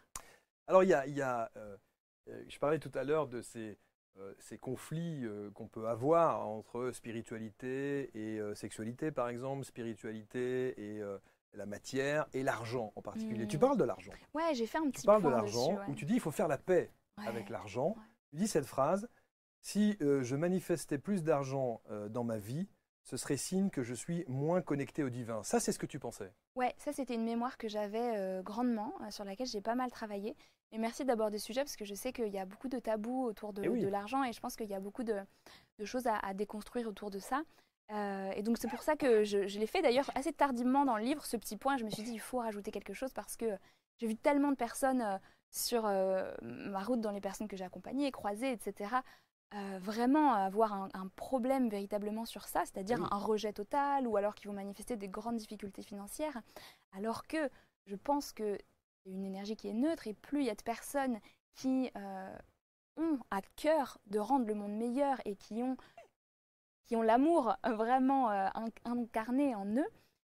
Alors, 0.66 0.82
il 0.82 0.88
y 0.90 0.94
a, 0.94 1.06
il 1.06 1.14
y 1.14 1.22
a, 1.22 1.50
euh, 1.56 1.76
je 2.48 2.58
parlais 2.58 2.78
tout 2.78 2.92
à 2.94 3.04
l'heure 3.04 3.26
de 3.28 3.42
ces, 3.42 3.76
euh, 4.18 4.32
ces 4.38 4.56
conflits 4.58 5.24
euh, 5.24 5.50
qu'on 5.50 5.66
peut 5.68 5.88
avoir 5.88 6.46
entre 6.46 6.90
spiritualité 6.92 8.10
et 8.14 8.38
euh, 8.40 8.54
sexualité, 8.54 9.10
par 9.10 9.28
exemple, 9.28 9.64
spiritualité 9.64 10.74
et 10.80 11.02
la 11.52 11.66
matière 11.66 12.26
et 12.32 12.42
l'argent 12.42 12.92
en 12.96 13.02
particulier. 13.02 13.46
Tu 13.46 13.56
Hmm. 13.58 13.60
parles 13.60 13.76
de 13.78 13.84
l'argent. 13.84 14.12
Ouais, 14.34 14.54
j'ai 14.54 14.66
fait 14.66 14.78
un 14.78 14.90
petit 14.90 15.02
Tu 15.02 15.06
parles 15.06 15.22
de 15.22 15.28
l'argent 15.28 15.74
ouais. 15.74 15.84
où 15.88 15.94
tu 15.94 16.04
dis 16.04 16.14
il 16.14 16.20
faut 16.20 16.32
faire 16.32 16.48
la 16.48 16.58
paix 16.58 16.90
Ouais. 17.18 17.28
avec 17.28 17.48
l'argent. 17.48 17.90
Ouais. 17.90 18.02
Tu 18.30 18.36
dis 18.38 18.48
cette 18.48 18.66
phrase 18.66 19.08
si 19.62 19.96
je 20.00 20.34
manifestais 20.36 20.98
plus 20.98 21.22
d'argent 21.22 21.80
dans 22.10 22.24
ma 22.24 22.38
vie, 22.38 22.68
ce 23.04 23.16
serait 23.16 23.36
signe 23.36 23.70
que 23.70 23.82
je 23.82 23.94
suis 23.94 24.24
moins 24.28 24.62
connecté 24.62 25.02
au 25.04 25.10
divin. 25.10 25.42
Ça, 25.42 25.60
c'est 25.60 25.72
ce 25.72 25.78
que 25.78 25.86
tu 25.86 25.98
pensais. 25.98 26.32
Ouais, 26.56 26.74
ça 26.78 26.92
c'était 26.92 27.14
une 27.14 27.24
mémoire 27.24 27.56
que 27.58 27.68
j'avais 27.68 28.16
euh, 28.16 28.42
grandement, 28.42 28.92
euh, 29.02 29.10
sur 29.10 29.24
laquelle 29.24 29.46
j'ai 29.46 29.60
pas 29.60 29.74
mal 29.74 29.90
travaillé. 29.90 30.34
Et 30.72 30.78
merci 30.78 31.04
d'aborder 31.04 31.38
ce 31.38 31.44
sujet 31.46 31.60
parce 31.62 31.76
que 31.76 31.84
je 31.84 31.94
sais 31.94 32.12
qu'il 32.12 32.32
y 32.32 32.38
a 32.38 32.46
beaucoup 32.46 32.68
de 32.68 32.78
tabous 32.78 33.24
autour 33.24 33.52
de, 33.52 33.62
Eh 33.62 33.68
oui. 33.68 33.80
de 33.80 33.88
l'argent 33.88 34.24
et 34.24 34.32
je 34.32 34.40
pense 34.40 34.56
qu'il 34.56 34.68
y 34.68 34.74
a 34.74 34.80
beaucoup 34.80 35.04
de, 35.04 35.16
de 35.78 35.84
choses 35.84 36.06
à, 36.06 36.16
à 36.16 36.34
déconstruire 36.34 36.88
autour 36.88 37.10
de 37.10 37.18
ça. 37.18 37.42
Euh, 37.92 38.30
et 38.32 38.42
donc 38.42 38.56
c'est 38.58 38.68
pour 38.68 38.82
ça 38.82 38.96
que 38.96 39.22
je, 39.22 39.46
je 39.46 39.58
l'ai 39.60 39.66
fait 39.66 39.82
d'ailleurs 39.82 40.10
assez 40.14 40.32
tardivement 40.32 40.84
dans 40.86 40.96
le 40.96 41.04
livre, 41.04 41.24
ce 41.26 41.36
petit 41.36 41.56
point. 41.58 41.76
Je 41.76 41.84
me 41.84 41.90
suis 41.90 42.02
dit 42.02 42.12
il 42.12 42.18
faut 42.20 42.38
rajouter 42.38 42.70
quelque 42.70 42.94
chose 42.94 43.12
parce 43.12 43.36
que 43.36 43.46
j'ai 43.98 44.06
vu 44.06 44.16
tellement 44.16 44.50
de 44.50 44.56
personnes 44.56 45.20
sur 45.50 45.84
ma 45.84 46.82
route, 46.82 47.00
dans 47.00 47.12
les 47.12 47.20
personnes 47.20 47.46
que 47.46 47.56
j'ai 47.56 47.64
accompagnées, 47.64 48.10
croisées, 48.10 48.50
etc. 48.50 48.96
euh, 49.52 49.78
vraiment 49.78 50.32
avoir 50.32 50.72
un, 50.72 50.88
un 50.94 51.08
problème 51.08 51.68
véritablement 51.68 52.24
sur 52.24 52.46
ça, 52.48 52.62
c'est-à-dire 52.64 53.00
Oui. 53.00 53.08
un 53.10 53.18
rejet 53.18 53.52
total 53.52 54.06
ou 54.06 54.16
alors 54.16 54.34
qu'ils 54.34 54.48
vont 54.48 54.54
manifester 54.54 54.96
des 54.96 55.08
grandes 55.08 55.36
difficultés 55.36 55.82
financières. 55.82 56.40
Alors 56.92 57.26
que 57.26 57.50
je 57.86 57.96
pense 57.96 58.32
que 58.32 58.56
c'est 59.04 59.10
une 59.10 59.24
énergie 59.24 59.56
qui 59.56 59.68
est 59.68 59.74
neutre 59.74 60.06
et 60.06 60.14
plus 60.14 60.40
il 60.40 60.46
y 60.46 60.50
a 60.50 60.54
de 60.54 60.62
personnes 60.62 61.20
qui 61.54 61.90
euh, 61.96 62.36
ont 62.96 63.18
à 63.30 63.42
cœur 63.56 63.98
de 64.06 64.18
rendre 64.18 64.46
le 64.46 64.54
monde 64.54 64.72
meilleur 64.72 65.20
et 65.24 65.36
qui 65.36 65.62
ont, 65.62 65.76
qui 66.84 66.96
ont 66.96 67.02
l'amour 67.02 67.54
euh, 67.66 67.74
vraiment 67.74 68.30
euh, 68.30 68.48
in- 68.54 68.66
incarné 68.84 69.54
en 69.54 69.66
eux, 69.66 69.88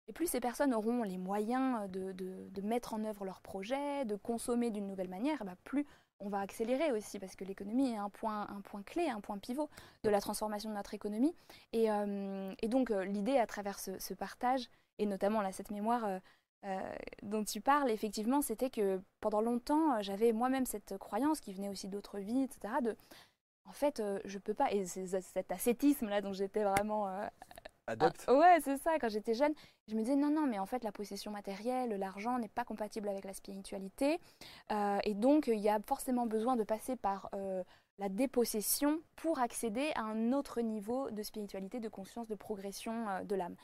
et 0.09 0.13
plus 0.13 0.27
ces 0.27 0.41
personnes 0.41 0.75
auront 0.75 1.05
les 1.05 1.19
moyens 1.19 1.89
de, 1.91 2.13
de- 2.13 2.49
de 2.49 2.61
mettre 2.63 2.95
en 2.95 3.05
œuvre 3.05 3.25
leurs 3.25 3.41
projets, 3.41 4.05
de 4.05 4.17
consommer 4.17 4.71
d'une 4.71 4.87
nouvelle 4.87 5.09
manière, 5.09 5.45
bah, 5.45 5.55
plus 5.63 5.87
on 6.21 6.29
va 6.29 6.41
accélérer 6.41 6.93
aussi, 6.93 7.19
parce 7.19 7.37
que 7.37 7.45
l'économie 7.45 7.93
est 7.93 7.97
un 7.97 8.09
point, 8.09 8.49
un 8.49 8.61
point 8.61 8.83
clé, 8.83 9.09
un 9.09 9.21
point 9.21 9.39
pivot 9.39 9.69
de 10.05 10.11
la 10.11 10.21
transformation 10.21 10.71
de 10.71 10.75
notre 10.75 10.95
économie. 10.95 11.35
Et, 11.73 11.91
euh, 11.91 12.55
donc 12.69 12.91
euh, 12.91 13.05
l'idée 13.05 13.39
à 13.39 13.47
travers 13.47 13.79
ce, 13.79 14.15
partage, 14.15 14.69
et 14.99 15.07
notamment 15.07 15.43
là, 15.43 15.53
cette 15.53 15.71
mémoire 15.71 16.21
euh, 16.65 16.81
dont 17.23 17.45
tu 17.45 17.61
parles, 17.61 17.91
effectivement, 17.91 18.41
c'était 18.41 18.71
que 18.71 19.01
pendant 19.21 19.41
longtemps, 19.41 20.01
j'avais 20.01 20.33
moi-même 20.33 20.67
cette 20.67 20.97
croyance 20.99 21.41
qui 21.41 21.53
venait 21.53 21.69
aussi 21.69 21.89
d'autres 21.89 22.19
vies, 22.19 22.43
etc. 22.43 22.75
De, 22.83 22.97
en 23.65 23.73
fait, 23.73 24.03
je 24.25 24.39
peux 24.39 24.55
pas, 24.55 24.73
et 24.73 24.87
cet 24.87 25.51
ascétisme-là 25.51 26.21
dont 26.21 26.33
j'étais 26.33 26.63
vraiment 26.63 27.09
Adepte. 27.87 28.25
ah, 28.29 28.35
ouais, 28.35 28.59
c'est 28.63 28.77
ça. 28.79 28.99
Quand 29.01 29.09
j'étais 29.09 29.35
jeune, 29.35 29.55
je 29.89 29.95
me 29.95 30.01
disais 30.01 30.17
non, 30.17 30.31
non, 30.31 30.47
mais 30.47 30.59
en 30.59 30.67
fait, 30.67 30.85
la 30.85 30.93
possession 30.93 31.31
matérielle, 31.31 31.91
l'argent 31.91 32.39
n'est 32.39 32.49
pas 32.49 32.65
compatible 32.65 33.09
avec 33.09 33.25
la 33.25 33.35
spiritualité. 33.35 34.21
Euh, 34.71 34.99
et 35.05 35.15
donc, 35.15 35.49
il 35.49 35.59
y 35.59 35.69
a 35.69 35.81
forcément 35.81 36.27
besoin 36.27 36.57
de 36.57 36.65
passer 36.65 36.97
par 36.97 37.29
euh, 37.35 37.63
la 37.99 38.09
dépossession 38.09 39.01
pour 39.17 39.39
accéder 39.41 39.91
à 39.97 40.03
un 40.03 40.33
autre 40.33 40.61
niveau 40.61 41.11
de 41.11 41.23
spiritualité, 41.23 41.81
de 41.81 41.89
conscience, 41.89 42.29
de 42.29 42.35
progression 42.35 43.09
euh, 43.09 43.25
de 43.25 43.35
l'âme. 43.35 43.57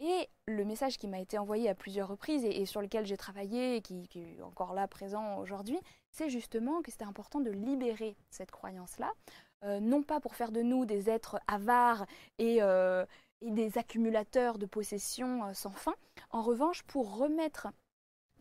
Et 0.00 0.28
le 0.46 0.64
message 0.64 0.98
qui 0.98 1.06
m'a 1.06 1.20
été 1.20 1.38
envoyé 1.38 1.68
à 1.68 1.76
plusieurs 1.76 2.08
reprises 2.08 2.44
et, 2.44 2.60
et 2.60 2.66
sur 2.66 2.82
lequel 2.82 3.06
j'ai 3.06 3.16
travaillé 3.16 3.76
et 3.76 3.82
qui, 3.82 4.08
qui 4.08 4.20
est 4.20 4.42
encore 4.42 4.74
là 4.74 4.88
présent 4.88 5.38
aujourd'hui, 5.38 5.78
c'est 6.10 6.28
justement 6.28 6.82
que 6.82 6.90
c'était 6.90 7.04
important 7.04 7.40
de 7.40 7.52
libérer 7.52 8.16
cette 8.28 8.50
croyance-là, 8.50 9.12
euh, 9.64 9.78
non 9.78 10.02
pas 10.02 10.18
pour 10.18 10.34
faire 10.34 10.50
de 10.50 10.60
nous 10.60 10.86
des 10.86 11.08
êtres 11.08 11.38
avares 11.46 12.04
et, 12.38 12.58
euh, 12.62 13.06
et 13.42 13.50
des 13.50 13.78
accumulateurs 13.78 14.58
de 14.58 14.66
possessions 14.66 15.44
euh, 15.44 15.54
sans 15.54 15.72
fin, 15.72 15.94
en 16.30 16.42
revanche 16.42 16.82
pour 16.84 17.16
remettre 17.16 17.68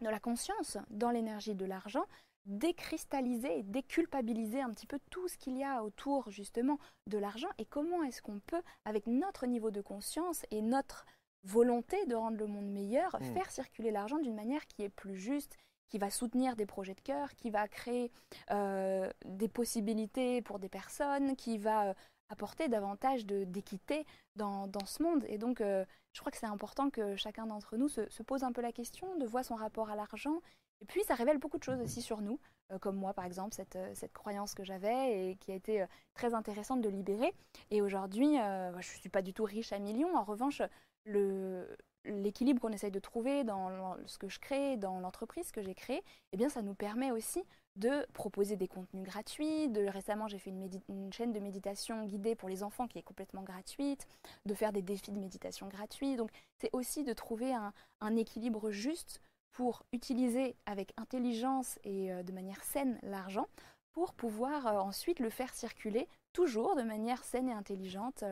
de 0.02 0.10
la 0.10 0.20
conscience 0.20 0.78
dans 0.90 1.12
l'énergie 1.12 1.56
de 1.56 1.66
l'argent, 1.66 2.06
décristalliser 2.46 3.60
et 3.60 3.64
déculpabiliser 3.64 4.62
un 4.62 4.72
petit 4.72 4.88
peu 4.88 5.00
tout 5.10 5.28
ce 5.28 5.38
qu'il 5.38 5.58
y 5.58 5.64
a 5.64 5.84
autour 5.84 6.32
justement 6.32 6.80
de 7.08 7.18
l'argent 7.18 7.50
et 7.60 7.66
comment 7.66 8.04
est-ce 8.04 8.22
qu'on 8.22 8.40
peut, 8.40 8.62
avec 8.86 9.06
notre 9.06 9.46
niveau 9.46 9.70
de 9.70 9.82
conscience 9.82 10.46
et 10.50 10.62
notre 10.62 11.06
volonté 11.44 12.04
de 12.06 12.16
rendre 12.16 12.38
le 12.38 12.48
monde 12.48 12.70
meilleur, 12.70 13.16
Mm. 13.20 13.34
faire 13.34 13.52
circuler 13.52 13.92
l'argent 13.92 14.18
d'une 14.18 14.36
manière 14.36 14.66
qui 14.68 14.84
est 14.84 14.90
plus 14.90 15.16
juste, 15.16 15.58
qui 15.90 15.98
va 15.98 16.10
soutenir 16.10 16.56
des 16.56 16.66
projets 16.66 16.96
de 16.96 17.02
cœur, 17.02 17.36
qui 17.36 17.50
va 17.50 17.68
créer 17.68 18.12
euh, 18.52 19.12
des 19.26 19.50
possibilités 19.50 20.42
pour 20.42 20.58
des 20.58 20.70
personnes, 20.70 21.36
qui 21.36 21.58
va 21.58 21.90
euh, 21.90 21.94
apporter 22.32 22.70
davantage 22.70 23.26
d'équité 23.26 24.06
dans, 24.36 24.68
dans 24.68 24.86
ce 24.86 25.04
monde. 25.04 25.26
Et 25.28 25.38
donc, 25.38 25.62
euh, 25.62 25.86
je 26.14 26.20
crois 26.22 26.32
que 26.32 26.38
c'est 26.38 26.46
important 26.46 26.90
que 26.90 27.16
chacun 27.16 27.46
d'entre 27.46 27.78
nous 27.78 27.90
se, 27.90 28.10
se 28.10 28.24
pose 28.24 28.44
un 28.44 28.52
peu 28.52 28.62
la 28.62 28.72
question, 28.72 29.16
de 29.18 29.26
voir 29.26 29.44
son 29.44 29.56
rapport 29.56 29.90
à 29.90 29.96
l'argent. 29.96 30.42
Et 30.82 30.86
puis, 30.86 31.04
ça 31.04 31.14
révèle 31.14 31.38
beaucoup 31.38 31.58
de 31.58 31.64
choses 31.64 31.82
aussi 31.82 32.02
sur 32.02 32.22
nous, 32.22 32.40
euh, 32.72 32.80
comme 32.80 32.96
moi, 32.96 33.14
par 33.14 33.26
exemple, 33.26 33.54
cette, 33.54 33.76
euh, 33.76 33.92
cette 33.94 34.14
croyance 34.14 34.56
que 34.56 34.64
j'avais 34.64 35.32
et 35.32 35.36
qui 35.36 35.52
a 35.52 35.56
été 35.56 35.86
très 36.14 36.34
intéressante 36.34 36.82
de 36.82 36.90
libérer. 36.90 37.34
Et 37.70 37.82
aujourd'hui, 37.82 38.38
je 38.38 38.78
ne 38.78 38.82
suis 38.82 39.10
pas 39.10 39.22
du 39.22 39.34
tout 39.34 39.44
riche 39.44 39.74
à 39.74 39.80
millions. 39.80 40.16
En 40.16 40.24
revanche, 40.24 40.62
le, 41.06 41.68
l'équilibre 42.06 42.62
qu'on 42.62 42.72
essaye 42.72 42.92
de 42.92 43.00
trouver 43.00 43.44
dans 43.44 43.96
ce 44.06 44.18
que 44.18 44.30
je 44.30 44.40
crée, 44.40 44.78
dans 44.78 45.00
l'entreprise 45.00 45.52
que 45.52 45.62
j'ai 45.62 45.76
créée, 45.76 46.04
eh 46.32 46.38
bien, 46.38 46.50
ça 46.50 46.62
nous 46.62 46.74
permet 46.74 47.12
aussi 47.12 47.44
de 47.76 48.06
proposer 48.14 48.56
des 48.56 48.68
contenus 48.68 49.04
gratuits. 49.04 49.70
De, 49.70 49.86
récemment, 49.86 50.28
j'ai 50.28 50.40
fait 50.40 50.50
une, 50.50 51.14
chaîne 51.14 51.32
de 51.32 51.40
méditation 51.40 52.06
guidée 52.06 52.36
pour 52.36 52.50
les 52.50 52.64
enfants 52.64 52.88
qui 52.88 52.98
est 52.98 53.04
complètement 53.04 53.44
gratuite, 53.44 54.08
de 54.46 54.54
faire 54.54 54.74
des 54.74 54.82
défis 54.82 55.12
de 55.12 55.20
méditation 55.20 55.68
gratuits. 55.68 56.16
Donc, 56.16 56.32
c'est 56.58 56.70
aussi 56.74 57.04
de 57.04 57.14
trouver 57.14 57.54
un, 57.54 58.16
équilibre 58.16 58.72
juste 58.72 59.22
pour 59.52 59.84
utiliser 59.94 60.56
avec 60.66 60.94
intelligence 60.98 61.80
et 61.84 62.12
euh, 62.12 62.24
de 62.24 62.32
manière 62.32 62.64
saine 62.64 63.00
l'argent 63.04 63.48
pour 63.94 64.14
pouvoir 64.14 64.68
euh, 64.68 64.80
ensuite 64.80 65.20
le 65.20 65.30
faire 65.30 65.54
circuler 65.54 66.08
toujours 66.34 66.76
de 66.76 66.84
manière 66.84 67.24
saine 67.24 67.50
et 67.50 67.54
intelligente. 67.54 68.24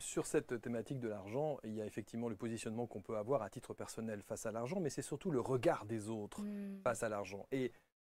Sur 0.00 0.26
cette 0.26 0.60
thématique 0.62 0.98
de 0.98 1.08
l'argent, 1.08 1.58
il 1.62 1.74
y 1.74 1.82
a 1.82 1.84
effectivement 1.86 2.28
le 2.30 2.34
positionnement 2.36 2.86
qu'on 2.86 3.02
peut 3.02 3.18
avoir 3.18 3.42
à 3.42 3.50
titre 3.50 3.74
personnel 3.74 4.22
face 4.22 4.46
à 4.46 4.50
l'argent, 4.50 4.80
mais 4.80 4.88
c'est 4.88 5.02
surtout 5.02 5.30
le 5.30 5.40
regard 5.40 5.84
des 5.84 6.08
autres 6.08 6.40
Hmm. 6.42 6.80
face 6.82 7.02
à 7.02 7.10
l'argent. 7.10 7.46
Et 7.52 7.70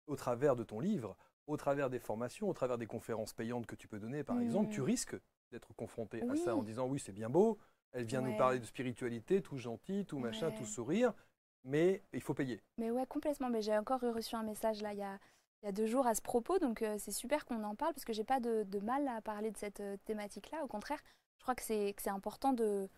au 0.06 0.16
travers 0.16 0.56
de 0.56 0.64
ton 0.64 0.80
livre, 0.80 1.14
au 1.46 1.58
travers 1.58 1.90
des 1.90 1.98
formations, 1.98 2.48
au 2.48 2.54
travers 2.54 2.78
des 2.78 2.86
conférences 2.86 3.34
payantes 3.34 3.66
que 3.66 3.74
tu 3.76 3.86
peux 3.86 3.98
donner, 4.00 4.24
par 4.24 4.36
Mm. 4.36 4.42
exemple, 4.42 4.70
tu 4.70 4.80
risques 4.80 5.16
d'être 5.50 5.74
confronté 5.74 6.22
à 6.30 6.36
ça 6.36 6.56
en 6.56 6.62
disant 6.62 6.86
oui, 6.88 6.98
c'est 6.98 7.12
bien 7.12 7.28
beau, 7.28 7.58
elle 7.92 8.04
vient 8.04 8.22
nous 8.22 8.34
parler 8.36 8.58
de 8.60 8.64
spiritualité, 8.64 9.42
tout 9.42 9.58
gentil, 9.58 10.06
tout 10.06 10.18
machin, 10.18 10.48
Ouais. 10.48 10.54
tout 10.56 10.64
sourire, 10.64 11.12
mais 11.64 12.02
il 12.14 12.22
faut 12.22 12.32
payer. 12.34 12.62
Mais 12.78 12.90
ouais, 12.90 13.06
complètement. 13.06 13.50
Mais 13.50 13.60
j'ai 13.60 13.76
encore 13.76 14.00
reçu 14.00 14.34
un 14.36 14.42
message 14.42 14.80
là 14.80 14.94
il 14.94 14.98
y 14.98 15.02
a, 15.02 15.18
il 15.62 15.66
y 15.66 15.68
a 15.68 15.72
deux 15.72 15.86
jours 15.86 16.06
à 16.06 16.14
ce 16.14 16.22
propos, 16.22 16.58
donc 16.58 16.80
euh, 16.80 16.96
c'est 16.98 17.12
super 17.12 17.44
qu'on 17.44 17.62
en 17.62 17.74
parle 17.74 17.92
parce 17.92 18.04
que 18.06 18.14
j'ai 18.14 18.24
pas 18.24 18.40
de, 18.40 18.62
de 18.64 18.78
mal 18.80 19.06
à 19.06 19.20
parler 19.20 19.50
de 19.50 19.56
cette 19.58 19.80
euh, 19.80 19.96
thématique-là. 20.06 20.64
Au 20.64 20.66
contraire, 20.66 21.00
je 21.38 21.42
crois 21.44 21.54
que 21.54 21.62
c'est 21.62 21.94
important 22.08 22.52
de 22.52 22.88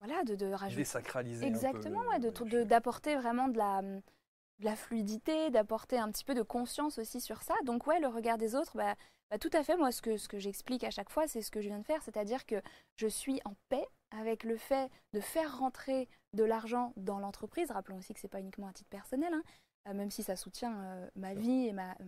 voilà 0.00 0.24
de, 0.24 0.34
de 0.34 0.46
rajouter 0.46 0.82
Désacraliser 0.82 1.46
exactement 1.46 2.00
un 2.10 2.20
peu. 2.20 2.28
ouais, 2.42 2.64
d'apporter 2.64 3.16
vraiment 3.16 3.48
de 3.48 3.58
la 3.58 3.82
de 3.82 4.64
la 4.64 4.76
fluidité, 4.76 5.50
d'apporter 5.50 5.98
un 5.98 6.10
petit 6.10 6.24
peu 6.24 6.34
de 6.34 6.42
conscience 6.42 6.98
aussi 6.98 7.20
sur 7.20 7.42
ça. 7.42 7.54
Donc 7.64 7.86
ouais, 7.86 7.98
le 7.98 8.08
regard 8.08 8.38
des 8.38 8.54
autres, 8.54 8.76
bah, 8.76 8.94
bah, 9.30 9.38
tout 9.38 9.50
à 9.52 9.62
fait. 9.62 9.76
Moi, 9.76 9.90
ce 9.90 10.02
que 10.02 10.16
ce 10.16 10.28
que 10.28 10.38
j'explique 10.38 10.84
à 10.84 10.90
chaque 10.90 11.10
fois, 11.10 11.26
c'est 11.26 11.42
ce 11.42 11.50
que 11.50 11.60
je 11.60 11.68
viens 11.68 11.78
de 11.78 11.84
faire, 11.86 12.02
c'est-à-dire 12.02 12.44
que 12.46 12.56
je 12.96 13.06
suis 13.06 13.40
en 13.44 13.54
paix 13.68 13.86
avec 14.10 14.44
le 14.44 14.56
fait 14.56 14.90
de 15.12 15.20
faire 15.20 15.58
rentrer 15.58 16.08
de 16.34 16.44
l'argent 16.44 16.92
dans 16.96 17.18
l'entreprise. 17.18 17.70
Rappelons 17.70 17.98
aussi 17.98 18.12
que 18.12 18.20
c'est 18.20 18.28
pas 18.28 18.40
uniquement 18.40 18.68
à 18.68 18.72
titre 18.72 18.90
personnel, 18.90 19.32
hein, 19.32 19.42
euh, 19.88 19.94
même 19.94 20.10
si 20.10 20.22
ça 20.22 20.36
soutient 20.36 20.76
euh, 20.82 21.08
ma 21.16 21.34
vie 21.34 21.68
et 21.68 21.72
ma, 21.72 21.92
euh, 21.92 22.04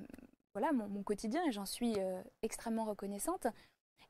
voilà, 0.52 0.72
mon, 0.72 0.88
mon 0.88 1.02
quotidien, 1.02 1.42
et 1.46 1.52
j'en 1.52 1.64
suis 1.64 1.96
extrêmement 2.42 2.85
reconnaissante. 2.85 3.46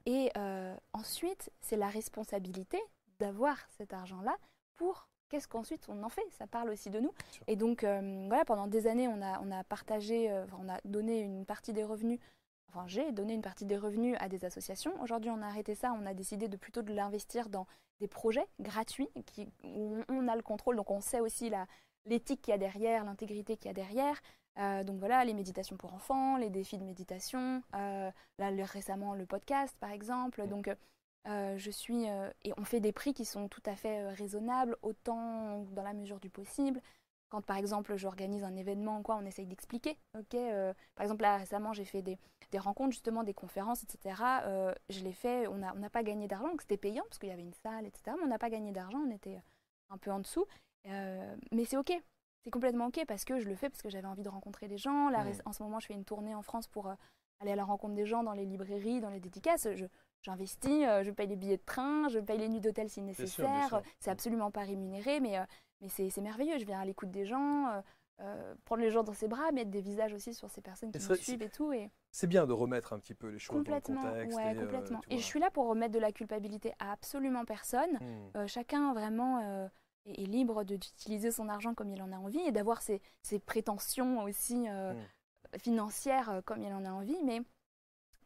Et 0.06 0.30
euh, 0.36 0.74
ensuite, 0.92 1.50
c'est 1.60 1.76
la 1.76 1.88
responsabilité 1.88 2.80
d'avoir 3.18 3.56
cet 3.76 3.92
argent-là 3.92 4.36
pour 4.76 5.08
qu'est-ce 5.28 5.48
qu'ensuite 5.48 5.88
on 5.88 6.02
en 6.02 6.08
fait. 6.08 6.26
Ça 6.32 6.46
parle 6.46 6.70
aussi 6.70 6.90
de 6.90 7.00
nous. 7.00 7.12
Et 7.46 7.56
donc, 7.56 7.84
euh, 7.84 8.26
voilà, 8.28 8.44
pendant 8.44 8.66
des 8.66 8.86
années, 8.86 9.08
on 9.08 9.22
a, 9.22 9.40
on 9.40 9.50
a 9.50 9.64
partagé, 9.64 10.30
euh, 10.30 10.44
on 10.60 10.68
a 10.68 10.78
donné 10.84 11.20
une 11.20 11.46
partie 11.46 11.72
des 11.72 11.84
revenus. 11.84 12.18
Enfin, 12.68 12.84
j'ai 12.86 13.12
donné 13.12 13.34
une 13.34 13.42
partie 13.42 13.66
des 13.66 13.76
revenus 13.76 14.16
à 14.18 14.28
des 14.28 14.44
associations. 14.44 15.00
Aujourd'hui, 15.02 15.30
on 15.30 15.42
a 15.42 15.46
arrêté 15.46 15.74
ça. 15.74 15.94
On 15.98 16.06
a 16.06 16.14
décidé 16.14 16.48
de 16.48 16.56
plutôt 16.56 16.82
de 16.82 16.92
l'investir 16.92 17.48
dans 17.48 17.66
des 18.00 18.08
projets 18.08 18.46
gratuits 18.60 19.08
qui, 19.26 19.46
où 19.62 19.98
on, 20.08 20.28
a 20.28 20.36
le 20.36 20.42
contrôle. 20.42 20.76
Donc, 20.76 20.90
on 20.90 21.00
sait 21.00 21.20
aussi 21.20 21.50
l'éthique 22.06 22.42
qu'il 22.42 22.52
y 22.52 22.54
a 22.54 22.58
derrière, 22.58 23.04
l'intégrité 23.04 23.56
qu'il 23.56 23.66
y 23.66 23.70
a 23.70 23.74
derrière. 23.74 24.20
Euh, 24.58 24.84
donc 24.84 24.98
voilà, 24.98 25.24
les 25.24 25.34
méditations 25.34 25.76
pour 25.76 25.94
enfants, 25.94 26.36
les 26.36 26.50
défis 26.50 26.78
de 26.78 26.84
méditation, 26.84 27.62
euh, 27.74 28.10
là 28.38 28.50
le- 28.50 28.64
récemment 28.64 29.14
le 29.14 29.24
podcast 29.26 29.74
par 29.80 29.90
exemple. 29.90 30.46
Donc 30.46 30.68
euh, 31.28 31.56
je 31.56 31.70
suis 31.70 32.04
et 32.04 32.52
on 32.56 32.64
fait 32.64 32.80
des 32.80 32.92
prix 32.92 33.14
qui 33.14 33.24
sont 33.24 33.48
tout 33.48 33.62
à 33.66 33.74
fait 33.76 34.10
raisonnables, 34.12 34.76
autant 34.82 35.62
dans 35.72 35.82
la 35.82 35.94
mesure 35.94 36.20
du 36.20 36.28
possible. 36.30 36.80
Quand 37.30 37.40
par 37.40 37.56
exemple 37.56 37.96
j'organise 37.96 38.44
un 38.44 38.56
événement, 38.56 39.02
quoi, 39.02 39.16
on 39.16 39.24
essaye 39.24 39.46
d'expliquer. 39.46 39.96
Ok, 40.18 40.36
par 40.94 41.02
exemple 41.02 41.22
là 41.22 41.38
récemment 41.38 41.72
j'ai 41.72 41.86
fait 41.86 42.02
des, 42.02 42.18
des 42.50 42.58
rencontres 42.58 42.92
justement, 42.92 43.24
des 43.24 43.32
conférences, 43.34 43.82
etc. 43.84 44.42
Je 44.90 45.00
l'ai 45.00 45.12
fait, 45.14 45.46
on 45.46 45.56
n'a 45.56 45.74
on 45.74 45.88
pas 45.88 46.02
gagné 46.02 46.28
d'argent, 46.28 46.48
donc 46.48 46.60
c'était 46.60 46.76
payant 46.76 47.04
parce 47.04 47.18
qu'il 47.18 47.30
y 47.30 47.32
avait 47.32 47.42
une 47.42 47.54
salle, 47.54 47.86
etc. 47.86 48.16
Mais 48.18 48.24
on 48.24 48.28
n'a 48.28 48.38
pas 48.38 48.50
gagné 48.50 48.70
d'argent, 48.72 48.98
on 48.98 49.10
était 49.10 49.40
un 49.88 49.96
peu 49.96 50.10
en 50.12 50.18
dessous. 50.18 50.46
Mais 50.84 51.64
c'est 51.64 51.78
ok, 51.78 51.92
c'est 52.44 52.50
complètement 52.50 52.86
ok 52.86 53.04
parce 53.06 53.24
que 53.24 53.38
je 53.38 53.48
le 53.48 53.54
fais 53.54 53.68
parce 53.68 53.82
que 53.82 53.88
j'avais 53.90 54.06
envie 54.06 54.22
de 54.22 54.28
rencontrer 54.28 54.68
des 54.68 54.78
gens. 54.78 55.08
Là. 55.08 55.24
En 55.44 55.52
ce 55.52 55.62
moment, 55.62 55.78
je 55.80 55.86
fais 55.86 55.94
une 55.94 56.04
tournée 56.04 56.34
en 56.34 56.42
France 56.42 56.66
pour 56.66 56.88
euh, 56.88 56.94
aller 57.40 57.52
à 57.52 57.56
la 57.56 57.64
rencontre 57.64 57.94
des 57.94 58.06
gens 58.06 58.22
dans 58.22 58.32
les 58.32 58.44
librairies, 58.44 59.00
dans 59.00 59.10
les 59.10 59.20
dédicaces. 59.20 59.68
Je, 59.74 59.86
j'investis, 60.22 60.84
euh, 60.86 61.02
je 61.02 61.10
paye 61.10 61.26
les 61.26 61.36
billets 61.36 61.56
de 61.56 61.62
train, 61.64 62.08
je 62.08 62.18
paye 62.18 62.38
les 62.38 62.48
nuits 62.48 62.60
d'hôtel 62.60 62.88
si 62.88 63.02
nécessaire. 63.02 63.82
C'est 64.00 64.10
absolument 64.10 64.50
pas 64.50 64.62
rémunéré, 64.62 65.20
mais, 65.20 65.38
euh, 65.38 65.44
mais 65.80 65.88
c'est, 65.88 66.10
c'est 66.10 66.20
merveilleux. 66.20 66.58
Je 66.58 66.64
viens 66.66 66.80
à 66.80 66.84
l'écoute 66.84 67.10
des 67.10 67.24
gens, 67.26 67.82
euh, 68.20 68.54
prendre 68.64 68.82
les 68.82 68.90
gens 68.90 69.02
dans 69.02 69.14
ses 69.14 69.26
bras, 69.26 69.50
mettre 69.52 69.70
des 69.70 69.80
visages 69.80 70.12
aussi 70.12 70.32
sur 70.34 70.48
ces 70.50 70.60
personnes 70.60 70.92
qui 70.92 71.00
c'est- 71.00 71.14
suivent 71.16 71.42
et 71.42 71.48
tout. 71.48 71.72
Et 71.72 71.90
C'est 72.12 72.28
bien 72.28 72.46
de 72.46 72.52
remettre 72.52 72.92
un 72.92 72.98
petit 72.98 73.14
peu 73.14 73.28
les 73.28 73.38
choses 73.38 73.56
complètement, 73.56 74.02
dans 74.02 74.08
le 74.08 74.14
contexte. 74.14 74.36
ouais, 74.38 74.52
et, 74.52 74.56
complètement. 74.56 75.00
et 75.10 75.18
je 75.18 75.22
suis 75.24 75.40
là 75.40 75.50
pour 75.50 75.66
remettre 75.66 75.92
de 75.94 75.98
la 75.98 76.12
culpabilité 76.12 76.72
à 76.78 76.92
absolument 76.92 77.44
personne. 77.44 77.92
Hmm. 78.00 78.36
Euh, 78.38 78.46
chacun 78.46 78.92
vraiment 78.94 79.68
est, 80.06 80.26
libre 80.26 80.64
d'utiliser 80.64 81.30
son 81.30 81.48
argent 81.48 81.74
comme 81.74 81.90
il 81.90 82.02
en 82.02 82.12
a 82.12 82.16
envie 82.16 82.40
et 82.40 82.52
d'avoir 82.52 82.82
ses, 82.82 83.00
ses 83.22 83.38
prétentions 83.38 84.22
aussi 84.22 84.68
euh, 84.68 84.94
Mm. 85.52 85.58
financières 85.58 86.30
euh, 86.30 86.40
comme 86.42 86.62
il 86.62 86.72
en 86.72 86.84
a 86.84 86.90
envie. 86.90 87.18
Mais 87.24 87.42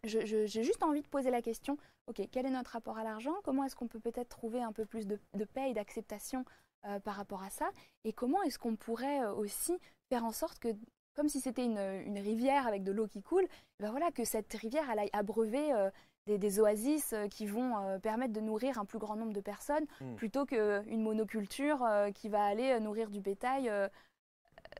j'ai 0.04 0.46
juste 0.46 0.82
envie 0.82 1.02
de 1.02 1.08
poser 1.08 1.30
la 1.30 1.42
question, 1.42 1.78
ok, 2.06 2.22
quel 2.30 2.46
est 2.46 2.50
notre 2.50 2.70
rapport 2.72 2.98
à 2.98 3.04
l'argent? 3.04 3.34
Comment 3.42 3.64
est-ce 3.64 3.74
qu'on 3.74 3.88
peut 3.88 3.98
peut-être 3.98 4.28
trouver 4.28 4.62
un 4.62 4.72
peu 4.72 4.84
plus 4.84 5.06
de, 5.06 5.18
de 5.34 5.44
paix 5.44 5.70
et 5.70 5.74
d'acceptation 5.74 6.44
euh, 6.86 7.00
par 7.00 7.16
rapport 7.16 7.42
à 7.42 7.50
ça? 7.50 7.70
Et 8.04 8.12
comment 8.12 8.42
est-ce 8.42 8.58
qu'on 8.58 8.76
pourrait 8.76 9.26
aussi 9.26 9.76
faire 10.08 10.24
en 10.24 10.30
sorte 10.30 10.60
que, 10.60 10.68
comme 11.16 11.28
si 11.28 11.40
c'était 11.40 11.64
une, 11.64 11.78
une 11.78 12.18
rivière 12.18 12.68
avec 12.68 12.84
de 12.84 12.92
l'eau 12.92 13.08
qui 13.08 13.20
coule, 13.22 13.48
ben 13.80 13.90
voilà, 13.90 14.12
que 14.12 14.24
cette 14.24 14.52
rivière 14.54 14.88
elle 14.90 15.00
aille 15.00 15.10
abreuver 15.12 15.72
euh, 15.72 15.90
des, 16.26 16.38
des 16.38 16.60
oasis 16.60 17.12
euh, 17.12 17.28
qui 17.28 17.46
vont 17.46 17.78
euh, 17.78 17.98
permettre 17.98 18.32
de 18.32 18.40
nourrir 18.40 18.78
un 18.78 18.84
plus 18.84 18.98
grand 18.98 19.16
nombre 19.16 19.32
de 19.32 19.40
personnes 19.40 19.86
Mm. 20.00 20.14
plutôt 20.16 20.44
qu'une 20.46 21.02
monoculture 21.02 21.82
euh, 21.84 22.10
qui 22.10 22.28
va 22.28 22.44
aller 22.44 22.78
nourrir 22.80 23.10
du 23.10 23.20
bétail 23.20 23.70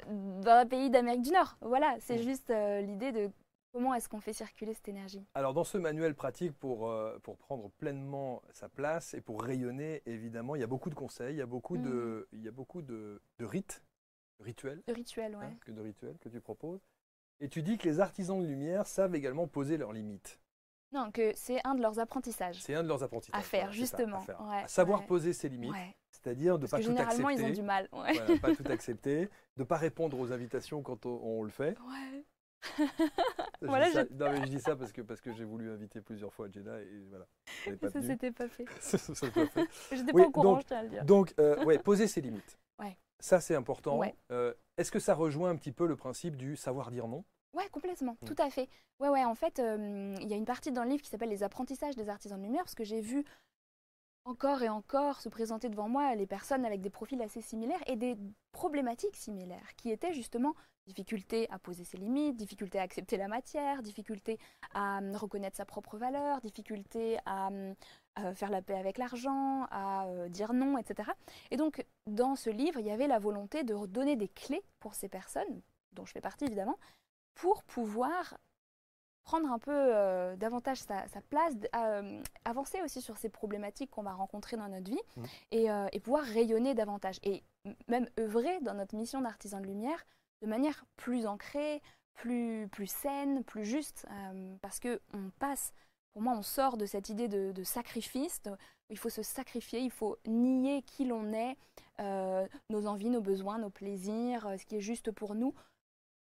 dans 0.06 0.50
un 0.50 0.66
pays 0.66 0.90
d'Amérique 0.90 1.22
du 1.22 1.30
Nord. 1.30 1.56
Voilà, 1.60 1.96
c'est 2.00 2.18
Mm. 2.18 2.22
juste 2.22 2.48
l'idée 2.82 3.12
de 3.12 3.30
comment 3.72 3.94
est-ce 3.94 4.08
qu'on 4.08 4.20
fait 4.20 4.32
circuler 4.32 4.74
cette 4.74 4.88
énergie. 4.88 5.24
Alors 5.34 5.54
dans 5.54 5.64
ce 5.64 5.78
manuel 5.78 6.14
pratique 6.14 6.52
pour, 6.58 6.92
pour 7.22 7.36
prendre 7.36 7.70
pleinement 7.78 8.42
sa 8.52 8.68
place 8.68 9.14
et 9.14 9.20
pour 9.20 9.42
rayonner, 9.42 10.02
évidemment, 10.06 10.56
il 10.56 10.60
y 10.60 10.64
a 10.64 10.68
beaucoup 10.68 10.90
de 10.90 10.94
conseils, 10.94 11.34
il 11.34 11.38
y 11.38 11.42
a 11.42 11.46
beaucoup 11.46 11.76
de, 11.76 12.28
il 12.32 12.42
y 12.42 12.48
a 12.48 12.52
beaucoup 12.52 12.82
de, 12.82 13.20
de 13.38 13.44
rites, 13.44 13.82
rituels, 14.40 14.82
ouais. 14.88 15.44
hein, 15.46 15.56
que 15.60 15.70
de 15.72 15.80
rituels 15.80 16.16
que 16.18 16.28
tu 16.28 16.40
proposes. 16.40 16.80
Et 17.40 17.48
tu 17.48 17.62
dis 17.62 17.76
que 17.78 17.86
les 17.88 18.00
artisans 18.00 18.40
de 18.40 18.46
lumière 18.46 18.86
savent 18.86 19.14
également 19.14 19.46
poser 19.46 19.76
leurs 19.76 19.92
limites. 19.92 20.40
Non, 20.92 21.10
que 21.10 21.32
c'est 21.34 21.60
un 21.64 21.74
de 21.74 21.82
leurs 21.82 21.98
apprentissages. 21.98 22.60
C'est 22.62 22.74
un 22.74 22.82
de 22.82 22.88
leurs 22.88 23.02
apprentissages. 23.02 23.38
À 23.38 23.42
faire, 23.42 23.60
voilà, 23.66 23.72
ça, 23.72 23.78
justement, 23.78 24.18
à, 24.18 24.20
faire. 24.20 24.40
ouais, 24.42 24.62
À 24.64 24.68
savoir 24.68 25.00
ouais. 25.00 25.06
poser 25.06 25.32
ses 25.32 25.48
limites, 25.48 25.72
Ouais. 25.72 25.96
c'est-à-dire 26.12 26.58
de 26.58 26.64
ne 26.64 26.68
pas 26.70 26.78
que 26.78 26.82
tout 26.82 26.88
généralement, 26.90 27.28
accepter. 27.28 27.48
ils 27.48 27.50
ont 27.52 27.54
du 27.54 27.62
mal. 27.62 27.88
Voilà, 27.92 28.38
pas 28.40 28.54
tout 28.54 28.64
accepter, 28.70 29.20
de 29.26 29.30
ne 29.58 29.64
pas 29.64 29.76
répondre 29.76 30.18
aux 30.18 30.32
invitations 30.32 30.82
quand 30.82 31.04
on, 31.06 31.20
on 31.22 31.42
le 31.42 31.50
fait. 31.50 31.76
Ouais. 31.80 32.24
Je 33.60 33.66
Voilà, 33.66 33.86
dis 33.88 33.92
ça, 33.92 34.04
je- 34.04 34.14
non, 34.14 34.32
mais 34.32 34.40
je 34.46 34.50
dis 34.50 34.60
ça 34.60 34.74
parce 34.76 34.90
que, 34.92 35.02
parce 35.02 35.20
que 35.20 35.32
j'ai 35.32 35.44
voulu 35.44 35.70
inviter 35.70 36.00
plusieurs 36.00 36.32
fois 36.32 36.48
Jenna 36.50 36.80
et 36.80 37.04
voilà. 37.10 37.26
Pas 37.80 37.90
Ça, 37.90 38.02
c'était 38.02 38.32
pas 38.32 38.48
fait. 38.48 38.64
Ça, 38.80 38.98
ça, 38.98 39.30
pas 39.30 39.46
fait. 39.46 39.66
J'étais 39.92 40.12
Oui, 40.12 40.22
pas 40.22 40.28
au 40.28 40.30
courant, 40.32 40.52
donc- 40.54 40.60
je 40.62 40.66
tiens 40.66 40.78
à 40.78 40.82
le 40.82 40.88
dire. 40.88 41.04
Donc, 41.04 41.34
euh, 41.38 41.62
ouais, 41.64 41.78
poser 41.78 42.06
ses 42.08 42.20
limites. 42.20 42.58
Ouais. 42.80 42.96
Ça, 43.20 43.40
c'est 43.40 43.54
important. 43.54 43.98
Ouais. 43.98 44.14
Euh, 44.32 44.52
Est-ce 44.78 44.90
que 44.90 44.98
ça 44.98 45.14
rejoint 45.14 45.50
un 45.50 45.56
petit 45.56 45.72
peu 45.72 45.86
le 45.86 45.96
principe 45.96 46.36
du 46.36 46.56
savoir 46.56 46.90
dire 46.90 47.06
non? 47.08 47.24
Ouais, 47.56 47.68
complètement, 47.70 48.16
Mm. 48.22 48.26
tout 48.26 48.34
à 48.38 48.50
fait. 48.50 48.68
Ouais, 49.00 49.08
ouais, 49.08 49.24
en 49.24 49.34
fait, 49.34 49.58
euh, 49.58 50.14
il 50.20 50.28
y 50.28 50.34
a 50.34 50.36
une 50.36 50.44
partie 50.44 50.70
dans 50.72 50.84
le 50.84 50.90
livre 50.90 51.02
qui 51.02 51.08
s'appelle 51.10 51.30
Les 51.30 51.42
apprentissages 51.42 51.96
des 51.96 52.08
artisans 52.08 52.38
de 52.38 52.44
lumière, 52.44 52.62
parce 52.64 52.74
que 52.74 52.84
j'ai 52.84 53.00
vu 53.00 53.24
encore 54.24 54.62
et 54.62 54.68
encore 54.68 55.20
se 55.20 55.28
présenter 55.28 55.68
devant 55.68 55.88
moi 55.88 56.14
les 56.16 56.26
personnes 56.26 56.64
avec 56.64 56.80
des 56.80 56.90
profils 56.90 57.20
assez 57.22 57.40
similaires 57.40 57.80
et 57.86 57.96
des 57.96 58.16
problématiques 58.52 59.16
similaires, 59.16 59.74
qui 59.76 59.90
étaient 59.90 60.12
justement 60.12 60.54
difficulté 60.86 61.48
à 61.50 61.58
poser 61.58 61.84
ses 61.84 61.96
limites, 61.96 62.36
difficulté 62.36 62.78
à 62.78 62.82
accepter 62.82 63.16
la 63.16 63.28
matière, 63.28 63.82
difficulté 63.82 64.38
à 64.74 64.98
hum, 64.98 65.16
reconnaître 65.16 65.56
sa 65.56 65.64
propre 65.64 65.96
valeur, 65.96 66.40
difficulté 66.40 67.18
à, 67.24 67.48
hum, 67.48 67.74
à 68.16 68.34
faire 68.34 68.50
la 68.50 68.62
paix 68.62 68.76
avec 68.76 68.98
l'argent, 68.98 69.64
à 69.70 70.06
euh, 70.06 70.28
dire 70.28 70.52
non, 70.52 70.76
etc. 70.78 71.10
Et 71.50 71.56
donc, 71.56 71.84
dans 72.06 72.36
ce 72.36 72.50
livre, 72.50 72.78
il 72.80 72.86
y 72.86 72.90
avait 72.90 73.08
la 73.08 73.18
volonté 73.18 73.64
de 73.64 73.74
donner 73.86 74.16
des 74.16 74.28
clés 74.28 74.62
pour 74.80 74.94
ces 74.94 75.08
personnes, 75.08 75.62
dont 75.92 76.04
je 76.04 76.12
fais 76.12 76.20
partie 76.20 76.44
évidemment, 76.44 76.78
pour 77.36 77.62
pouvoir 77.64 78.36
prendre 79.22 79.50
un 79.50 79.58
peu 79.58 79.72
euh, 79.74 80.36
davantage 80.36 80.78
sa, 80.78 81.06
sa 81.08 81.20
place, 81.20 81.52
euh, 81.74 82.22
avancer 82.44 82.80
aussi 82.82 83.02
sur 83.02 83.16
ces 83.16 83.28
problématiques 83.28 83.90
qu'on 83.90 84.02
va 84.04 84.12
rencontrer 84.12 84.56
dans 84.56 84.68
notre 84.68 84.88
vie 84.90 85.00
et, 85.50 85.70
euh, 85.70 85.86
et 85.92 85.98
pouvoir 86.00 86.22
rayonner 86.24 86.74
davantage 86.74 87.18
et 87.24 87.42
même 87.88 88.08
œuvrer 88.20 88.60
dans 88.60 88.74
notre 88.74 88.94
mission 88.94 89.20
d'artisan 89.20 89.60
de 89.60 89.66
lumière 89.66 90.04
de 90.42 90.46
manière 90.46 90.84
plus 90.96 91.26
ancrée, 91.26 91.82
plus, 92.14 92.68
plus 92.70 92.86
saine, 92.86 93.42
plus 93.44 93.64
juste, 93.64 94.06
parce 94.62 94.78
que 94.80 95.00
on 95.12 95.30
passe, 95.38 95.72
pour 96.12 96.22
moi, 96.22 96.34
on 96.36 96.42
sort 96.42 96.76
de 96.76 96.86
cette 96.86 97.08
idée 97.08 97.26
de, 97.28 97.52
de 97.52 97.62
sacrifice, 97.64 98.42
de- 98.42 98.56
il 98.90 98.96
faut 98.98 99.08
se 99.10 99.22
sacrifier, 99.22 99.80
il 99.80 99.90
faut 99.90 100.16
nier 100.26 100.82
qui 100.82 101.04
l'on 101.06 101.32
est, 101.32 101.56
nos 102.70 102.86
envies, 102.86 103.10
nos 103.10 103.20
besoins, 103.20 103.58
nos 103.58 103.70
plaisirs, 103.70 104.48
ce 104.58 104.64
qui 104.66 104.76
est 104.76 104.80
juste 104.80 105.10
pour 105.10 105.34
nous, 105.34 105.52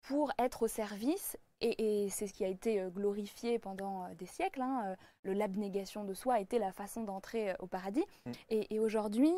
pour 0.04 0.32
être 0.38 0.64
au 0.64 0.68
service. 0.68 1.38
Et, 1.62 2.06
et 2.06 2.10
c'est 2.10 2.28
ce 2.28 2.34
qui 2.34 2.44
a 2.44 2.50
été 2.50 2.82
euh, 2.82 2.90
glorifié 2.90 3.58
pendant 3.58 4.04
euh, 4.04 4.14
des 4.16 4.26
siècles. 4.26 4.62
hein, 4.62 4.84
euh, 4.86 4.96
le 5.24 5.34
l'abnégation 5.34 6.04
de 6.04 6.14
soi 6.14 6.40
était 6.40 6.60
la 6.60 6.72
façon 6.72 7.04
d'entrer 7.04 7.56
au 7.60 7.68
paradis. 7.68 8.04
Mm. 8.26 8.32
Et, 8.50 8.76
et 8.76 8.80
aujourd'hui, 8.80 9.34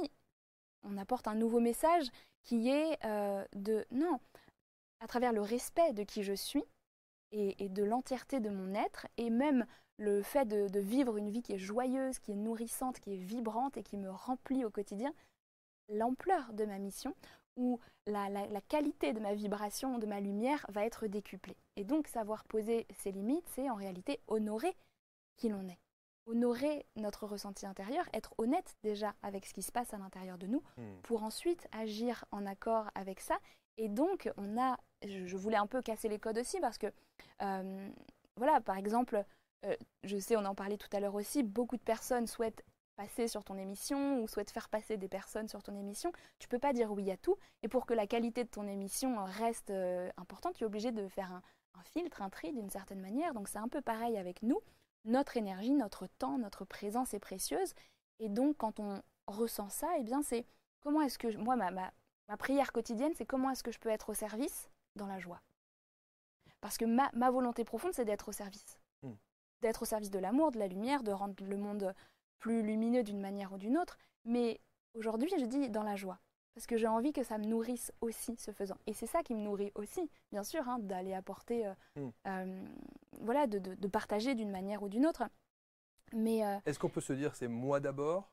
on 0.84 0.98
apporte 0.98 1.28
un 1.28 1.36
nouveau 1.36 1.60
message 1.60 2.08
qui 2.44 2.70
est 2.70 3.04
euh, 3.06 3.44
de 3.56 3.86
non, 3.92 4.20
à 5.00 5.08
travers 5.08 5.34
le 5.34 5.42
respect 5.42 5.94
de 5.94 6.04
qui 6.04 6.24
je 6.24 6.34
suis 6.34 6.64
et, 7.32 7.64
et 7.64 7.70
de 7.70 7.84
l'entièreté 7.84 8.40
de 8.40 8.50
mon 8.50 8.74
être, 8.74 9.08
et 9.18 9.30
même 9.30 9.66
le 9.98 10.22
fait 10.22 10.46
de, 10.46 10.68
de 10.68 10.80
vivre 10.80 11.18
une 11.18 11.30
vie 11.30 11.42
qui 11.42 11.54
est 11.54 11.58
joyeuse, 11.58 12.20
qui 12.20 12.32
est 12.32 12.36
nourrissante, 12.36 13.00
qui 13.00 13.14
est 13.14 13.18
vibrante 13.18 13.78
et 13.78 13.84
qui 13.84 13.98
me 13.98 14.10
remplit 14.12 14.66
au 14.66 14.70
quotidien, 14.70 15.14
l'ampleur 15.90 16.54
de 16.54 16.66
ma 16.66 16.80
mission 16.80 17.16
ou 17.56 17.80
la, 18.08 18.30
la- 18.30 18.48
la 18.48 18.62
qualité 18.62 19.14
de 19.14 19.20
ma 19.20 19.34
vibration, 19.34 19.98
de 19.98 20.06
ma 20.06 20.20
lumière 20.20 20.66
va 20.70 20.86
être 20.86 21.08
décuplée. 21.08 21.58
Et 21.76 21.84
donc 21.84 22.08
savoir 22.08 22.44
poser 22.46 22.86
ses 22.94 23.12
limites, 23.12 23.48
c'est 23.56 23.70
en 23.70 23.76
réalité 23.76 24.20
honorer 24.28 24.76
qui 25.38 25.50
l'on 25.50 25.68
est. 25.68 25.80
Honorer 26.28 26.86
notre 26.96 27.28
ressenti 27.28 27.66
intérieur, 27.66 28.06
être 28.14 28.34
honnête 28.40 28.76
déjà 28.84 29.14
avec 29.22 29.46
ce 29.46 29.54
qui 29.54 29.62
se 29.62 29.72
passe 29.72 29.94
à 29.94 29.98
l'intérieur 29.98 30.38
de 30.38 30.48
nous, 30.48 30.64
Hmm. 30.78 31.02
pour 31.04 31.24
ensuite 31.24 31.68
agir 31.72 32.26
en 32.32 32.46
accord 32.46 32.90
avec 32.96 33.20
ça. 33.20 33.38
Et 33.78 33.90
donc, 33.90 34.32
on 34.38 34.58
a, 34.60 34.78
je, 35.06 35.26
je 35.28 35.38
voulais 35.38 35.58
un 35.58 35.68
peu 35.68 35.82
casser 35.82 36.10
les 36.10 36.18
codes 36.20 36.38
aussi 36.40 36.60
parce 36.60 36.78
que, 36.78 36.88
euh, 37.44 37.90
voilà, 38.38 38.60
par 38.62 38.78
exemple, 38.78 39.24
euh, 39.66 39.76
je 40.04 40.18
sais, 40.18 40.36
on 40.36 40.46
en 40.46 40.56
parlait 40.56 40.78
tout 40.78 40.90
à 40.94 41.00
l'heure 41.00 41.16
aussi, 41.16 41.44
beaucoup 41.44 41.78
de 41.78 41.82
personnes 41.84 42.26
souhaitent 42.28 42.64
passer 42.96 43.28
sur 43.28 43.44
ton 43.44 43.58
émission 43.58 44.20
ou 44.22 44.28
souhaitent 44.28 44.52
faire 44.52 44.70
passer 44.70 44.98
des 44.98 45.08
personnes 45.08 45.48
sur 45.48 45.62
ton 45.64 45.76
émission. 45.76 46.12
Tu 46.40 46.48
peux 46.48 46.60
pas 46.60 46.74
dire 46.74 46.92
oui 46.92 47.12
à 47.12 47.18
tout. 47.18 47.38
Et 47.64 47.68
pour 47.68 47.86
que 47.86 47.94
la 47.94 48.08
qualité 48.08 48.44
de 48.44 48.50
ton 48.50 48.68
émission 48.68 49.24
reste 49.26 49.70
euh, 49.70 50.10
importante, 50.18 50.56
tu 50.56 50.64
es 50.64 50.68
obligé 50.68 50.92
de 50.92 51.08
faire 51.08 51.32
un, 51.32 51.42
un 51.78 51.84
filtre, 51.84 52.22
un 52.22 52.30
tri 52.30 52.54
d'une 52.54 52.70
certaine 52.70 53.02
manière. 53.02 53.34
Donc, 53.34 53.48
c'est 53.48 53.58
un 53.58 53.68
peu 53.68 53.82
pareil 53.82 54.18
avec 54.18 54.42
nous. 54.42 54.60
Notre 55.04 55.38
énergie, 55.38 55.74
notre 55.74 56.08
temps, 56.08 56.38
notre 56.38 56.66
présence 56.66 57.14
est 57.14 57.20
précieuse. 57.20 57.74
Et 58.20 58.30
donc, 58.30 58.58
quand 58.58 58.80
on 58.80 59.02
ressent 59.28 59.70
ça, 59.70 59.90
eh 59.98 60.04
bien, 60.04 60.22
c'est 60.22 60.46
comment 60.80 61.02
est-ce 61.02 61.20
que, 61.20 61.36
moi, 61.38 61.56
ma, 61.56 61.72
ma, 61.72 61.92
ma 62.30 62.38
prière 62.38 62.72
quotidienne, 62.72 63.14
c'est 63.16 63.26
comment 63.26 63.52
est-ce 63.52 63.64
que 63.64 63.72
je 63.72 63.80
peux 63.80 63.90
être 63.90 64.10
au 64.10 64.14
service 64.14 64.70
dans 64.96 65.08
la 65.08 65.20
joie? 65.20 65.42
Parce 66.62 66.78
que 66.78 66.86
ma, 66.86 67.12
ma 67.14 67.30
volonté 67.30 67.64
profonde, 67.64 67.94
c'est 67.94 68.06
d'être 68.06 68.30
au 68.30 68.32
service. 68.32 68.80
Mm. 69.04 69.14
D'être 69.62 69.84
au 69.84 69.86
service 69.86 70.10
de 70.10 70.20
l'amour, 70.20 70.52
de 70.52 70.60
la 70.60 70.68
lumière, 70.68 71.04
de 71.04 71.12
rendre 71.12 71.36
le 71.44 71.58
monde 71.58 71.94
plus 72.40 72.62
lumineux 72.64 73.04
d'une 73.04 73.20
manière 73.20 73.54
ou 73.54 73.58
d'une 73.58 73.78
autre. 73.78 73.98
Mais 74.26 74.60
aujourd'hui, 74.94 75.30
je 75.40 75.46
dis 75.46 75.70
dans 75.70 75.84
la 75.84 75.96
joie. 75.96 76.20
Parce 76.54 76.68
que 76.68 76.78
j'ai 76.78 76.88
envie 76.88 77.12
que 77.12 77.24
ça 77.24 77.38
me 77.38 77.44
nourrisse 77.46 77.92
aussi, 78.00 78.36
ce 78.38 78.52
faisant. 78.52 78.78
Et 78.88 78.94
c'est 78.94 79.08
ça 79.08 79.24
qui 79.24 79.36
me 79.36 79.42
nourrit 79.42 79.74
aussi, 79.76 80.10
bien 80.32 80.44
sûr, 80.44 80.68
hein, 80.70 80.80
d'aller 80.80 81.14
apporter, 81.14 81.68
euh, 81.68 81.74
Mm. 81.98 82.10
euh, 82.28 82.66
voilà, 83.20 83.46
de, 83.46 83.60
de- 83.60 83.76
de 83.76 83.88
partager 83.90 84.36
d'une 84.36 84.52
manière 84.52 84.82
ou 84.82 84.88
d'une 84.88 85.06
autre. 85.06 85.24
Mais 86.14 86.46
euh, 86.46 86.58
Est-ce 86.66 86.80
qu'on 86.80 86.90
peut 86.90 87.02
se 87.02 87.12
dire 87.14 87.36
c'est 87.36 87.50
moi 87.50 87.82
d'abord 87.82 88.32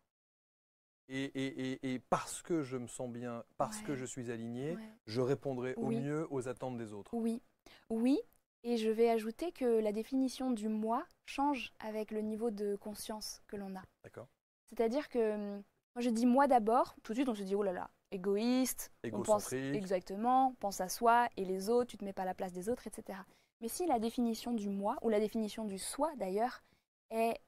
et, 1.08 1.24
et- 1.24 1.72
et- 1.72 1.94
et 1.94 1.98
parce 1.98 2.42
que 2.42 2.62
je 2.62 2.76
me 2.76 2.86
sens 2.86 3.10
bien, 3.10 3.42
parce 3.56 3.80
que 3.80 3.96
je 3.96 4.04
suis 4.04 4.30
aligné, 4.30 4.76
ouais. 4.76 4.88
je 5.06 5.20
répondrai 5.20 5.74
au 5.76 5.90
mieux 5.90 6.26
aux 6.30 6.46
attentes 6.48 6.78
des 6.78 6.92
autres? 6.92 7.12
Oui, 7.14 7.42
oui. 7.90 8.18
Et 8.64 8.76
je 8.76 8.90
vais 8.90 9.10
ajouter 9.10 9.52
que 9.52 9.80
la 9.80 9.92
définition 9.92 10.50
du 10.50 10.68
moi 10.68 11.04
change 11.26 11.72
avec 11.80 12.10
le 12.10 12.20
niveau 12.20 12.50
de 12.50 12.76
conscience 12.76 13.42
que 13.48 13.56
l'on 13.56 13.74
a. 13.76 13.82
D'accord 14.04 14.28
C'est-à-dire 14.70 15.08
que 15.08 15.34
hum, 15.34 15.62
moi 15.94 16.02
je 16.02 16.10
dis 16.10 16.26
moi 16.26 16.46
d'abord, 16.46 16.94
tout 17.02 17.12
de 17.12 17.18
suite 17.18 17.28
on 17.28 17.34
se 17.34 17.42
dit 17.42 17.54
oh 17.54 17.62
là 17.62 17.72
là, 17.72 17.90
égoïste, 18.12 18.92
on 19.12 19.22
pense 19.22 19.52
exactement, 19.52 20.54
pense 20.60 20.80
à 20.80 20.88
soi 20.88 21.28
et 21.36 21.44
les 21.44 21.70
autres, 21.70 21.90
tu 21.90 21.98
te 21.98 22.04
mets 22.04 22.12
pas 22.12 22.22
à 22.22 22.26
la 22.26 22.34
place 22.34 22.52
des 22.52 22.68
autres, 22.68 22.86
etc. 22.86 23.18
Mais 23.60 23.68
si 23.68 23.86
la 23.86 23.98
définition 23.98 24.52
du 24.52 24.68
moi, 24.68 24.96
ou 25.02 25.08
la 25.08 25.20
définition 25.20 25.64
du 25.64 25.78
soi 25.78 26.12
d'ailleurs, 26.16 26.62
est 27.10 27.40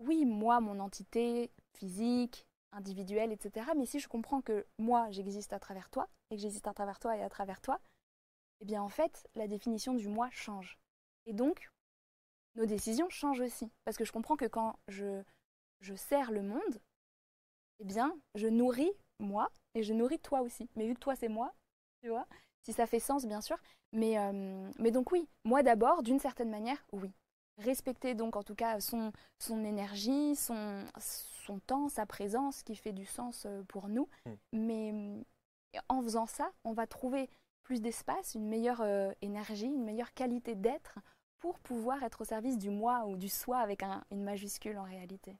oui, 0.00 0.24
moi, 0.24 0.60
mon 0.60 0.80
entité 0.80 1.50
physique, 1.76 2.46
individuelle, 2.72 3.32
etc. 3.32 3.66
Mais 3.76 3.86
si 3.86 4.00
je 4.00 4.08
comprends 4.08 4.40
que 4.40 4.66
moi, 4.78 5.10
j'existe 5.10 5.52
à 5.52 5.58
travers 5.58 5.90
toi, 5.90 6.08
et 6.30 6.36
que 6.36 6.40
j'existe 6.42 6.66
à 6.66 6.74
travers 6.74 6.98
toi 6.98 7.16
et 7.16 7.22
à 7.22 7.28
travers 7.28 7.60
toi, 7.60 7.80
eh 8.60 8.64
bien 8.64 8.82
en 8.82 8.88
fait, 8.88 9.28
la 9.34 9.48
définition 9.48 9.94
du 9.94 10.08
moi 10.08 10.28
change. 10.30 10.78
Et 11.26 11.32
donc, 11.32 11.70
nos 12.54 12.66
décisions 12.66 13.08
changent 13.08 13.40
aussi. 13.40 13.70
Parce 13.84 13.96
que 13.96 14.04
je 14.04 14.12
comprends 14.12 14.36
que 14.36 14.46
quand 14.46 14.78
je, 14.88 15.22
je 15.80 15.94
sers 15.94 16.30
le 16.30 16.42
monde, 16.42 16.80
eh 17.80 17.84
bien, 17.84 18.14
je 18.34 18.48
nourris 18.48 18.92
moi 19.18 19.50
et 19.74 19.82
je 19.82 19.94
nourris 19.94 20.18
toi 20.18 20.40
aussi. 20.42 20.68
Mais 20.76 20.86
vu 20.86 20.94
que 20.94 21.00
toi, 21.00 21.16
c'est 21.16 21.28
moi, 21.28 21.54
tu 22.02 22.08
vois, 22.08 22.26
si 22.62 22.72
ça 22.72 22.86
fait 22.86 23.00
sens, 23.00 23.26
bien 23.26 23.40
sûr. 23.40 23.58
Mais, 23.92 24.18
euh, 24.18 24.70
mais 24.78 24.90
donc 24.90 25.10
oui, 25.12 25.28
moi 25.44 25.62
d'abord, 25.62 26.02
d'une 26.02 26.18
certaine 26.20 26.50
manière, 26.50 26.84
oui. 26.92 27.10
Respecter 27.58 28.14
donc 28.14 28.36
en 28.36 28.42
tout 28.42 28.54
cas 28.54 28.80
son, 28.80 29.12
son 29.38 29.64
énergie, 29.64 30.34
son, 30.34 30.84
son 30.98 31.58
temps, 31.60 31.88
sa 31.88 32.06
présence 32.06 32.62
qui 32.62 32.74
fait 32.74 32.92
du 32.92 33.04
sens 33.04 33.44
euh, 33.44 33.62
pour 33.64 33.88
nous. 33.88 34.08
Mm. 34.24 34.32
Mais 34.52 35.24
en 35.88 36.02
faisant 36.02 36.26
ça, 36.26 36.50
on 36.64 36.72
va 36.72 36.86
trouver 36.86 37.28
plus 37.70 37.80
d'espace, 37.80 38.34
une 38.34 38.48
meilleure 38.48 38.80
euh, 38.80 39.12
énergie, 39.22 39.66
une 39.66 39.84
meilleure 39.84 40.12
qualité 40.12 40.56
d'être 40.56 40.98
pour 41.38 41.60
pouvoir 41.60 42.02
être 42.02 42.22
au 42.22 42.24
service 42.24 42.58
du 42.58 42.68
moi 42.68 43.06
ou 43.06 43.16
du 43.16 43.28
soi 43.28 43.58
avec 43.58 43.84
un- 43.84 44.04
une 44.10 44.24
majuscule 44.24 44.76
en 44.76 44.82
réalité. 44.82 45.36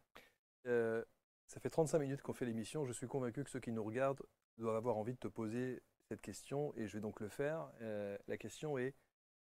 Euh, 0.68 1.04
ça 1.48 1.58
fait 1.58 1.70
35 1.70 1.98
minutes 1.98 2.22
qu'on 2.22 2.32
fait 2.32 2.44
l'émission. 2.46 2.84
Je 2.84 2.92
suis 2.92 3.08
convaincu 3.08 3.42
que 3.42 3.50
ceux 3.50 3.58
qui 3.58 3.72
nous 3.72 3.82
regardent 3.82 4.22
doivent 4.58 4.76
avoir 4.76 4.96
envie 4.96 5.14
de 5.14 5.18
te 5.18 5.26
poser 5.26 5.82
cette 6.08 6.20
question 6.22 6.72
et 6.76 6.86
je 6.86 6.92
vais 6.98 7.00
donc 7.00 7.18
le 7.18 7.26
faire. 7.28 7.68
Euh, 7.80 8.16
la 8.28 8.36
question 8.36 8.78
est 8.78 8.94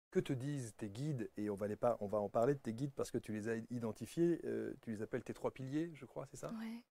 que 0.09 0.21
te 0.21 0.31
disent 0.31 0.73
tes 0.77 0.89
guides? 0.89 1.29
Et 1.35 1.49
on 1.49 1.55
va, 1.55 1.67
les 1.67 1.75
pas, 1.75 1.97
on 1.99 2.07
va 2.07 2.19
en 2.19 2.29
parler 2.29 2.53
de 2.53 2.59
tes 2.59 2.73
guides 2.73 2.93
parce 2.95 3.11
que 3.11 3.17
tu 3.17 3.33
les 3.33 3.49
as 3.49 3.57
identifiés. 3.69 4.39
tu 4.81 4.91
les 4.91 5.01
appelles 5.01 5.25
tes 5.25 5.33
trois 5.33 5.51
piliers, 5.51 5.91
je 5.93 6.05
crois, 6.05 6.25
c'est 6.27 6.37
ça? 6.37 6.51
Ouais. 6.51 6.81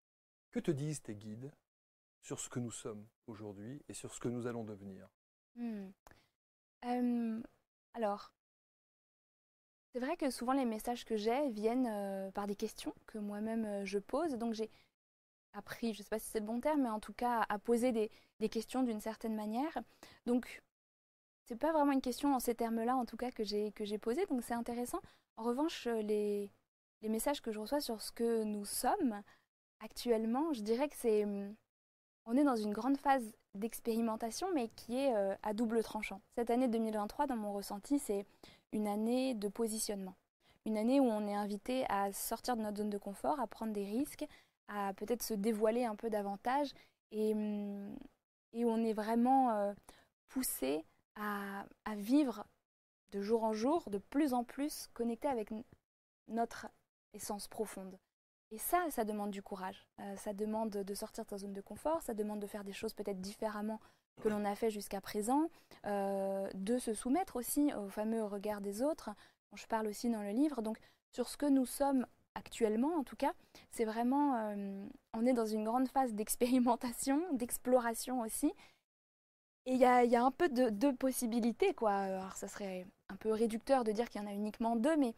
Que 0.50 0.60
te 0.60 0.70
disent 0.72 1.00
tes 1.00 1.14
guides 1.14 1.50
sur 2.20 2.38
ce 2.38 2.50
que 2.50 2.60
nous 2.60 2.70
sommes 2.70 3.06
aujourd'hui 3.26 3.82
et 3.88 3.94
sur 3.94 4.12
ce 4.12 4.20
que 4.20 4.28
nous 4.28 4.46
allons 4.46 4.62
devenir? 4.62 5.08
Hmm. 5.56 5.90
Alors, 7.94 8.32
c'est 9.92 9.98
vrai 10.00 10.16
que 10.16 10.30
souvent 10.30 10.52
les 10.52 10.64
messages 10.64 11.04
que 11.04 11.16
j'ai 11.16 11.48
viennent 11.50 12.30
par 12.32 12.46
des 12.46 12.54
questions 12.56 12.94
que 13.06 13.18
moi-même 13.18 13.84
je 13.84 13.98
pose. 13.98 14.34
Donc 14.34 14.54
j'ai 14.54 14.70
appris, 15.54 15.94
je 15.94 16.00
ne 16.00 16.04
sais 16.04 16.10
pas 16.10 16.18
si 16.18 16.26
c'est 16.28 16.40
le 16.40 16.46
bon 16.46 16.60
terme, 16.60 16.82
mais 16.82 16.90
en 16.90 17.00
tout 17.00 17.14
cas 17.14 17.46
à 17.48 17.58
poser 17.58 17.92
des, 17.92 18.10
questions 18.48 18.82
d'une 18.82 19.00
certaine 19.00 19.34
manière. 19.34 19.78
Donc, 20.26 20.62
c'est 21.46 21.56
pas 21.56 21.72
vraiment 21.72 21.92
une 21.92 22.02
question 22.02 22.34
en 22.34 22.40
ces 22.40 22.54
termes-là, 22.54 22.96
en 22.96 23.06
tout 23.06 23.16
cas, 23.16 23.30
que 23.30 23.44
j'ai 23.44 23.72
que 23.72 23.84
j'ai 23.84 23.98
posée. 23.98 24.26
Donc 24.26 24.42
c'est 24.44 24.54
intéressant. 24.54 25.00
En 25.36 25.44
revanche, 25.44 25.86
les, 25.86 26.50
messages 27.02 27.40
que 27.40 27.52
je 27.52 27.60
reçois 27.60 27.80
sur 27.80 28.02
ce 28.02 28.12
que 28.12 28.44
nous 28.44 28.64
sommes 28.64 29.22
actuellement, 29.80 30.52
je 30.52 30.62
dirais 30.62 30.88
que 30.88 30.96
c'est 30.96 31.24
hum, 31.24 31.54
on 32.26 32.36
est 32.36 32.44
dans 32.44 32.56
une 32.56 32.72
grande 32.72 32.98
phase 32.98 33.32
d'expérimentation, 33.54 34.48
mais 34.52 34.68
qui 34.68 34.98
est 34.98 35.14
euh, 35.14 35.34
à 35.42 35.54
double 35.54 35.82
tranchant. 35.82 36.20
Cette 36.34 36.50
année 36.50 36.68
2023, 36.68 37.26
dans 37.26 37.36
mon 37.36 37.52
ressenti, 37.52 37.98
c'est 37.98 38.26
une 38.72 38.88
année 38.88 39.34
de 39.34 39.48
positionnement. 39.48 40.16
Une 40.66 40.76
année 40.76 40.98
où 40.98 41.04
on 41.04 41.26
est 41.28 41.34
invité 41.34 41.86
à 41.88 42.12
sortir 42.12 42.56
de 42.56 42.62
notre 42.62 42.78
zone 42.78 42.90
de 42.90 42.98
confort, 42.98 43.38
à 43.40 43.46
prendre 43.46 43.72
des 43.72 43.84
risques, 43.84 44.26
à 44.68 44.92
peut-être 44.94 45.22
se 45.22 45.34
dévoiler 45.34 45.84
un 45.84 45.94
peu 45.94 46.10
davantage, 46.10 46.72
et, 47.12 47.32
hum, 47.32 47.96
et 48.52 48.64
on 48.64 48.78
est 48.78 48.92
vraiment 48.92 49.52
euh, 49.52 49.72
poussé 50.28 50.84
à, 51.14 51.64
à 51.84 51.94
vivre 51.94 52.44
de 53.12 53.22
jour 53.22 53.44
en 53.44 53.52
jour, 53.52 53.88
de 53.88 53.98
plus 53.98 54.34
en 54.34 54.42
plus 54.42 54.88
connecté 54.92 55.28
avec 55.28 55.50
notre 56.26 56.66
essence 57.14 57.46
profonde. 57.46 57.96
Et 58.52 58.58
ça, 58.58 58.84
ça 58.90 59.04
demande 59.04 59.30
du 59.30 59.42
courage. 59.42 59.86
Euh, 60.00 60.16
ça 60.16 60.32
demande 60.32 60.70
de 60.70 60.94
sortir 60.94 61.24
de 61.24 61.30
sa 61.30 61.38
zone 61.38 61.52
de 61.52 61.60
confort, 61.60 62.02
ça 62.02 62.14
demande 62.14 62.40
de 62.40 62.46
faire 62.46 62.64
des 62.64 62.72
choses 62.72 62.94
peut-être 62.94 63.20
différemment 63.20 63.80
que 64.22 64.28
l'on 64.28 64.44
a 64.44 64.54
fait 64.54 64.70
jusqu'à 64.70 65.00
présent, 65.00 65.48
euh, 65.86 66.48
de 66.54 66.78
se 66.78 66.94
soumettre 66.94 67.36
aussi 67.36 67.72
au 67.74 67.88
fameux 67.88 68.24
regard 68.24 68.60
des 68.60 68.82
autres, 68.82 69.10
dont 69.50 69.56
je 69.56 69.66
parle 69.66 69.86
aussi 69.86 70.08
dans 70.08 70.22
le 70.22 70.30
livre. 70.30 70.62
Donc, 70.62 70.78
sur 71.12 71.28
ce 71.28 71.36
que 71.36 71.46
nous 71.46 71.66
sommes 71.66 72.06
actuellement, 72.34 72.94
en 72.96 73.04
tout 73.04 73.16
cas, 73.16 73.32
c'est 73.70 73.84
vraiment, 73.84 74.36
euh, 74.36 74.86
on 75.14 75.26
est 75.26 75.32
dans 75.32 75.46
une 75.46 75.64
grande 75.64 75.88
phase 75.88 76.14
d'expérimentation, 76.14 77.20
d'exploration 77.32 78.20
aussi. 78.20 78.52
Et 79.66 79.72
il 79.72 79.78
y 79.78 79.84
a, 79.84 80.24
un 80.24 80.30
peu 80.30 80.48
de, 80.48 80.70
de 80.70 80.92
possibilités, 80.92 81.74
quoi. 81.74 81.92
Alors, 81.92 82.36
ça 82.36 82.46
serait 82.46 82.86
un 83.08 83.16
peu 83.16 83.32
réducteur 83.32 83.82
de 83.82 83.90
dire 83.90 84.08
qu'il 84.08 84.20
y 84.20 84.24
en 84.24 84.28
a 84.28 84.32
uniquement 84.32 84.76
deux, 84.76 84.96
mais 84.96 85.12